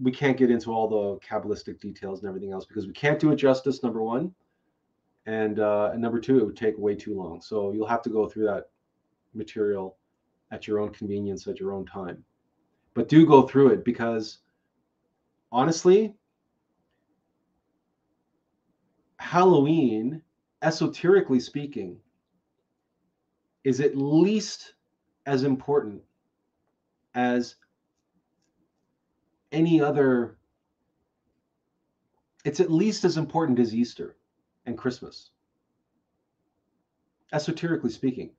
[0.00, 3.30] we can't get into all the kabbalistic details and everything else because we can't do
[3.30, 4.34] it justice number one
[5.26, 7.40] and uh, and number two it would take way too long.
[7.40, 8.70] So you'll have to go through that
[9.34, 9.96] material
[10.50, 12.24] at your own convenience at your own time.
[12.94, 14.38] But do go through it because
[15.50, 16.14] honestly
[19.18, 20.20] halloween
[20.62, 21.96] esoterically speaking
[23.62, 24.74] is at least
[25.26, 26.02] as important
[27.14, 27.56] as
[29.52, 30.38] any other
[32.44, 34.16] it's at least as important as Easter
[34.66, 35.30] and Christmas.
[37.32, 38.30] Esoterically speaking,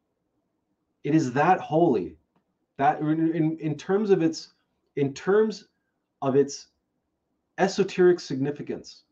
[1.03, 2.17] it is that holy
[2.77, 4.53] that in, in terms of its
[4.95, 5.67] in terms
[6.21, 6.67] of its
[7.57, 9.03] esoteric significance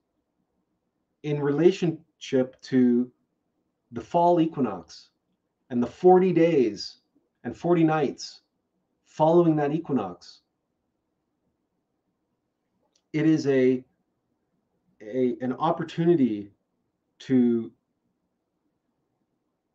[1.24, 3.12] in relationship to
[3.92, 5.10] the fall equinox
[5.70, 6.98] and the 40 days
[7.44, 8.42] and 40 nights
[9.06, 10.42] following that equinox
[13.14, 13.84] it is a,
[15.02, 16.52] a an opportunity
[17.28, 17.72] to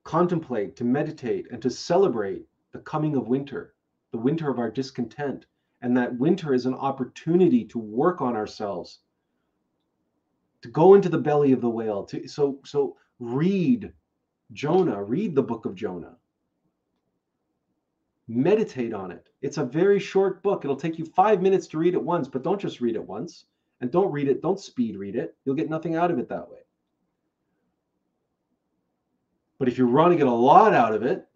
[0.05, 3.75] contemplate, to meditate, and to celebrate the coming of winter,
[4.13, 5.47] the winter of our discontent.
[5.83, 9.01] And that winter is an opportunity to work on ourselves,
[10.63, 12.05] to go into the belly of the whale.
[12.05, 13.93] To so so read
[14.53, 16.17] Jonah, read the book of Jonah
[18.29, 19.29] meditate on it.
[19.43, 20.65] It's a very short book.
[20.65, 23.45] It'll take you five minutes to read it once, but don't just read it once.
[23.81, 25.37] And don't read it, don't speed read it.
[25.45, 26.61] You'll get nothing out of it that way.
[29.59, 31.27] But if you want to get a lot out of it,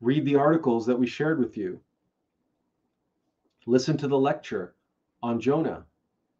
[0.00, 1.80] read the articles that we shared with you.
[3.66, 4.74] Listen to the lecture
[5.22, 5.84] on Jonah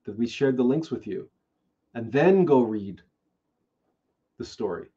[0.04, 1.28] that we shared the links with you.
[1.94, 3.02] And then go read
[4.38, 4.88] the story.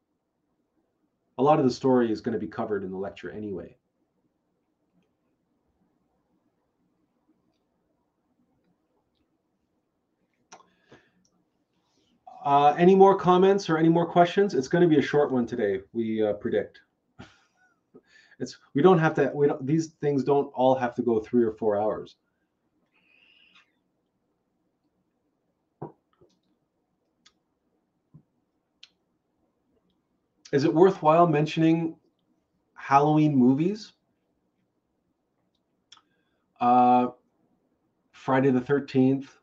[1.37, 3.78] A lot of the story is going to be covered in the lecture anyway.
[12.43, 14.53] Uh, any more comments or any more questions?
[14.53, 15.81] It's going to be a short one today.
[15.91, 16.81] We uh, predict.
[18.39, 19.31] it's we don't have to.
[19.33, 19.65] We don't.
[19.65, 22.15] These things don't all have to go three or four hours.
[30.51, 31.95] Is it worthwhile mentioning
[32.73, 33.93] Halloween movies?
[36.59, 37.09] Uh,
[38.11, 39.38] Friday the Thirteenth,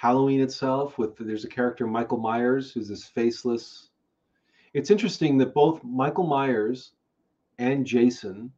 [0.00, 3.90] Halloween itself with there's a character Michael Myers who's this faceless.
[4.72, 6.92] It's interesting that both Michael Myers
[7.58, 8.52] and Jason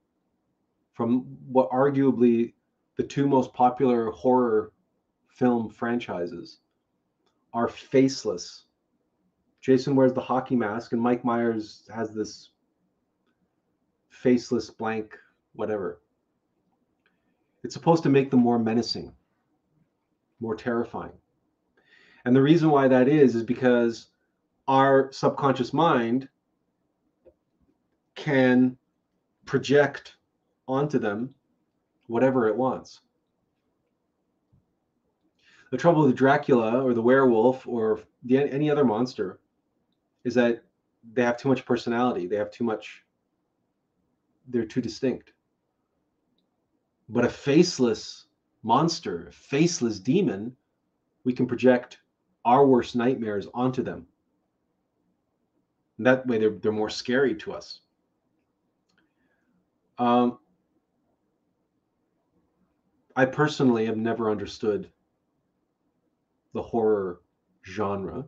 [0.93, 2.53] from what arguably
[2.97, 4.73] the two most popular horror
[5.29, 6.59] film franchises
[7.55, 8.67] are faceless.
[9.63, 12.51] Jason wears the hockey mask and Mike Myers has this
[14.11, 15.17] faceless blank
[15.55, 16.03] whatever.
[17.65, 19.15] It's supposed to make them more menacing
[20.41, 21.13] more terrifying.
[22.25, 24.09] And the reason why that is, is because
[24.69, 26.29] our subconscious mind
[28.15, 28.77] can
[29.47, 30.17] project
[30.69, 31.35] onto them
[32.07, 33.01] whatever it wants.
[35.71, 39.39] The trouble with Dracula or the werewolf or the, any other monster
[40.25, 40.65] is that
[41.13, 42.27] they have too much personality.
[42.27, 43.05] They have too much,
[44.49, 45.33] they're too distinct.
[47.09, 48.27] But a faceless
[48.63, 50.55] monster, a faceless demon,
[51.25, 52.00] we can project
[52.45, 54.07] our worst nightmares onto them.
[55.99, 57.81] And that way they're, they're more scary to us.
[59.99, 60.39] Um,
[63.17, 64.91] I personally have never understood
[66.55, 67.21] the horror
[67.67, 68.25] genre.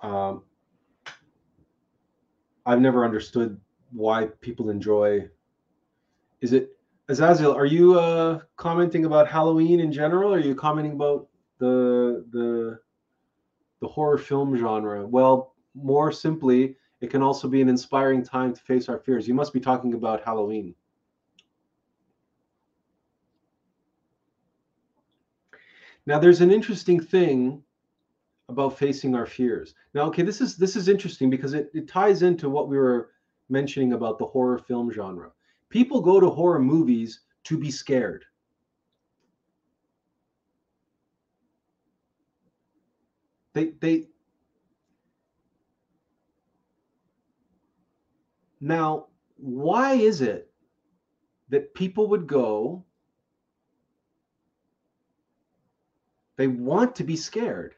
[0.00, 0.44] Um,
[2.64, 3.60] I've never understood
[3.92, 5.28] why people enjoy.
[6.40, 6.78] Is it
[7.10, 7.52] Azazel?
[7.52, 10.32] Are you uh, commenting about Halloween in general?
[10.32, 11.28] Or are you commenting about
[11.58, 12.78] the the
[13.80, 15.04] the horror film genre?
[15.04, 19.26] Well, more simply, it can also be an inspiring time to face our fears.
[19.26, 20.72] You must be talking about Halloween.
[26.06, 27.62] Now, there's an interesting thing
[28.48, 29.74] about facing our fears.
[29.94, 33.10] Now, okay, this is this is interesting because it, it ties into what we were
[33.48, 35.32] mentioning about the horror film genre.
[35.70, 38.24] People go to horror movies to be scared.
[43.54, 44.08] They they
[48.60, 49.06] Now,
[49.36, 50.50] why is it
[51.48, 52.84] that people would go
[56.36, 57.74] they want to be scared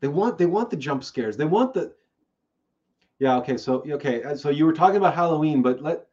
[0.00, 1.94] they want they want the jump scares they want the
[3.18, 6.06] yeah okay so okay uh, so you were talking about halloween but let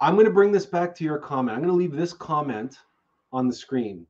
[0.00, 2.78] i'm going to bring this back to your comment i'm going to leave this comment
[3.32, 4.06] on the screen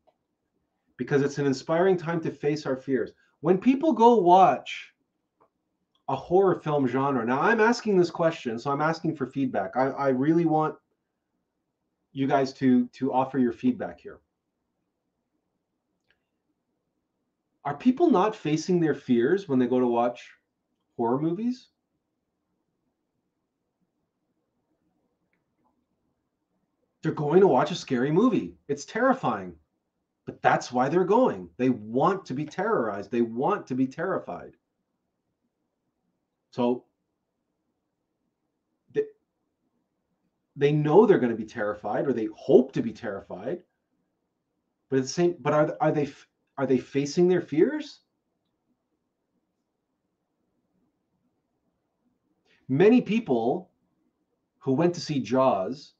[0.97, 4.93] because it's an inspiring time to face our fears when people go watch
[6.11, 7.25] a horror film genre.
[7.25, 9.77] Now, I'm asking this question, so I'm asking for feedback.
[9.77, 10.75] I, I really want
[12.13, 14.19] you guys to to offer your feedback here.
[17.65, 20.29] Are people not facing their fears when they go to watch
[21.01, 21.69] horror movies?
[27.03, 28.59] They're going to watch a scary movie.
[28.69, 29.55] It's terrifying.
[30.27, 31.49] But that's why they're going.
[31.57, 33.11] They want to be terrorized.
[33.11, 34.53] They want to be terrified.
[36.51, 36.85] So
[38.93, 39.05] they,
[40.55, 43.63] they know they're going to be terrified or they hope to be terrified.
[44.91, 46.13] But at the same but are are they
[46.59, 48.01] are they facing their fears?
[52.71, 53.69] Many people
[54.61, 55.95] who went to see Jaws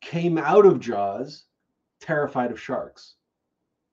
[0.00, 1.44] came out of Jaws
[2.00, 3.14] terrified of sharks.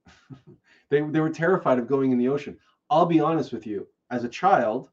[0.90, 2.58] they, they were terrified of going in the ocean.
[2.90, 4.90] I'll be honest with you, as a child,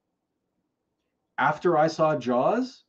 [1.39, 2.85] after I saw Jaws,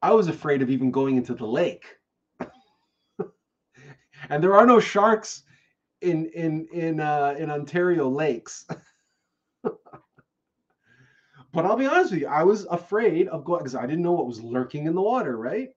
[0.00, 1.98] I was afraid of even going into the lake.
[4.30, 5.42] and there are no sharks
[6.00, 8.66] in in in uh, in Ontario lakes.
[11.52, 14.12] but I'll be honest with you, I was afraid of going because I didn't know
[14.12, 15.70] what was lurking in the water, right?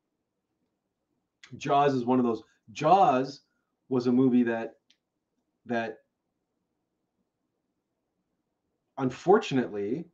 [1.58, 2.44] Jaws is one of those.
[2.72, 3.42] Jaws
[3.90, 4.76] was a movie that
[5.66, 6.00] that
[8.98, 10.06] unfortunately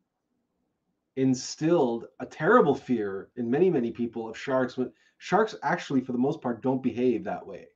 [1.16, 6.18] instilled a terrible fear in many many people of sharks when sharks actually for the
[6.18, 7.66] most part don't behave that way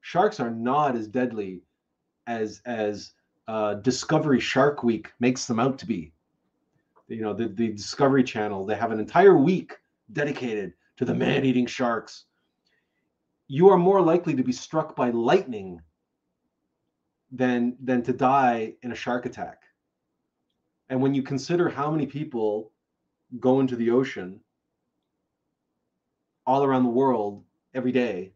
[0.00, 1.60] sharks are not as deadly
[2.26, 3.12] as as
[3.48, 6.13] uh, discovery shark week makes them out to be
[7.08, 9.74] you know the, the discovery channel they have an entire week
[10.12, 11.20] dedicated to the mm-hmm.
[11.20, 12.24] man-eating sharks.
[13.48, 15.80] You are more likely to be struck by lightning
[17.30, 19.62] than than to die in a shark attack.
[20.88, 22.70] And when you consider how many people
[23.40, 24.40] go into the ocean
[26.46, 27.42] all around the world
[27.74, 28.32] every day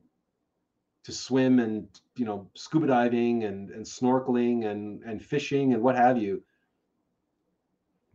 [1.05, 5.95] to swim and you know scuba diving and, and snorkeling and, and fishing and what
[5.95, 6.43] have you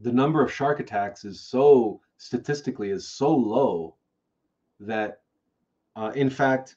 [0.04, 3.96] the number of shark attacks is so statistically is so low
[4.80, 5.22] that
[5.96, 6.76] uh, in fact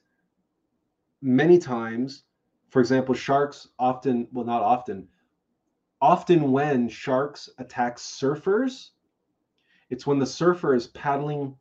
[1.23, 2.25] many times
[2.71, 5.09] for example sharks often well not often
[6.01, 8.91] often when sharks attack surfers,
[9.91, 11.57] it's when the surfer is paddling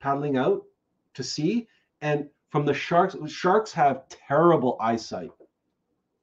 [0.00, 0.62] paddling out
[1.14, 1.66] to sea
[2.00, 5.30] and from the sharks sharks have terrible eyesight.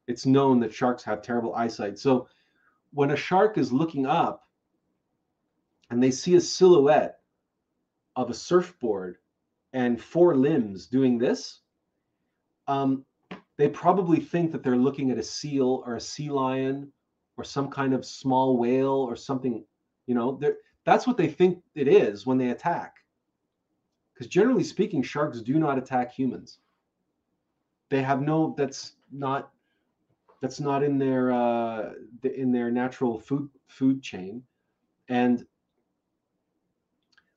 [0.08, 2.00] It's known that sharks have terrible eyesight.
[2.00, 2.28] So
[2.94, 4.48] when a shark is looking up
[5.92, 7.20] and they see a silhouette
[8.16, 9.18] of a surfboard
[9.74, 11.60] and four limbs doing this,
[12.68, 13.06] um,
[13.58, 16.92] they probably think that they're looking at a seal or a sea lion
[17.38, 19.64] or some kind of small whale or something.
[20.08, 20.40] You know,
[20.86, 22.96] that's what they think it is when they attack.
[24.14, 26.60] Because generally speaking, sharks do not attack humans.
[27.90, 28.56] They have no.
[28.58, 29.52] That's not.
[30.42, 31.94] That's not in their uh,
[32.24, 34.44] in their natural food food chain,
[35.10, 35.46] and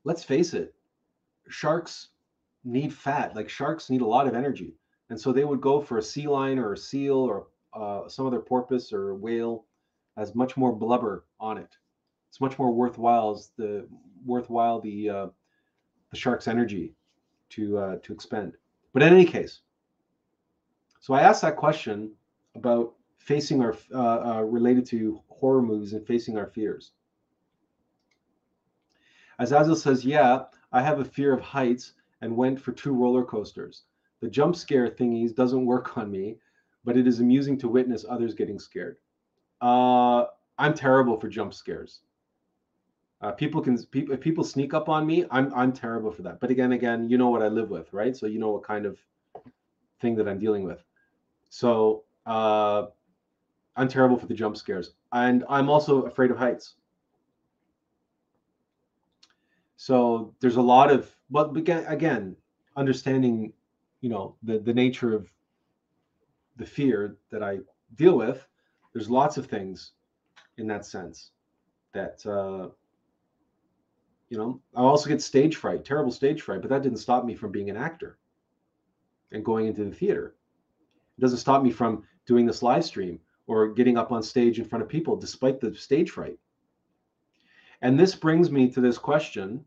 [0.04, 0.74] let's face it,
[1.48, 2.08] sharks
[2.64, 3.34] need fat.
[3.34, 4.74] Like sharks need a lot of energy,
[5.10, 8.26] and so they would go for a sea lion or a seal or uh, some
[8.26, 9.64] other porpoise or whale
[10.16, 11.76] has much more blubber on it.
[12.28, 13.86] It's much more worthwhile as the
[14.24, 15.26] worthwhile the uh,
[16.10, 16.94] the shark's energy
[17.50, 18.56] to uh, to expend.
[18.92, 19.60] But in any case,
[21.00, 22.12] so I asked that question
[22.54, 26.92] about facing our uh, uh, related to horror movies and facing our fears.
[29.38, 33.84] Azazel says, "Yeah, I have a fear of heights and went for two roller coasters.
[34.20, 36.38] The jump scare thingies doesn't work on me,
[36.84, 38.96] but it is amusing to witness others getting scared.
[39.60, 40.26] Uh,
[40.58, 42.00] I'm terrible for jump scares.
[43.20, 46.40] Uh, people can people if people sneak up on me, I'm I'm terrible for that.
[46.40, 48.16] But again, again, you know what I live with, right?
[48.16, 48.98] So you know what kind of
[50.00, 50.84] thing that I'm dealing with.
[51.48, 52.86] So uh,
[53.76, 56.74] I'm terrible for the jump scares, and I'm also afraid of heights.
[59.84, 62.36] So there's a lot of but again,
[62.74, 63.52] understanding,
[64.00, 65.30] you know, the the nature of
[66.56, 67.58] the fear that I
[67.96, 68.48] deal with.
[68.94, 69.92] There's lots of things
[70.56, 71.32] in that sense
[71.92, 72.70] that uh,
[74.30, 77.34] you know i also get stage fright terrible stage fright but that didn't stop me
[77.34, 78.18] from being an actor
[79.32, 80.34] and going into the theater
[81.18, 84.64] it doesn't stop me from doing this live stream or getting up on stage in
[84.64, 86.38] front of people despite the stage fright
[87.82, 89.62] and this brings me to this question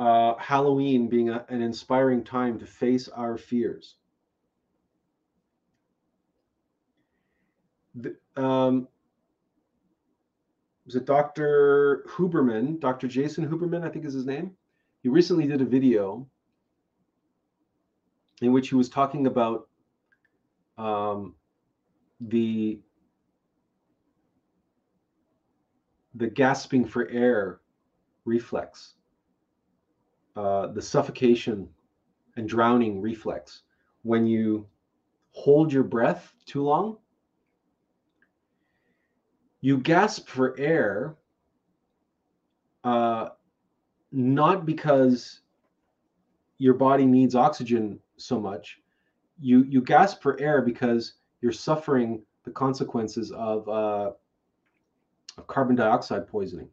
[0.00, 3.96] uh, halloween being a, an inspiring time to face our fears
[7.94, 8.88] the, um,
[10.86, 12.04] was it Dr.
[12.08, 13.06] Huberman, Dr.
[13.06, 14.56] Jason Huberman, I think is his name.
[15.02, 16.26] He recently did a video
[18.42, 19.68] in which he was talking about
[20.78, 21.34] um,
[22.20, 22.80] the
[26.16, 27.60] the gasping for air
[28.24, 28.94] reflex,
[30.40, 31.68] uh, the suffocation
[32.36, 33.62] and drowning reflex.
[34.02, 34.66] When you
[35.32, 36.96] hold your breath too long,
[39.60, 41.16] you gasp for air
[42.84, 43.28] uh,
[44.12, 45.40] not because
[46.56, 48.80] your body needs oxygen so much
[49.40, 54.10] you you gasp for air because you're suffering the consequences of, uh,
[55.36, 56.68] of carbon dioxide poisoning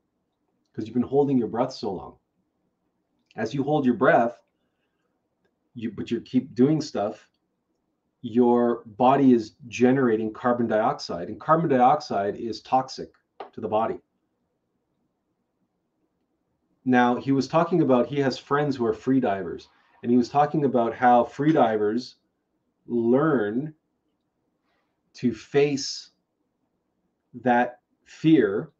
[0.71, 2.15] because you've been holding your breath so long
[3.37, 4.37] as you hold your breath
[5.73, 7.29] you but you keep doing stuff
[8.21, 13.13] your body is generating carbon dioxide, and carbon dioxide is toxic
[13.53, 13.99] to the body.
[16.85, 19.69] Now, he was talking about he has friends who are free divers,
[20.01, 22.15] and he was talking about how free divers
[22.87, 23.73] learn
[25.15, 26.11] to face
[27.41, 28.71] that fear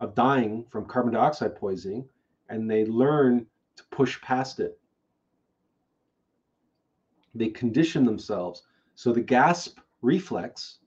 [0.00, 2.08] of dying from carbon dioxide poisoning,
[2.48, 3.46] and they learn
[3.76, 4.78] to push past it
[7.34, 8.62] they condition themselves
[8.94, 10.78] so the gasp reflex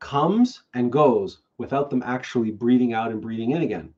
[0.00, 3.92] comes and goes without them actually breathing out and breathing in again.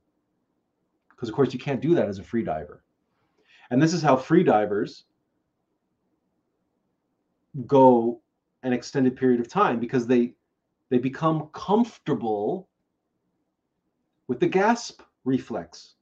[1.08, 2.82] Because, of course, you can't do that as a free diver.
[3.70, 5.04] And this is how free divers
[7.66, 8.20] go
[8.64, 10.34] an extended period of time because they
[10.88, 12.68] they become comfortable
[14.28, 15.94] with the gasp reflex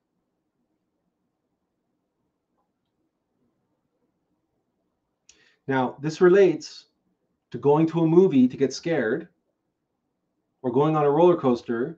[5.71, 6.87] Now, this relates
[7.53, 9.29] to going to a movie to get scared
[10.63, 11.97] or going on a roller coaster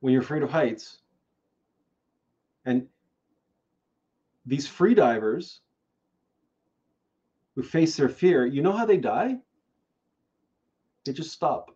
[0.00, 1.00] when you're afraid of heights.
[2.64, 2.88] And
[4.46, 5.60] these free divers
[7.54, 9.36] who face their fear, you know how they die?
[11.04, 11.70] They just stop.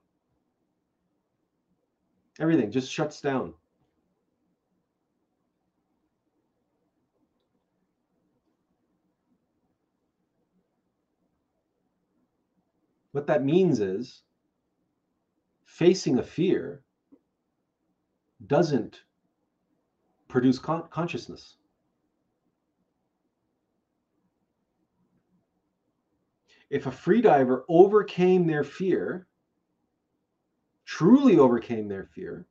[2.41, 3.53] Everything just shuts down.
[13.13, 14.23] What that means is
[15.65, 16.83] facing a fear
[18.47, 19.03] doesn't
[20.29, 21.57] produce con- consciousness.
[26.71, 29.27] If a freediver overcame their fear,
[30.87, 32.47] truly overcame their fear,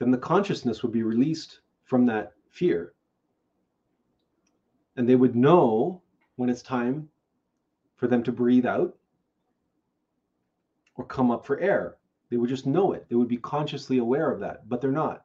[0.00, 2.94] then the consciousness would be released from that fear.
[4.96, 6.02] And they would know
[6.34, 7.08] when it's time
[8.02, 8.92] for them to breathe out
[10.96, 11.98] or come up for air.
[12.30, 13.06] They would just know it.
[13.08, 15.24] They would be consciously aware of that, but they're not.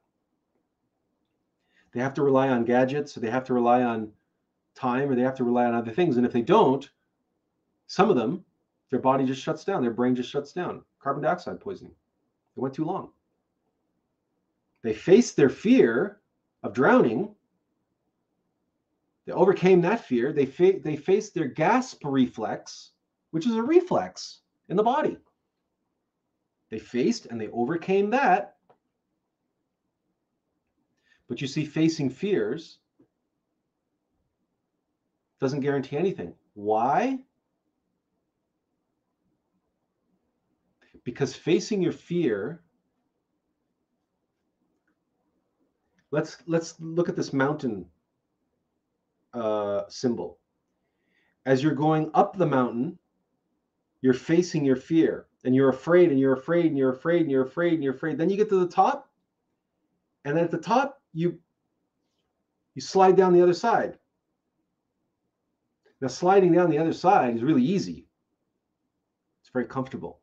[1.91, 4.11] They have to rely on gadgets, or they have to rely on
[4.75, 6.17] time, or they have to rely on other things.
[6.17, 6.87] And if they don't,
[7.87, 8.45] some of them,
[8.91, 10.83] their body just shuts down, their brain just shuts down.
[10.99, 11.95] Carbon dioxide poisoning.
[12.55, 13.09] It went too long.
[14.83, 16.19] They faced their fear
[16.61, 17.33] of drowning.
[19.27, 20.31] They overcame that fear.
[20.31, 22.91] They, fa- they faced their gasp reflex,
[23.31, 24.39] which is a reflex
[24.69, 25.17] in the body.
[26.71, 28.55] They faced and they overcame that.
[31.27, 32.79] But you see, facing fears
[35.41, 36.33] doesn't guarantee anything.
[36.53, 37.19] Why?
[41.03, 42.61] Because facing your fear
[46.11, 47.85] let's let's look at this mountain
[49.37, 50.39] uh, symbol.
[51.45, 52.97] As you're going up the mountain,
[54.01, 57.43] you're facing your fear and you're afraid and you're afraid and you're afraid and you're
[57.43, 58.17] afraid and you're afraid.
[58.17, 59.09] Then you get to the top,
[60.25, 61.39] and then at the top you
[62.75, 63.97] you slide down the other side.
[66.01, 68.07] Now sliding down the other side is really easy.
[69.41, 70.19] It's very comfortable.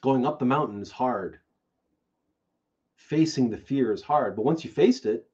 [0.00, 1.38] Going up the mountain is hard.
[3.08, 4.34] Facing the fear is hard.
[4.34, 5.30] But once you faced it,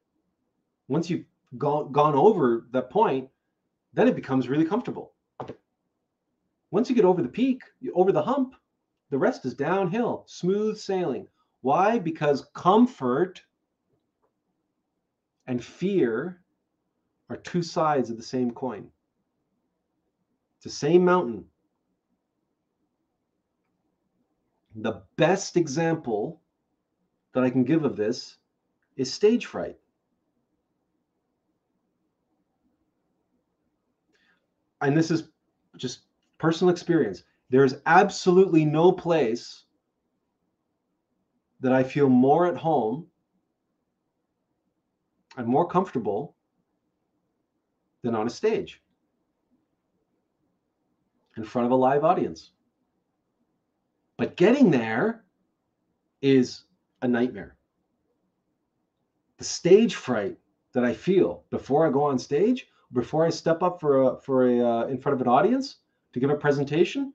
[0.89, 1.25] once you've
[1.57, 3.31] gone, gone over that point,
[3.95, 5.15] then it becomes really comfortable.
[6.71, 7.63] Once you get over the peak,
[7.95, 8.55] over the hump,
[9.09, 11.27] the rest is downhill, smooth sailing.
[11.63, 11.99] Why?
[11.99, 13.43] Because comfort
[15.47, 16.43] and fear
[17.31, 18.91] are two sides of the same coin.
[20.57, 21.47] It's the same mountain.
[24.75, 26.42] The best example
[27.35, 28.37] that I can give of this
[28.97, 29.77] is stage fright.
[34.81, 35.29] And this is
[35.77, 36.01] just
[36.39, 37.23] personal experience.
[37.51, 39.65] There's absolutely no place
[41.61, 43.07] that I feel more at home
[45.37, 46.35] and more comfortable
[48.03, 48.83] than on a stage
[51.37, 52.51] in front of a live audience.
[54.19, 55.25] But getting there
[56.21, 56.65] is
[57.03, 57.57] a nightmare.
[59.39, 60.39] The stage fright
[60.73, 64.49] that I feel before I go on stage, before I step up for a for
[64.49, 65.77] a uh, in front of an audience
[66.13, 67.13] to give a presentation,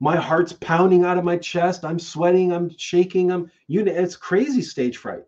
[0.00, 1.84] my heart's pounding out of my chest.
[1.84, 2.52] I'm sweating.
[2.52, 3.30] I'm shaking.
[3.30, 3.82] I'm you.
[3.82, 5.24] Know, it's crazy stage fright.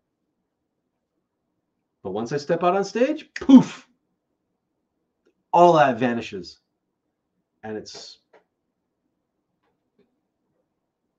[2.02, 3.88] But once I step out on stage, poof,
[5.52, 6.60] all that vanishes,
[7.64, 8.18] and it's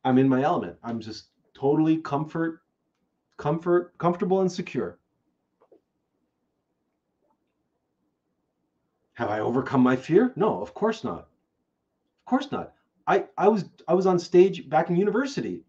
[0.06, 0.78] I'm in my element.
[0.84, 2.62] I'm just totally comfort,
[3.38, 5.00] comfort, comfortable and secure.
[9.14, 10.34] Have I overcome my fear?
[10.36, 11.20] No, of course not.
[11.20, 12.74] Of course not.
[13.08, 15.64] I, I was I was on stage back in university.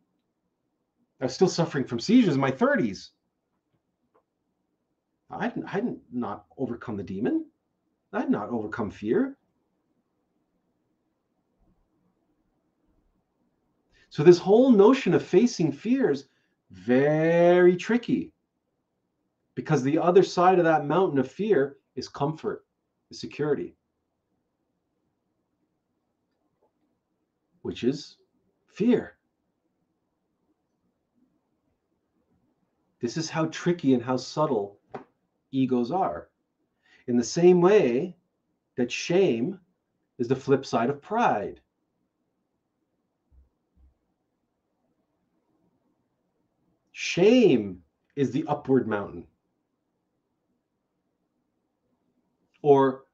[1.21, 3.11] I was still suffering from seizures in my 30s.
[5.31, 7.47] I hadn't, I hadn't not overcome the demon.
[8.13, 9.37] I had not overcome fear.
[14.11, 16.29] So this whole notion of facing fears
[16.71, 18.33] very tricky
[19.55, 22.65] because the other side of that mountain of fear is comfort,
[23.11, 23.75] is security,
[27.63, 28.17] which is
[28.67, 29.17] fear.
[33.01, 34.79] This is how tricky and how subtle
[35.53, 36.29] egos are.
[37.07, 38.17] In the same way
[38.77, 39.59] that shame
[40.19, 41.61] is the flip side of pride.
[47.19, 47.83] Shame
[48.15, 49.27] is the upward mountain.
[52.63, 53.07] Or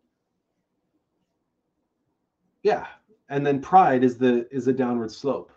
[2.63, 2.87] yeah,
[3.31, 5.53] and then pride is the is the downward slope.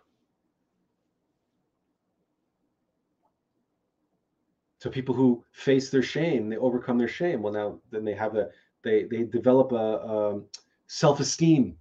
[4.79, 7.41] So people who face their shame, they overcome their shame.
[7.41, 8.47] Well, now then they have a
[8.81, 10.41] they they develop a, a
[10.87, 11.75] self-esteem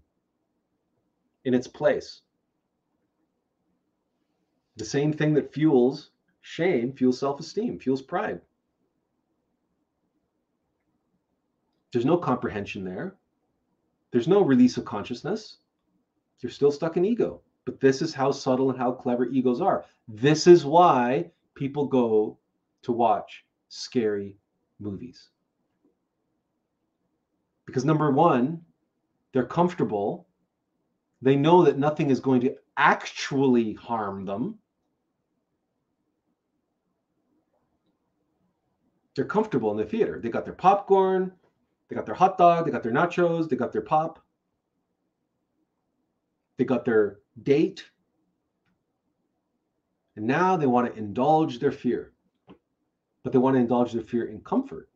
[1.44, 2.22] in its place.
[4.76, 6.10] The same thing that fuels
[6.48, 8.40] Shame fuels self esteem, fuels pride.
[11.92, 13.16] There's no comprehension there.
[14.12, 15.58] There's no release of consciousness.
[16.40, 17.42] You're still stuck in ego.
[17.64, 19.84] But this is how subtle and how clever egos are.
[20.08, 22.38] This is why people go
[22.82, 24.36] to watch scary
[24.80, 25.30] movies.
[27.66, 28.64] Because number one,
[29.32, 30.28] they're comfortable
[31.22, 34.58] They know that nothing is going to actually harm them.
[39.16, 40.20] They're comfortable in the theater.
[40.22, 41.32] They got their popcorn,
[41.88, 44.22] they got their hot dog, they got their nachos, they got their pop,
[46.58, 47.84] they got their date.
[50.16, 52.12] And now they want to indulge their fear,
[53.22, 54.90] but they want to indulge their fear in comfort.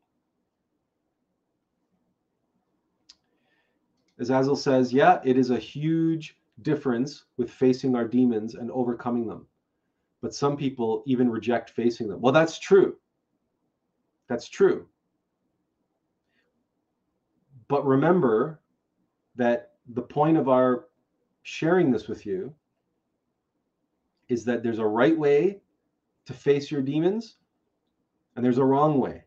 [4.18, 9.26] As Azazel says, yeah, it is a huge difference with facing our demons and overcoming
[9.26, 9.46] them.
[10.20, 12.20] But some people even reject facing them.
[12.20, 12.96] Well, that's true.
[14.30, 14.86] That's true.
[17.68, 18.60] But remember
[19.36, 20.86] that the point of our
[21.42, 22.54] sharing this with you
[24.30, 25.60] is that there's a right way
[26.24, 27.36] to face your demons
[28.34, 29.24] and there's a wrong way.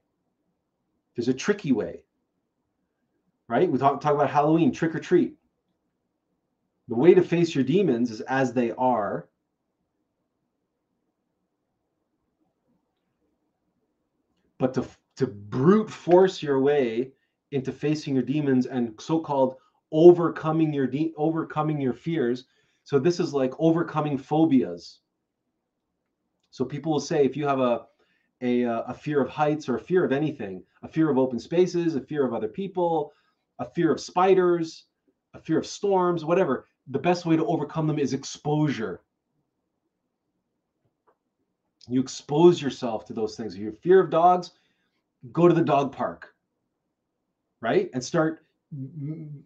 [1.15, 2.03] There's a tricky way
[3.47, 3.69] right?
[3.69, 5.35] We talk, talk about Halloween, trick or treat.
[6.87, 9.29] The way to face your demons is as they are.
[14.63, 14.87] But to,
[15.17, 17.11] to brute force your way
[17.51, 19.57] into facing your demons and so-called
[19.91, 22.45] overcoming your de- overcoming your fears.
[22.85, 24.99] So this is like overcoming phobias.
[26.51, 27.87] So people will say if you have a
[28.41, 31.39] a, uh, a fear of heights or a fear of anything, a fear of open
[31.39, 33.11] spaces, a fear of other people,
[33.59, 34.85] a fear of spiders,
[35.33, 39.01] a fear of storms, whatever, the best way to overcome them is exposure.
[41.87, 43.55] You expose yourself to those things.
[43.55, 44.51] If you have fear of dogs,
[45.31, 46.33] go to the dog park,
[47.61, 47.89] right?
[47.93, 48.45] And start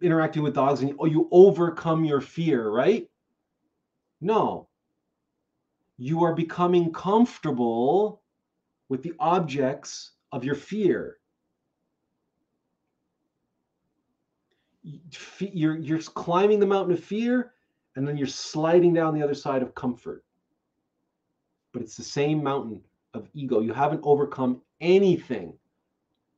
[0.00, 3.08] interacting with dogs and oh, you overcome your fear, right?
[4.20, 4.68] No.
[5.98, 8.22] You are becoming comfortable
[8.88, 11.18] with the objects of your fear.
[15.40, 17.52] you're you're climbing the mountain of fear
[17.96, 20.24] and then you're sliding down the other side of comfort
[21.72, 22.82] but it's the same mountain
[23.14, 23.60] of ego.
[23.60, 25.54] You haven't overcome anything.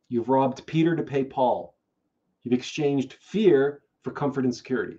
[0.08, 1.76] You've robbed peter to pay paul.
[2.42, 4.98] You've exchanged fear for comfort and security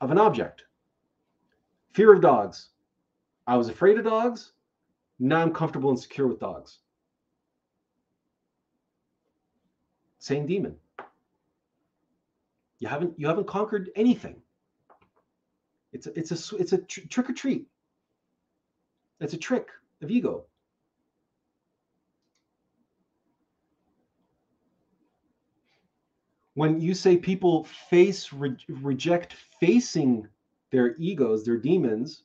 [0.00, 0.64] of an object.
[1.92, 2.68] Fear of dogs.
[3.46, 4.52] I was afraid of dogs.
[5.18, 6.78] Now i'm comfortable and secure with dogs.
[10.20, 10.76] Same demon.
[12.78, 14.40] You haven't you haven't conquered anything.
[15.92, 17.66] It's a, it's a it's a tr- trick or treat.
[19.20, 19.68] It's a trick
[20.02, 20.44] of ego.
[26.54, 30.26] When you say people face re- reject facing
[30.70, 32.24] their egos, their demons,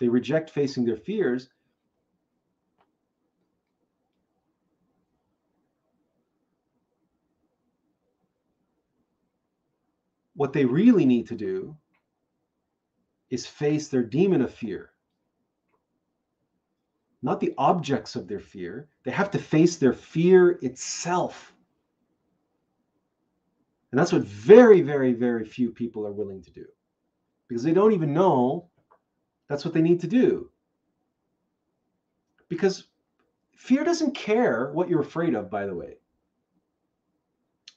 [0.00, 1.48] they reject facing their fears,
[10.40, 11.76] What they really need to do
[13.28, 14.92] is face their demon of fear,
[17.20, 18.88] not the objects of their fear.
[19.04, 21.52] They have to face their fear itself.
[23.92, 26.64] And that's what very, very, very few people are willing to do
[27.46, 28.70] because they don't even know
[29.46, 30.48] that's what they need to do.
[32.48, 32.84] Because
[33.56, 35.98] fear doesn't care what you're afraid of, by the way.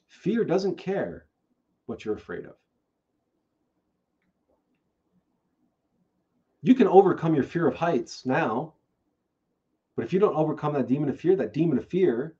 [0.07, 1.25] Fear doesn't care
[1.85, 2.55] what you're afraid of.
[6.61, 8.73] You can overcome your fear of heights now,
[9.95, 12.35] but if you don't overcome that demon of fear, that demon of fear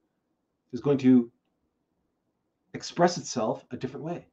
[0.72, 1.30] is going to
[2.74, 4.26] express itself a different way.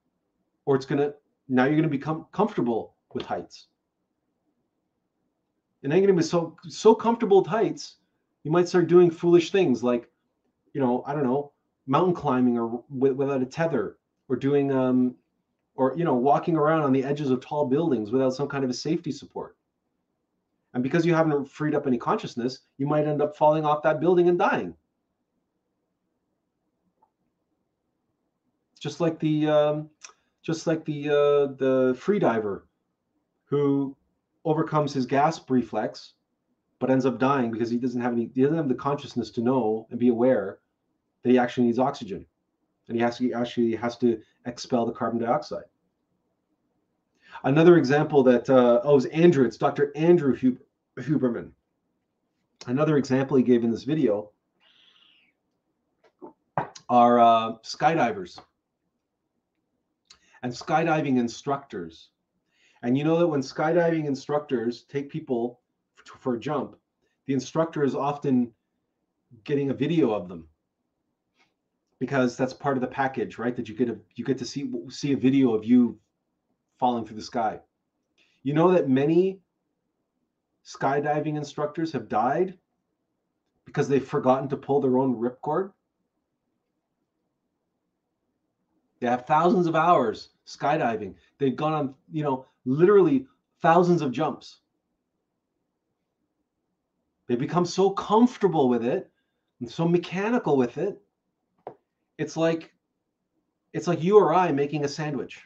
[0.64, 1.14] Or it's going to,
[1.48, 3.66] now you're going to become comfortable with heights.
[5.82, 7.96] And then you're going to be so so comfortable with heights,
[8.44, 10.08] you might start doing foolish things like,
[10.72, 11.52] you know, I don't know,
[11.86, 13.96] mountain climbing or without a tether
[14.30, 15.16] or doing um,
[15.74, 18.70] or you know walking around on the edges of tall buildings without some kind of
[18.70, 19.56] a safety support.
[20.72, 24.00] And because you haven't freed up any consciousness you might end up falling off that
[24.00, 24.74] building and dying.
[28.78, 29.90] Just like the um,
[30.42, 32.68] just like the uh, the free diver
[33.46, 33.96] who
[34.44, 36.14] overcomes his gasp reflex
[36.78, 39.42] but ends up dying because he doesn't have any he doesn't have the consciousness to
[39.42, 40.60] know and be aware
[41.22, 42.24] that he actually needs oxygen
[42.90, 45.64] and he has to he actually has to expel the carbon dioxide.
[47.44, 49.46] Another example that uh, oh, it was Andrew.
[49.46, 49.92] It's Dr.
[49.96, 50.36] Andrew
[50.98, 51.52] Huberman.
[52.66, 54.32] Another example he gave in this video
[56.88, 58.38] are uh, skydivers
[60.42, 62.08] and skydiving instructors.
[62.82, 65.60] And you know that when skydiving instructors take people
[66.18, 66.76] for a jump,
[67.26, 68.52] the instructor is often
[69.44, 70.48] getting a video of them
[72.00, 73.54] because that's part of the package, right?
[73.54, 75.98] That you get a you get to see see a video of you
[76.78, 77.60] falling through the sky.
[78.42, 79.38] You know that many
[80.64, 82.58] skydiving instructors have died
[83.66, 85.72] because they've forgotten to pull their own ripcord.
[89.00, 91.14] They have thousands of hours skydiving.
[91.38, 93.26] They've gone on, you know, literally
[93.62, 94.60] thousands of jumps.
[97.28, 99.10] They become so comfortable with it
[99.60, 101.00] and so mechanical with it.
[102.20, 102.74] It's like
[103.72, 105.40] it's like you or I making a sandwich.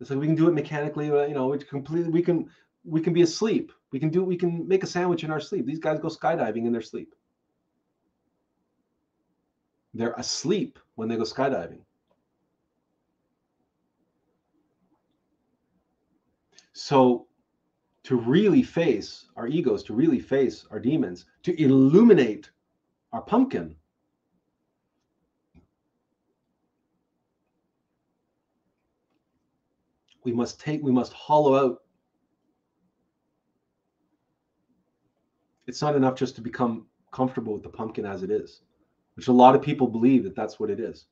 [0.00, 2.48] It's like we can do it mechanically, uh, you know, completely we can
[2.84, 3.70] we can be asleep.
[3.92, 5.66] We can do we can make a sandwich in our sleep.
[5.66, 7.14] These guys go skydiving in their sleep.
[9.92, 11.82] They're asleep when they go skydiving.
[16.72, 17.26] So
[18.04, 22.50] to really face our egos, to really face our demons, to illuminate
[23.12, 23.76] our pumpkin,
[30.24, 31.78] we must take, we must hollow out.
[35.66, 38.62] It's not enough just to become comfortable with the pumpkin as it is,
[39.14, 41.06] which a lot of people believe that that's what it is.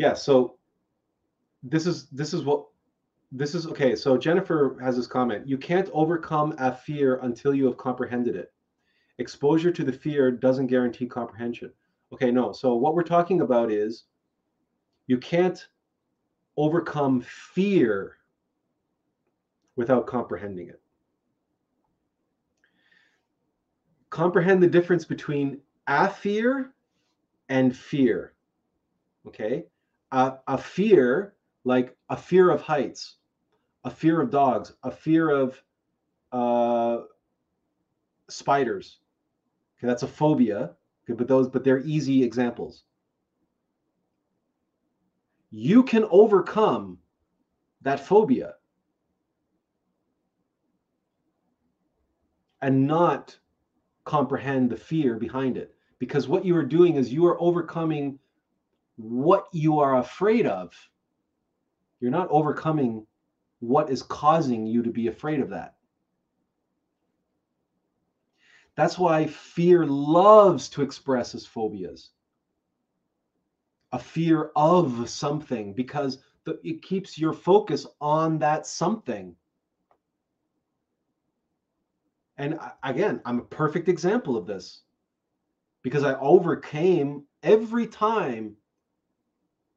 [0.00, 0.56] yeah so
[1.62, 2.64] this is this is what
[3.32, 7.66] this is okay so jennifer has this comment you can't overcome a fear until you
[7.66, 8.50] have comprehended it
[9.20, 11.70] exposure to the fear doesn't guarantee comprehension.
[12.12, 12.52] Okay no.
[12.52, 14.04] So what we're talking about is
[15.06, 15.68] you can't
[16.56, 18.16] overcome fear
[19.76, 20.80] without comprehending it.
[24.10, 26.74] Comprehend the difference between a fear
[27.48, 28.34] and fear
[29.26, 29.64] okay?
[30.12, 31.34] A, a fear
[31.64, 33.16] like a fear of heights
[33.84, 35.62] a fear of dogs a fear of
[36.32, 37.02] uh,
[38.28, 38.99] spiders
[39.80, 40.70] okay that's a phobia
[41.04, 42.84] okay but those but they're easy examples
[45.50, 46.98] you can overcome
[47.82, 48.54] that phobia
[52.62, 53.36] and not
[54.04, 58.18] comprehend the fear behind it because what you are doing is you are overcoming
[58.96, 60.74] what you are afraid of.
[62.00, 63.06] You're not overcoming
[63.60, 65.74] what is causing you to be afraid of that.
[68.80, 72.12] That's why fear loves to express as phobias.
[73.92, 79.36] A fear of something because the, it keeps your focus on that something.
[82.38, 84.80] And again, I'm a perfect example of this
[85.82, 88.56] because I overcame every time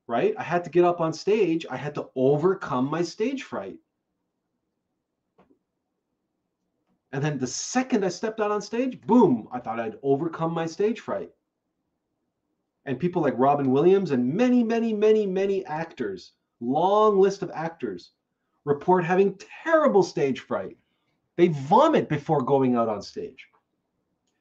[0.07, 0.34] right?
[0.38, 1.65] I had to get up on stage.
[1.69, 3.80] I had to overcome my stage fright.
[7.14, 10.65] And then the second I stepped out on stage, boom, I thought I'd overcome my
[10.65, 11.30] stage fright.
[12.85, 18.14] And people like Robin Williams and many, many, many, many actors, long list of actors,
[18.65, 20.76] report having terrible stage fright.
[21.35, 23.48] They vomit before going out on stage.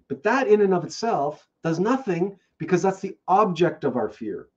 [0.08, 4.48] But that, in and of itself, does nothing because that's the object of our fear.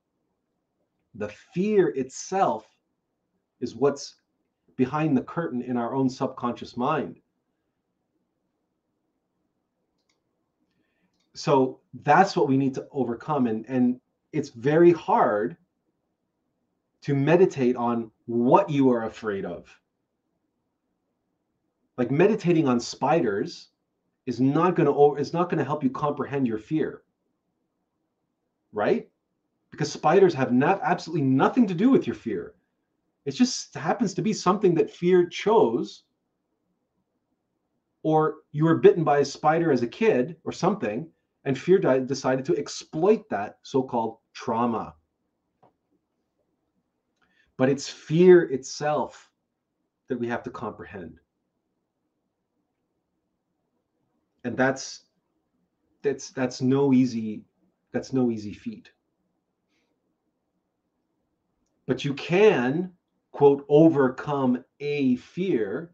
[1.16, 2.66] The fear itself
[3.60, 4.14] is what's
[4.74, 7.20] behind the curtain in our own subconscious mind.
[11.36, 13.46] So that's what we need to overcome.
[13.46, 14.00] And, and
[14.32, 15.56] it's very hard
[17.02, 19.68] to meditate on what you are afraid of.
[21.96, 23.68] Like meditating on spiders
[24.26, 27.02] is not going to is not going to help you comprehend your fear.
[28.72, 29.08] Right?
[29.76, 32.54] because spiders have not absolutely nothing to do with your fear.
[33.26, 36.04] It just happens to be something that fear chose,
[38.02, 41.08] or you were bitten by a spider as a kid or something,
[41.46, 44.94] and fear decided to exploit that so called trauma.
[47.56, 49.30] But it's fear itself
[50.08, 51.18] that we have to comprehend.
[54.44, 55.06] And that's
[56.02, 57.44] that's that's no easy
[57.92, 58.92] that's no easy feat
[61.86, 62.92] but you can
[63.32, 65.92] quote overcome a fear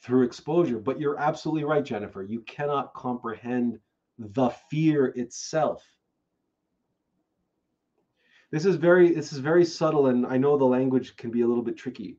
[0.00, 3.80] through exposure but you're absolutely right jennifer you cannot comprehend
[4.18, 5.84] the fear itself.
[8.50, 11.46] This is very this is very subtle and i know the language can be a
[11.46, 12.16] little bit tricky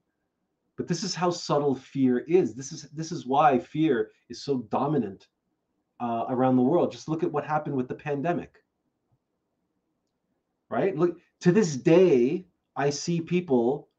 [0.78, 2.54] but this is how subtle fear is.
[2.54, 5.28] This is this is why fear is so dominant
[6.00, 6.92] uh, around the world.
[6.92, 8.64] Just look at what happened with the pandemic.
[10.70, 10.96] Right?
[10.96, 12.46] Look to this day
[12.76, 13.90] I see people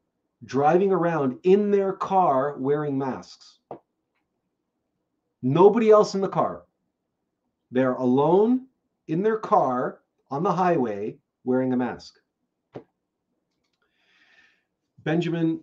[0.45, 3.59] driving around in their car wearing masks.
[5.43, 6.63] Nobody else in the car.
[7.71, 8.67] They're alone
[9.09, 10.01] in their car
[10.31, 12.19] on the highway wearing a mask.
[15.05, 15.61] Benjamin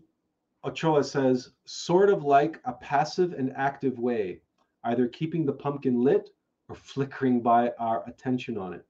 [0.64, 4.42] Ochoa says, sort of like a passive and active way,
[4.84, 6.32] either keeping the pumpkin lit
[6.70, 8.86] or flickering by our attention on it.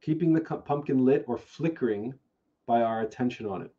[0.00, 2.14] Keeping the pumpkin lit or flickering
[2.66, 3.74] by our attention on it.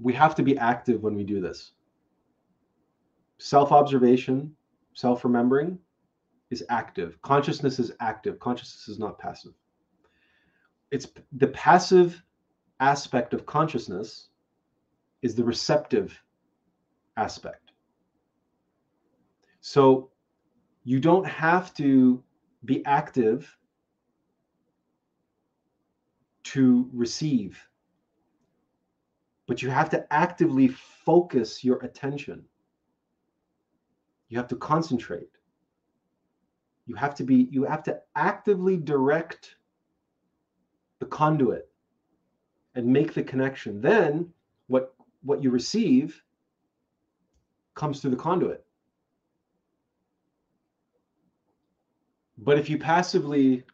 [0.00, 1.72] We have to be active when we do this.
[3.38, 4.54] Self observation,
[4.94, 5.78] self remembering
[6.50, 7.20] is active.
[7.22, 8.38] Consciousness is active.
[8.38, 9.52] Consciousness is not passive.
[10.90, 12.22] It's the passive
[12.80, 14.28] aspect of consciousness
[15.22, 16.20] is the receptive
[17.16, 17.72] aspect.
[19.60, 20.10] So
[20.84, 22.22] you don't have to
[22.64, 23.54] be active
[26.44, 27.62] to receive,
[29.48, 32.44] but you have to actively focus your attention.
[34.28, 35.30] You have to concentrate.
[36.86, 39.56] You have to be, you have to actively direct
[40.98, 41.70] the conduit
[42.74, 43.80] and make the connection.
[43.80, 44.28] Then
[44.68, 46.22] what what you receive
[47.74, 48.64] comes through the conduit.
[52.36, 53.64] But if you passively,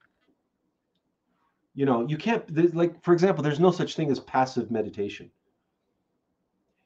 [1.75, 2.45] you know, you can't
[2.75, 5.31] like for example, there's no such thing as passive meditation.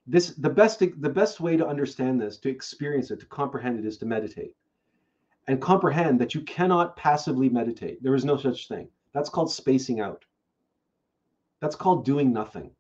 [0.09, 3.87] This the best the best way to understand this, to experience it, to comprehend it
[3.87, 4.57] is to meditate.
[5.47, 8.03] And comprehend that you cannot passively meditate.
[8.03, 8.89] There is no such thing.
[9.13, 10.25] That's called spacing out.
[11.61, 12.71] That's called doing nothing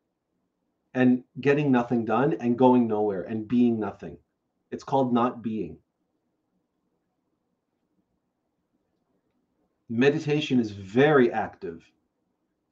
[0.94, 4.18] and getting nothing done and going nowhere and being nothing.
[4.70, 5.78] It's called not being.
[9.88, 11.90] meditation is very active.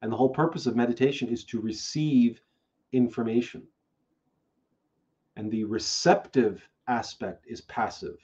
[0.02, 2.40] And the whole purpose of meditation is to receive
[2.92, 3.62] information.
[5.36, 8.16] And the receptive aspect is passive.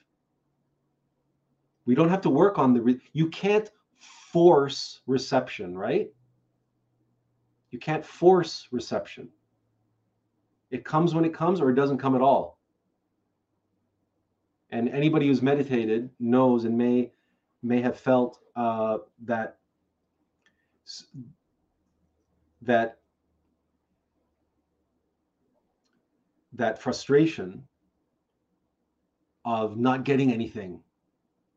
[1.85, 6.11] We don't have to work on the, re- you can't force reception, right?
[7.71, 9.29] You can't force reception.
[10.71, 12.59] It comes when it comes or it doesn't come at all.
[14.71, 17.13] And anybody who's meditated knows and may
[17.63, 19.59] may have felt uh, that
[22.63, 22.99] that
[26.55, 27.63] that frustration
[29.45, 30.81] of not getting anything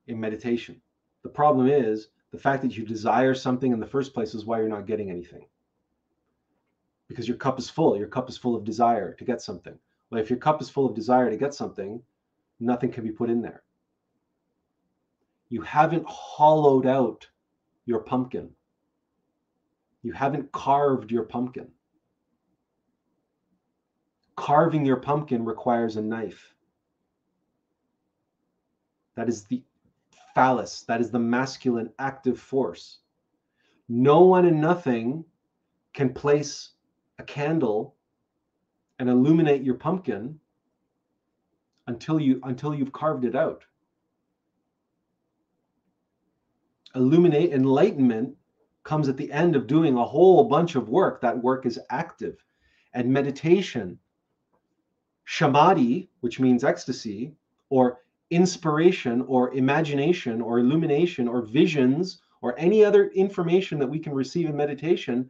[0.08, 0.82] in meditation.
[1.24, 4.60] The problem is the fact that you desire something in the first place is why
[4.60, 5.46] you're not getting anything.
[7.08, 7.98] Because your cup is full.
[7.98, 9.78] Your cup is full of desire to get something.
[10.10, 12.02] Well, if your cup is full of desire to get something,
[12.60, 13.64] nothing can be put in there
[15.50, 17.28] you haven't hollowed out
[17.86, 18.50] your pumpkin.
[20.02, 21.70] You haven't carved your pumpkin.
[24.36, 26.54] Carving your pumpkin requires a knife.
[29.16, 29.64] That is the
[30.34, 33.00] phallus, that is the masculine active force.
[33.88, 35.24] No one and nothing
[35.94, 36.72] can place
[37.20, 37.96] a candle
[39.00, 40.40] and illuminate your pumpkin
[41.88, 43.64] until you until you've carved it out
[46.96, 48.36] illuminate enlightenment
[48.84, 52.44] comes at the end of doing a whole bunch of work that work is active
[52.94, 53.98] and meditation
[55.26, 57.34] samadhi which means ecstasy
[57.70, 58.00] or
[58.32, 64.50] inspiration or imagination or illumination or visions or any other information that we can receive
[64.50, 65.30] in meditation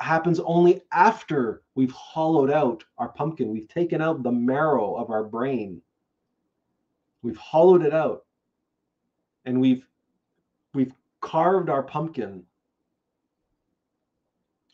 [0.00, 3.50] happens only after we've hollowed out our pumpkin.
[3.50, 5.80] We've taken out the marrow of our brain.
[7.22, 8.24] We've hollowed it out.
[9.46, 9.86] And we've
[10.74, 12.44] we've carved our pumpkin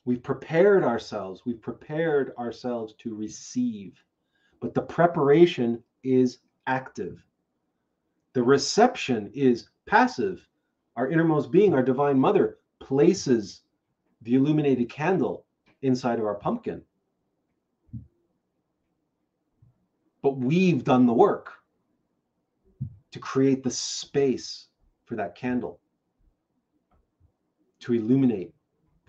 [0.06, 1.42] we've prepared ourselves.
[1.44, 4.02] We've prepared ourselves to receive.
[4.60, 7.22] But the preparation is active.
[8.32, 10.46] The reception is passive.
[10.96, 13.62] Our innermost being our divine mother places
[14.22, 15.44] the illuminated candle
[15.82, 16.82] inside of our pumpkin.
[20.22, 21.52] But we've done the work
[23.10, 24.68] to create the space
[25.04, 25.80] for that candle
[27.80, 28.52] to illuminate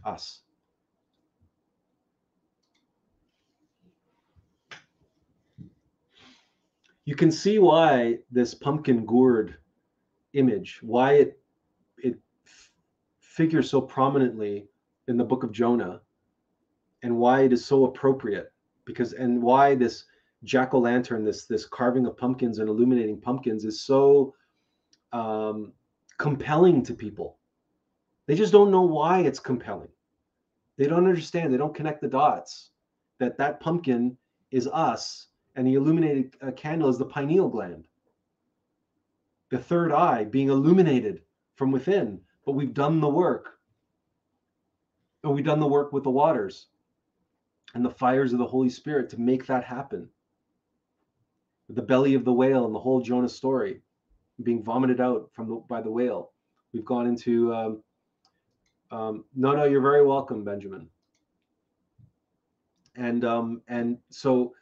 [0.04, 0.42] us.
[7.08, 9.56] You can see why this pumpkin gourd
[10.34, 11.40] image, why it
[11.98, 12.20] it
[13.22, 14.68] figures so prominently
[15.08, 16.02] in the book of Jonah,
[17.04, 18.52] and why it is so appropriate
[18.84, 20.04] because and why this
[20.44, 24.36] jack o' lantern, this this carving of pumpkins and illuminating pumpkins is so
[25.14, 25.72] um,
[26.18, 27.38] compelling to people.
[28.26, 29.94] They just don't know why it's compelling.
[30.76, 31.54] They don't understand.
[31.54, 32.72] They don't connect the dots
[33.20, 34.18] that that pumpkin
[34.52, 35.27] is us
[35.58, 37.84] and the illuminated uh, candle is the pineal gland.
[39.50, 41.24] The third eye being illuminated
[41.56, 43.58] from within, but we've done the work.
[45.24, 46.68] And we've done the work with the waters
[47.74, 50.08] and the fires of the Holy Spirit to make that happen.
[51.70, 53.82] The belly of the whale and the whole Jonah story
[54.44, 56.32] being vomited out from the, by the whale.
[56.72, 57.84] We've gone into um,
[58.92, 60.88] um, no, no, you're very welcome, Benjamin.
[62.96, 64.54] And um, and so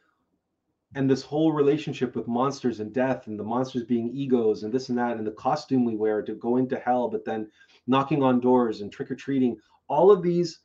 [0.95, 4.89] and this whole relationship with monsters and death and the monsters being egos and this
[4.89, 7.49] and that and the costume we wear to go into hell but then
[7.85, 9.57] knocking on doors and trick-or-treating
[9.87, 10.61] all of these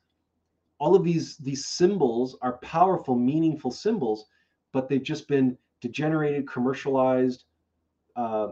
[0.78, 4.24] all of these these symbols are powerful meaningful symbols
[4.72, 7.44] but they've just been degenerated commercialized
[8.16, 8.48] uh,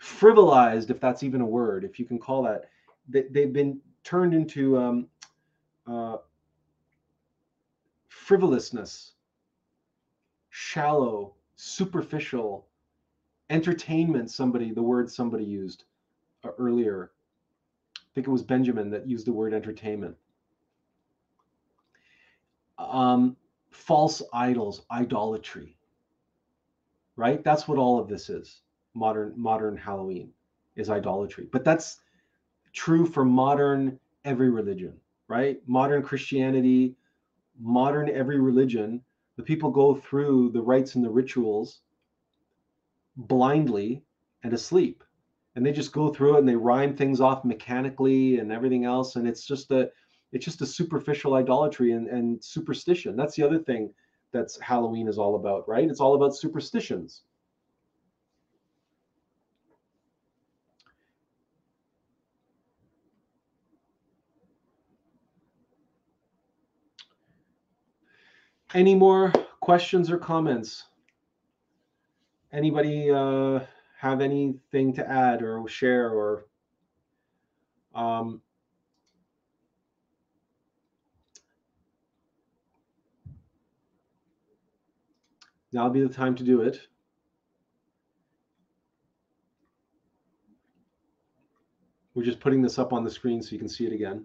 [0.00, 2.70] frivolized if that's even a word if you can call that.
[3.08, 5.06] They, have been turned into um,
[5.86, 6.16] uh,
[8.08, 9.12] frivolousness
[10.56, 12.66] shallow superficial
[13.50, 15.84] entertainment somebody the word somebody used
[16.44, 17.12] uh, earlier
[17.98, 20.16] i think it was benjamin that used the word entertainment
[22.78, 23.36] um,
[23.70, 25.76] false idols, idolatry.
[27.16, 27.42] Right?
[27.44, 28.60] That's what all of this is.
[28.94, 30.30] Modern modern Halloween
[30.76, 31.48] is idolatry.
[31.50, 32.00] But that's
[32.72, 34.94] true for modern every religion,
[35.28, 35.60] right?
[35.66, 36.94] Modern Christianity,
[37.58, 39.02] modern every religion,
[39.36, 41.80] the people go through the rites and the rituals
[43.16, 44.02] blindly
[44.42, 45.02] and asleep.
[45.54, 49.16] And they just go through it and they rhyme things off mechanically and everything else.
[49.16, 49.90] And it's just a
[50.32, 53.16] it's just a superficial idolatry and, and superstition.
[53.16, 53.92] That's the other thing
[54.32, 55.88] that's Halloween is all about, right?
[55.88, 57.22] It's all about superstitions.
[68.74, 70.84] Any more questions or comments?
[72.52, 73.60] Anybody uh,
[73.98, 76.46] have anything to add or share or
[77.94, 78.40] um,
[85.76, 86.80] Now be the time to do it.
[92.14, 94.24] We're just putting this up on the screen so you can see it again.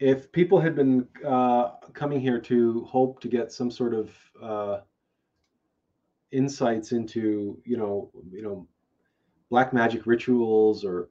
[0.00, 4.10] If people had been uh, coming here to hope to get some sort of
[4.42, 4.80] uh,
[6.32, 8.66] insights into, you know, you know,
[9.50, 11.10] black magic rituals or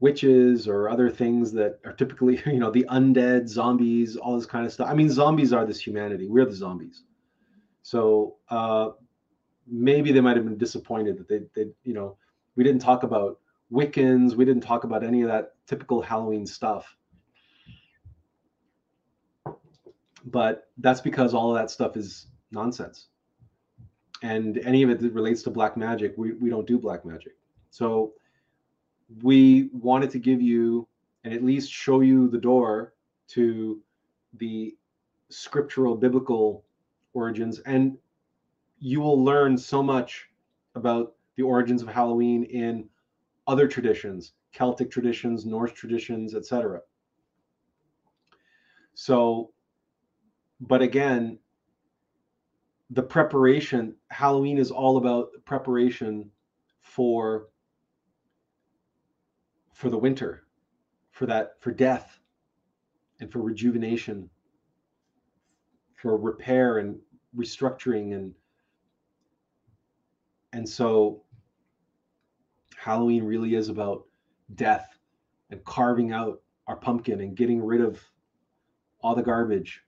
[0.00, 4.66] witches or other things that are typically, you know, the undead, zombies, all this kind
[4.66, 4.88] of stuff.
[4.88, 6.26] I mean, zombies are this humanity.
[6.28, 7.04] We're the zombies.
[7.82, 8.90] So uh,
[9.66, 12.16] maybe they might have been disappointed that they, they, you know,
[12.56, 13.40] we didn't talk about
[13.72, 14.34] Wiccans.
[14.34, 16.94] We didn't talk about any of that typical Halloween stuff.
[20.24, 23.08] But that's because all of that stuff is nonsense.
[24.22, 27.36] And any of it that relates to black magic, we, we don't do black magic.
[27.70, 28.14] So
[29.22, 30.86] we wanted to give you
[31.24, 32.94] and at least show you the door
[33.28, 33.80] to
[34.34, 34.76] the
[35.30, 36.64] scriptural biblical
[37.12, 37.96] origins and
[38.78, 40.28] you will learn so much
[40.74, 42.88] about the origins of Halloween in
[43.46, 46.80] other traditions, Celtic traditions, Norse traditions, etc.
[48.94, 49.50] So,
[50.60, 51.38] but again,
[52.90, 56.30] the preparation, Halloween is all about preparation
[56.80, 57.48] for
[59.72, 60.42] for the winter,
[61.12, 62.18] for that, for death,
[63.20, 64.28] and for rejuvenation,
[65.94, 66.98] for repair and
[67.36, 68.34] restructuring and
[70.52, 71.22] and so
[72.76, 74.06] Halloween really is about
[74.54, 74.98] death
[75.50, 78.00] and carving out our pumpkin and getting rid of
[79.00, 79.82] all the garbage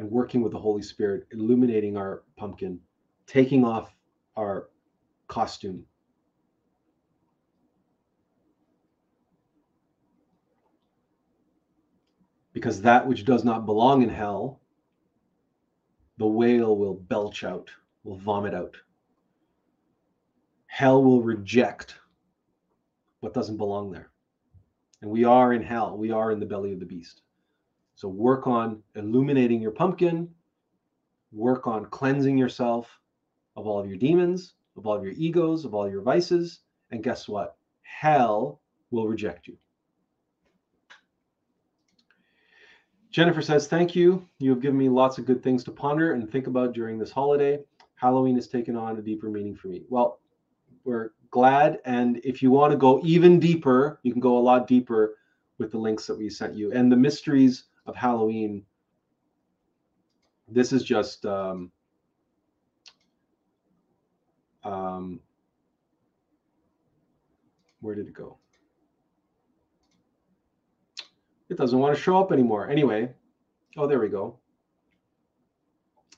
[0.00, 2.80] and working with the Holy Spirit, illuminating our pumpkin,
[3.26, 3.94] taking off
[4.34, 4.70] our
[5.28, 5.84] costume
[12.54, 14.60] because that which does not belong in hell,
[16.16, 17.70] the whale will belch out,
[18.02, 18.76] will vomit out.
[20.66, 21.96] Hell will reject
[23.20, 24.10] what doesn't belong there.
[25.02, 27.20] And we are in hell, we are in the belly of the beast.
[28.00, 30.30] So work on illuminating your pumpkin,
[31.32, 32.98] work on cleansing yourself
[33.58, 36.60] of all of your demons, of all of your egos, of all your vices.
[36.90, 37.58] And guess what?
[37.82, 39.58] Hell will reject you.
[43.10, 44.26] Jennifer says, Thank you.
[44.38, 47.10] You have given me lots of good things to ponder and think about during this
[47.10, 47.58] holiday.
[47.96, 49.82] Halloween has taken on a deeper meaning for me.
[49.90, 50.20] Well,
[50.84, 51.80] we're glad.
[51.84, 55.16] And if you want to go even deeper, you can go a lot deeper
[55.58, 56.72] with the links that we sent you.
[56.72, 58.64] And the mysteries of Halloween,
[60.48, 61.26] this is just.
[61.26, 61.70] Um,
[64.64, 65.20] um,
[67.80, 68.36] where did it go?
[71.48, 72.68] It doesn't want to show up anymore.
[72.68, 73.12] Anyway,
[73.76, 74.38] oh, there we go.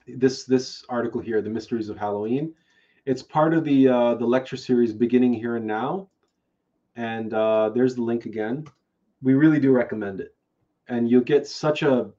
[0.06, 2.54] This this article here, "The Mysteries of Halloween,"
[3.06, 6.08] it's part of the uh, the lecture series beginning here and now,
[6.96, 8.66] and uh, there's the link again.
[9.22, 10.34] We really do recommend it,
[10.88, 12.10] and you'll get such a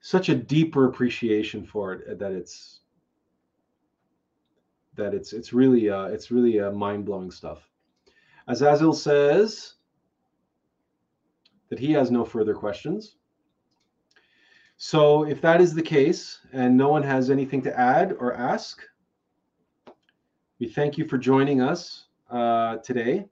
[0.00, 2.80] such a deeper appreciation for it that it's
[4.96, 7.68] that it's it's really uh, it's really uh, mind blowing stuff.
[8.48, 9.74] Azazil says
[11.70, 13.16] that he has no further questions.
[14.76, 18.82] So if that is the case and no one has anything to add or ask,
[20.58, 23.26] we thank you for joining us uh, today.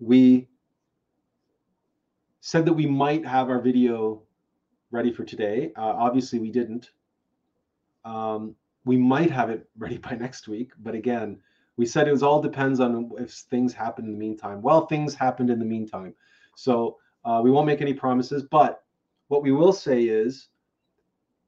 [0.00, 0.48] We
[2.40, 4.22] said that we might have our video
[4.90, 5.72] ready for today.
[5.76, 6.90] Uh, obviously, we didn't.
[8.04, 11.40] Um, we might have it ready by next week, but again,
[11.76, 14.60] we said it was all depends on if things happen in the meantime.
[14.62, 16.14] Well, things happened in the meantime.
[16.56, 18.82] So uh, we won't make any promises, but
[19.28, 20.48] what we will say is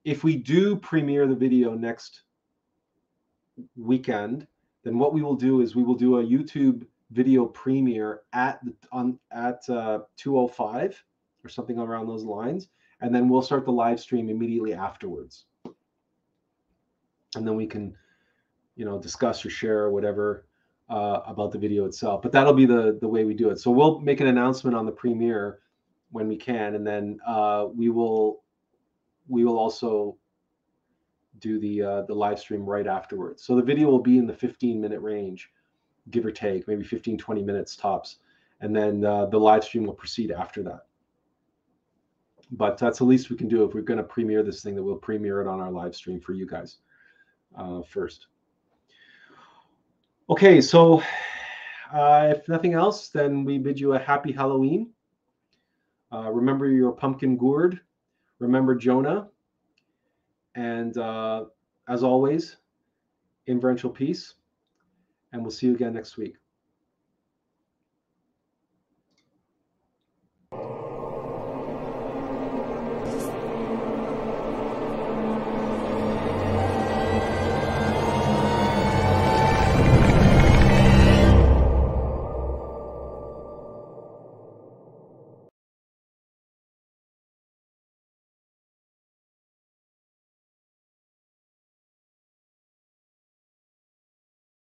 [0.05, 2.23] if we do premiere the video next
[3.77, 4.47] weekend,
[4.85, 8.75] then what we will do is we will do a YouTube video premiere at the,
[8.93, 11.03] on at uh, 205
[11.45, 12.69] or something around those lines,
[13.01, 15.47] and then we'll start the live stream immediately afterwards,
[17.35, 17.95] and then we can,
[18.77, 20.47] you know, discuss or share or whatever
[20.89, 22.23] uh, about the video itself.
[22.23, 23.59] But that'll be the the way we do it.
[23.59, 25.61] So we'll make an announcement on the premiere
[26.11, 28.43] when we can, and then uh, we will
[29.29, 30.17] we will also
[31.39, 33.45] do the uh, the live stream right afterwards.
[33.45, 35.51] So the video will be in the 15 minute range,
[36.11, 38.19] give or take, maybe 15 20 minutes tops,
[38.61, 40.87] and then uh, the live stream will proceed after that.
[42.53, 44.75] But that's the least we can do if we're going to premiere this thing.
[44.75, 46.79] That we'll premiere it on our live stream for you guys
[47.57, 48.27] uh, first.
[50.29, 51.03] Okay, so
[51.93, 54.91] uh, if nothing else, then we bid you a happy Halloween.
[56.13, 57.81] Uh, remember your pumpkin gourd.
[58.39, 59.29] Remember Jonah.
[60.55, 61.45] And uh,
[61.89, 62.57] as always,
[63.47, 64.35] inverential peace.
[65.33, 66.37] And we'll see you again next week.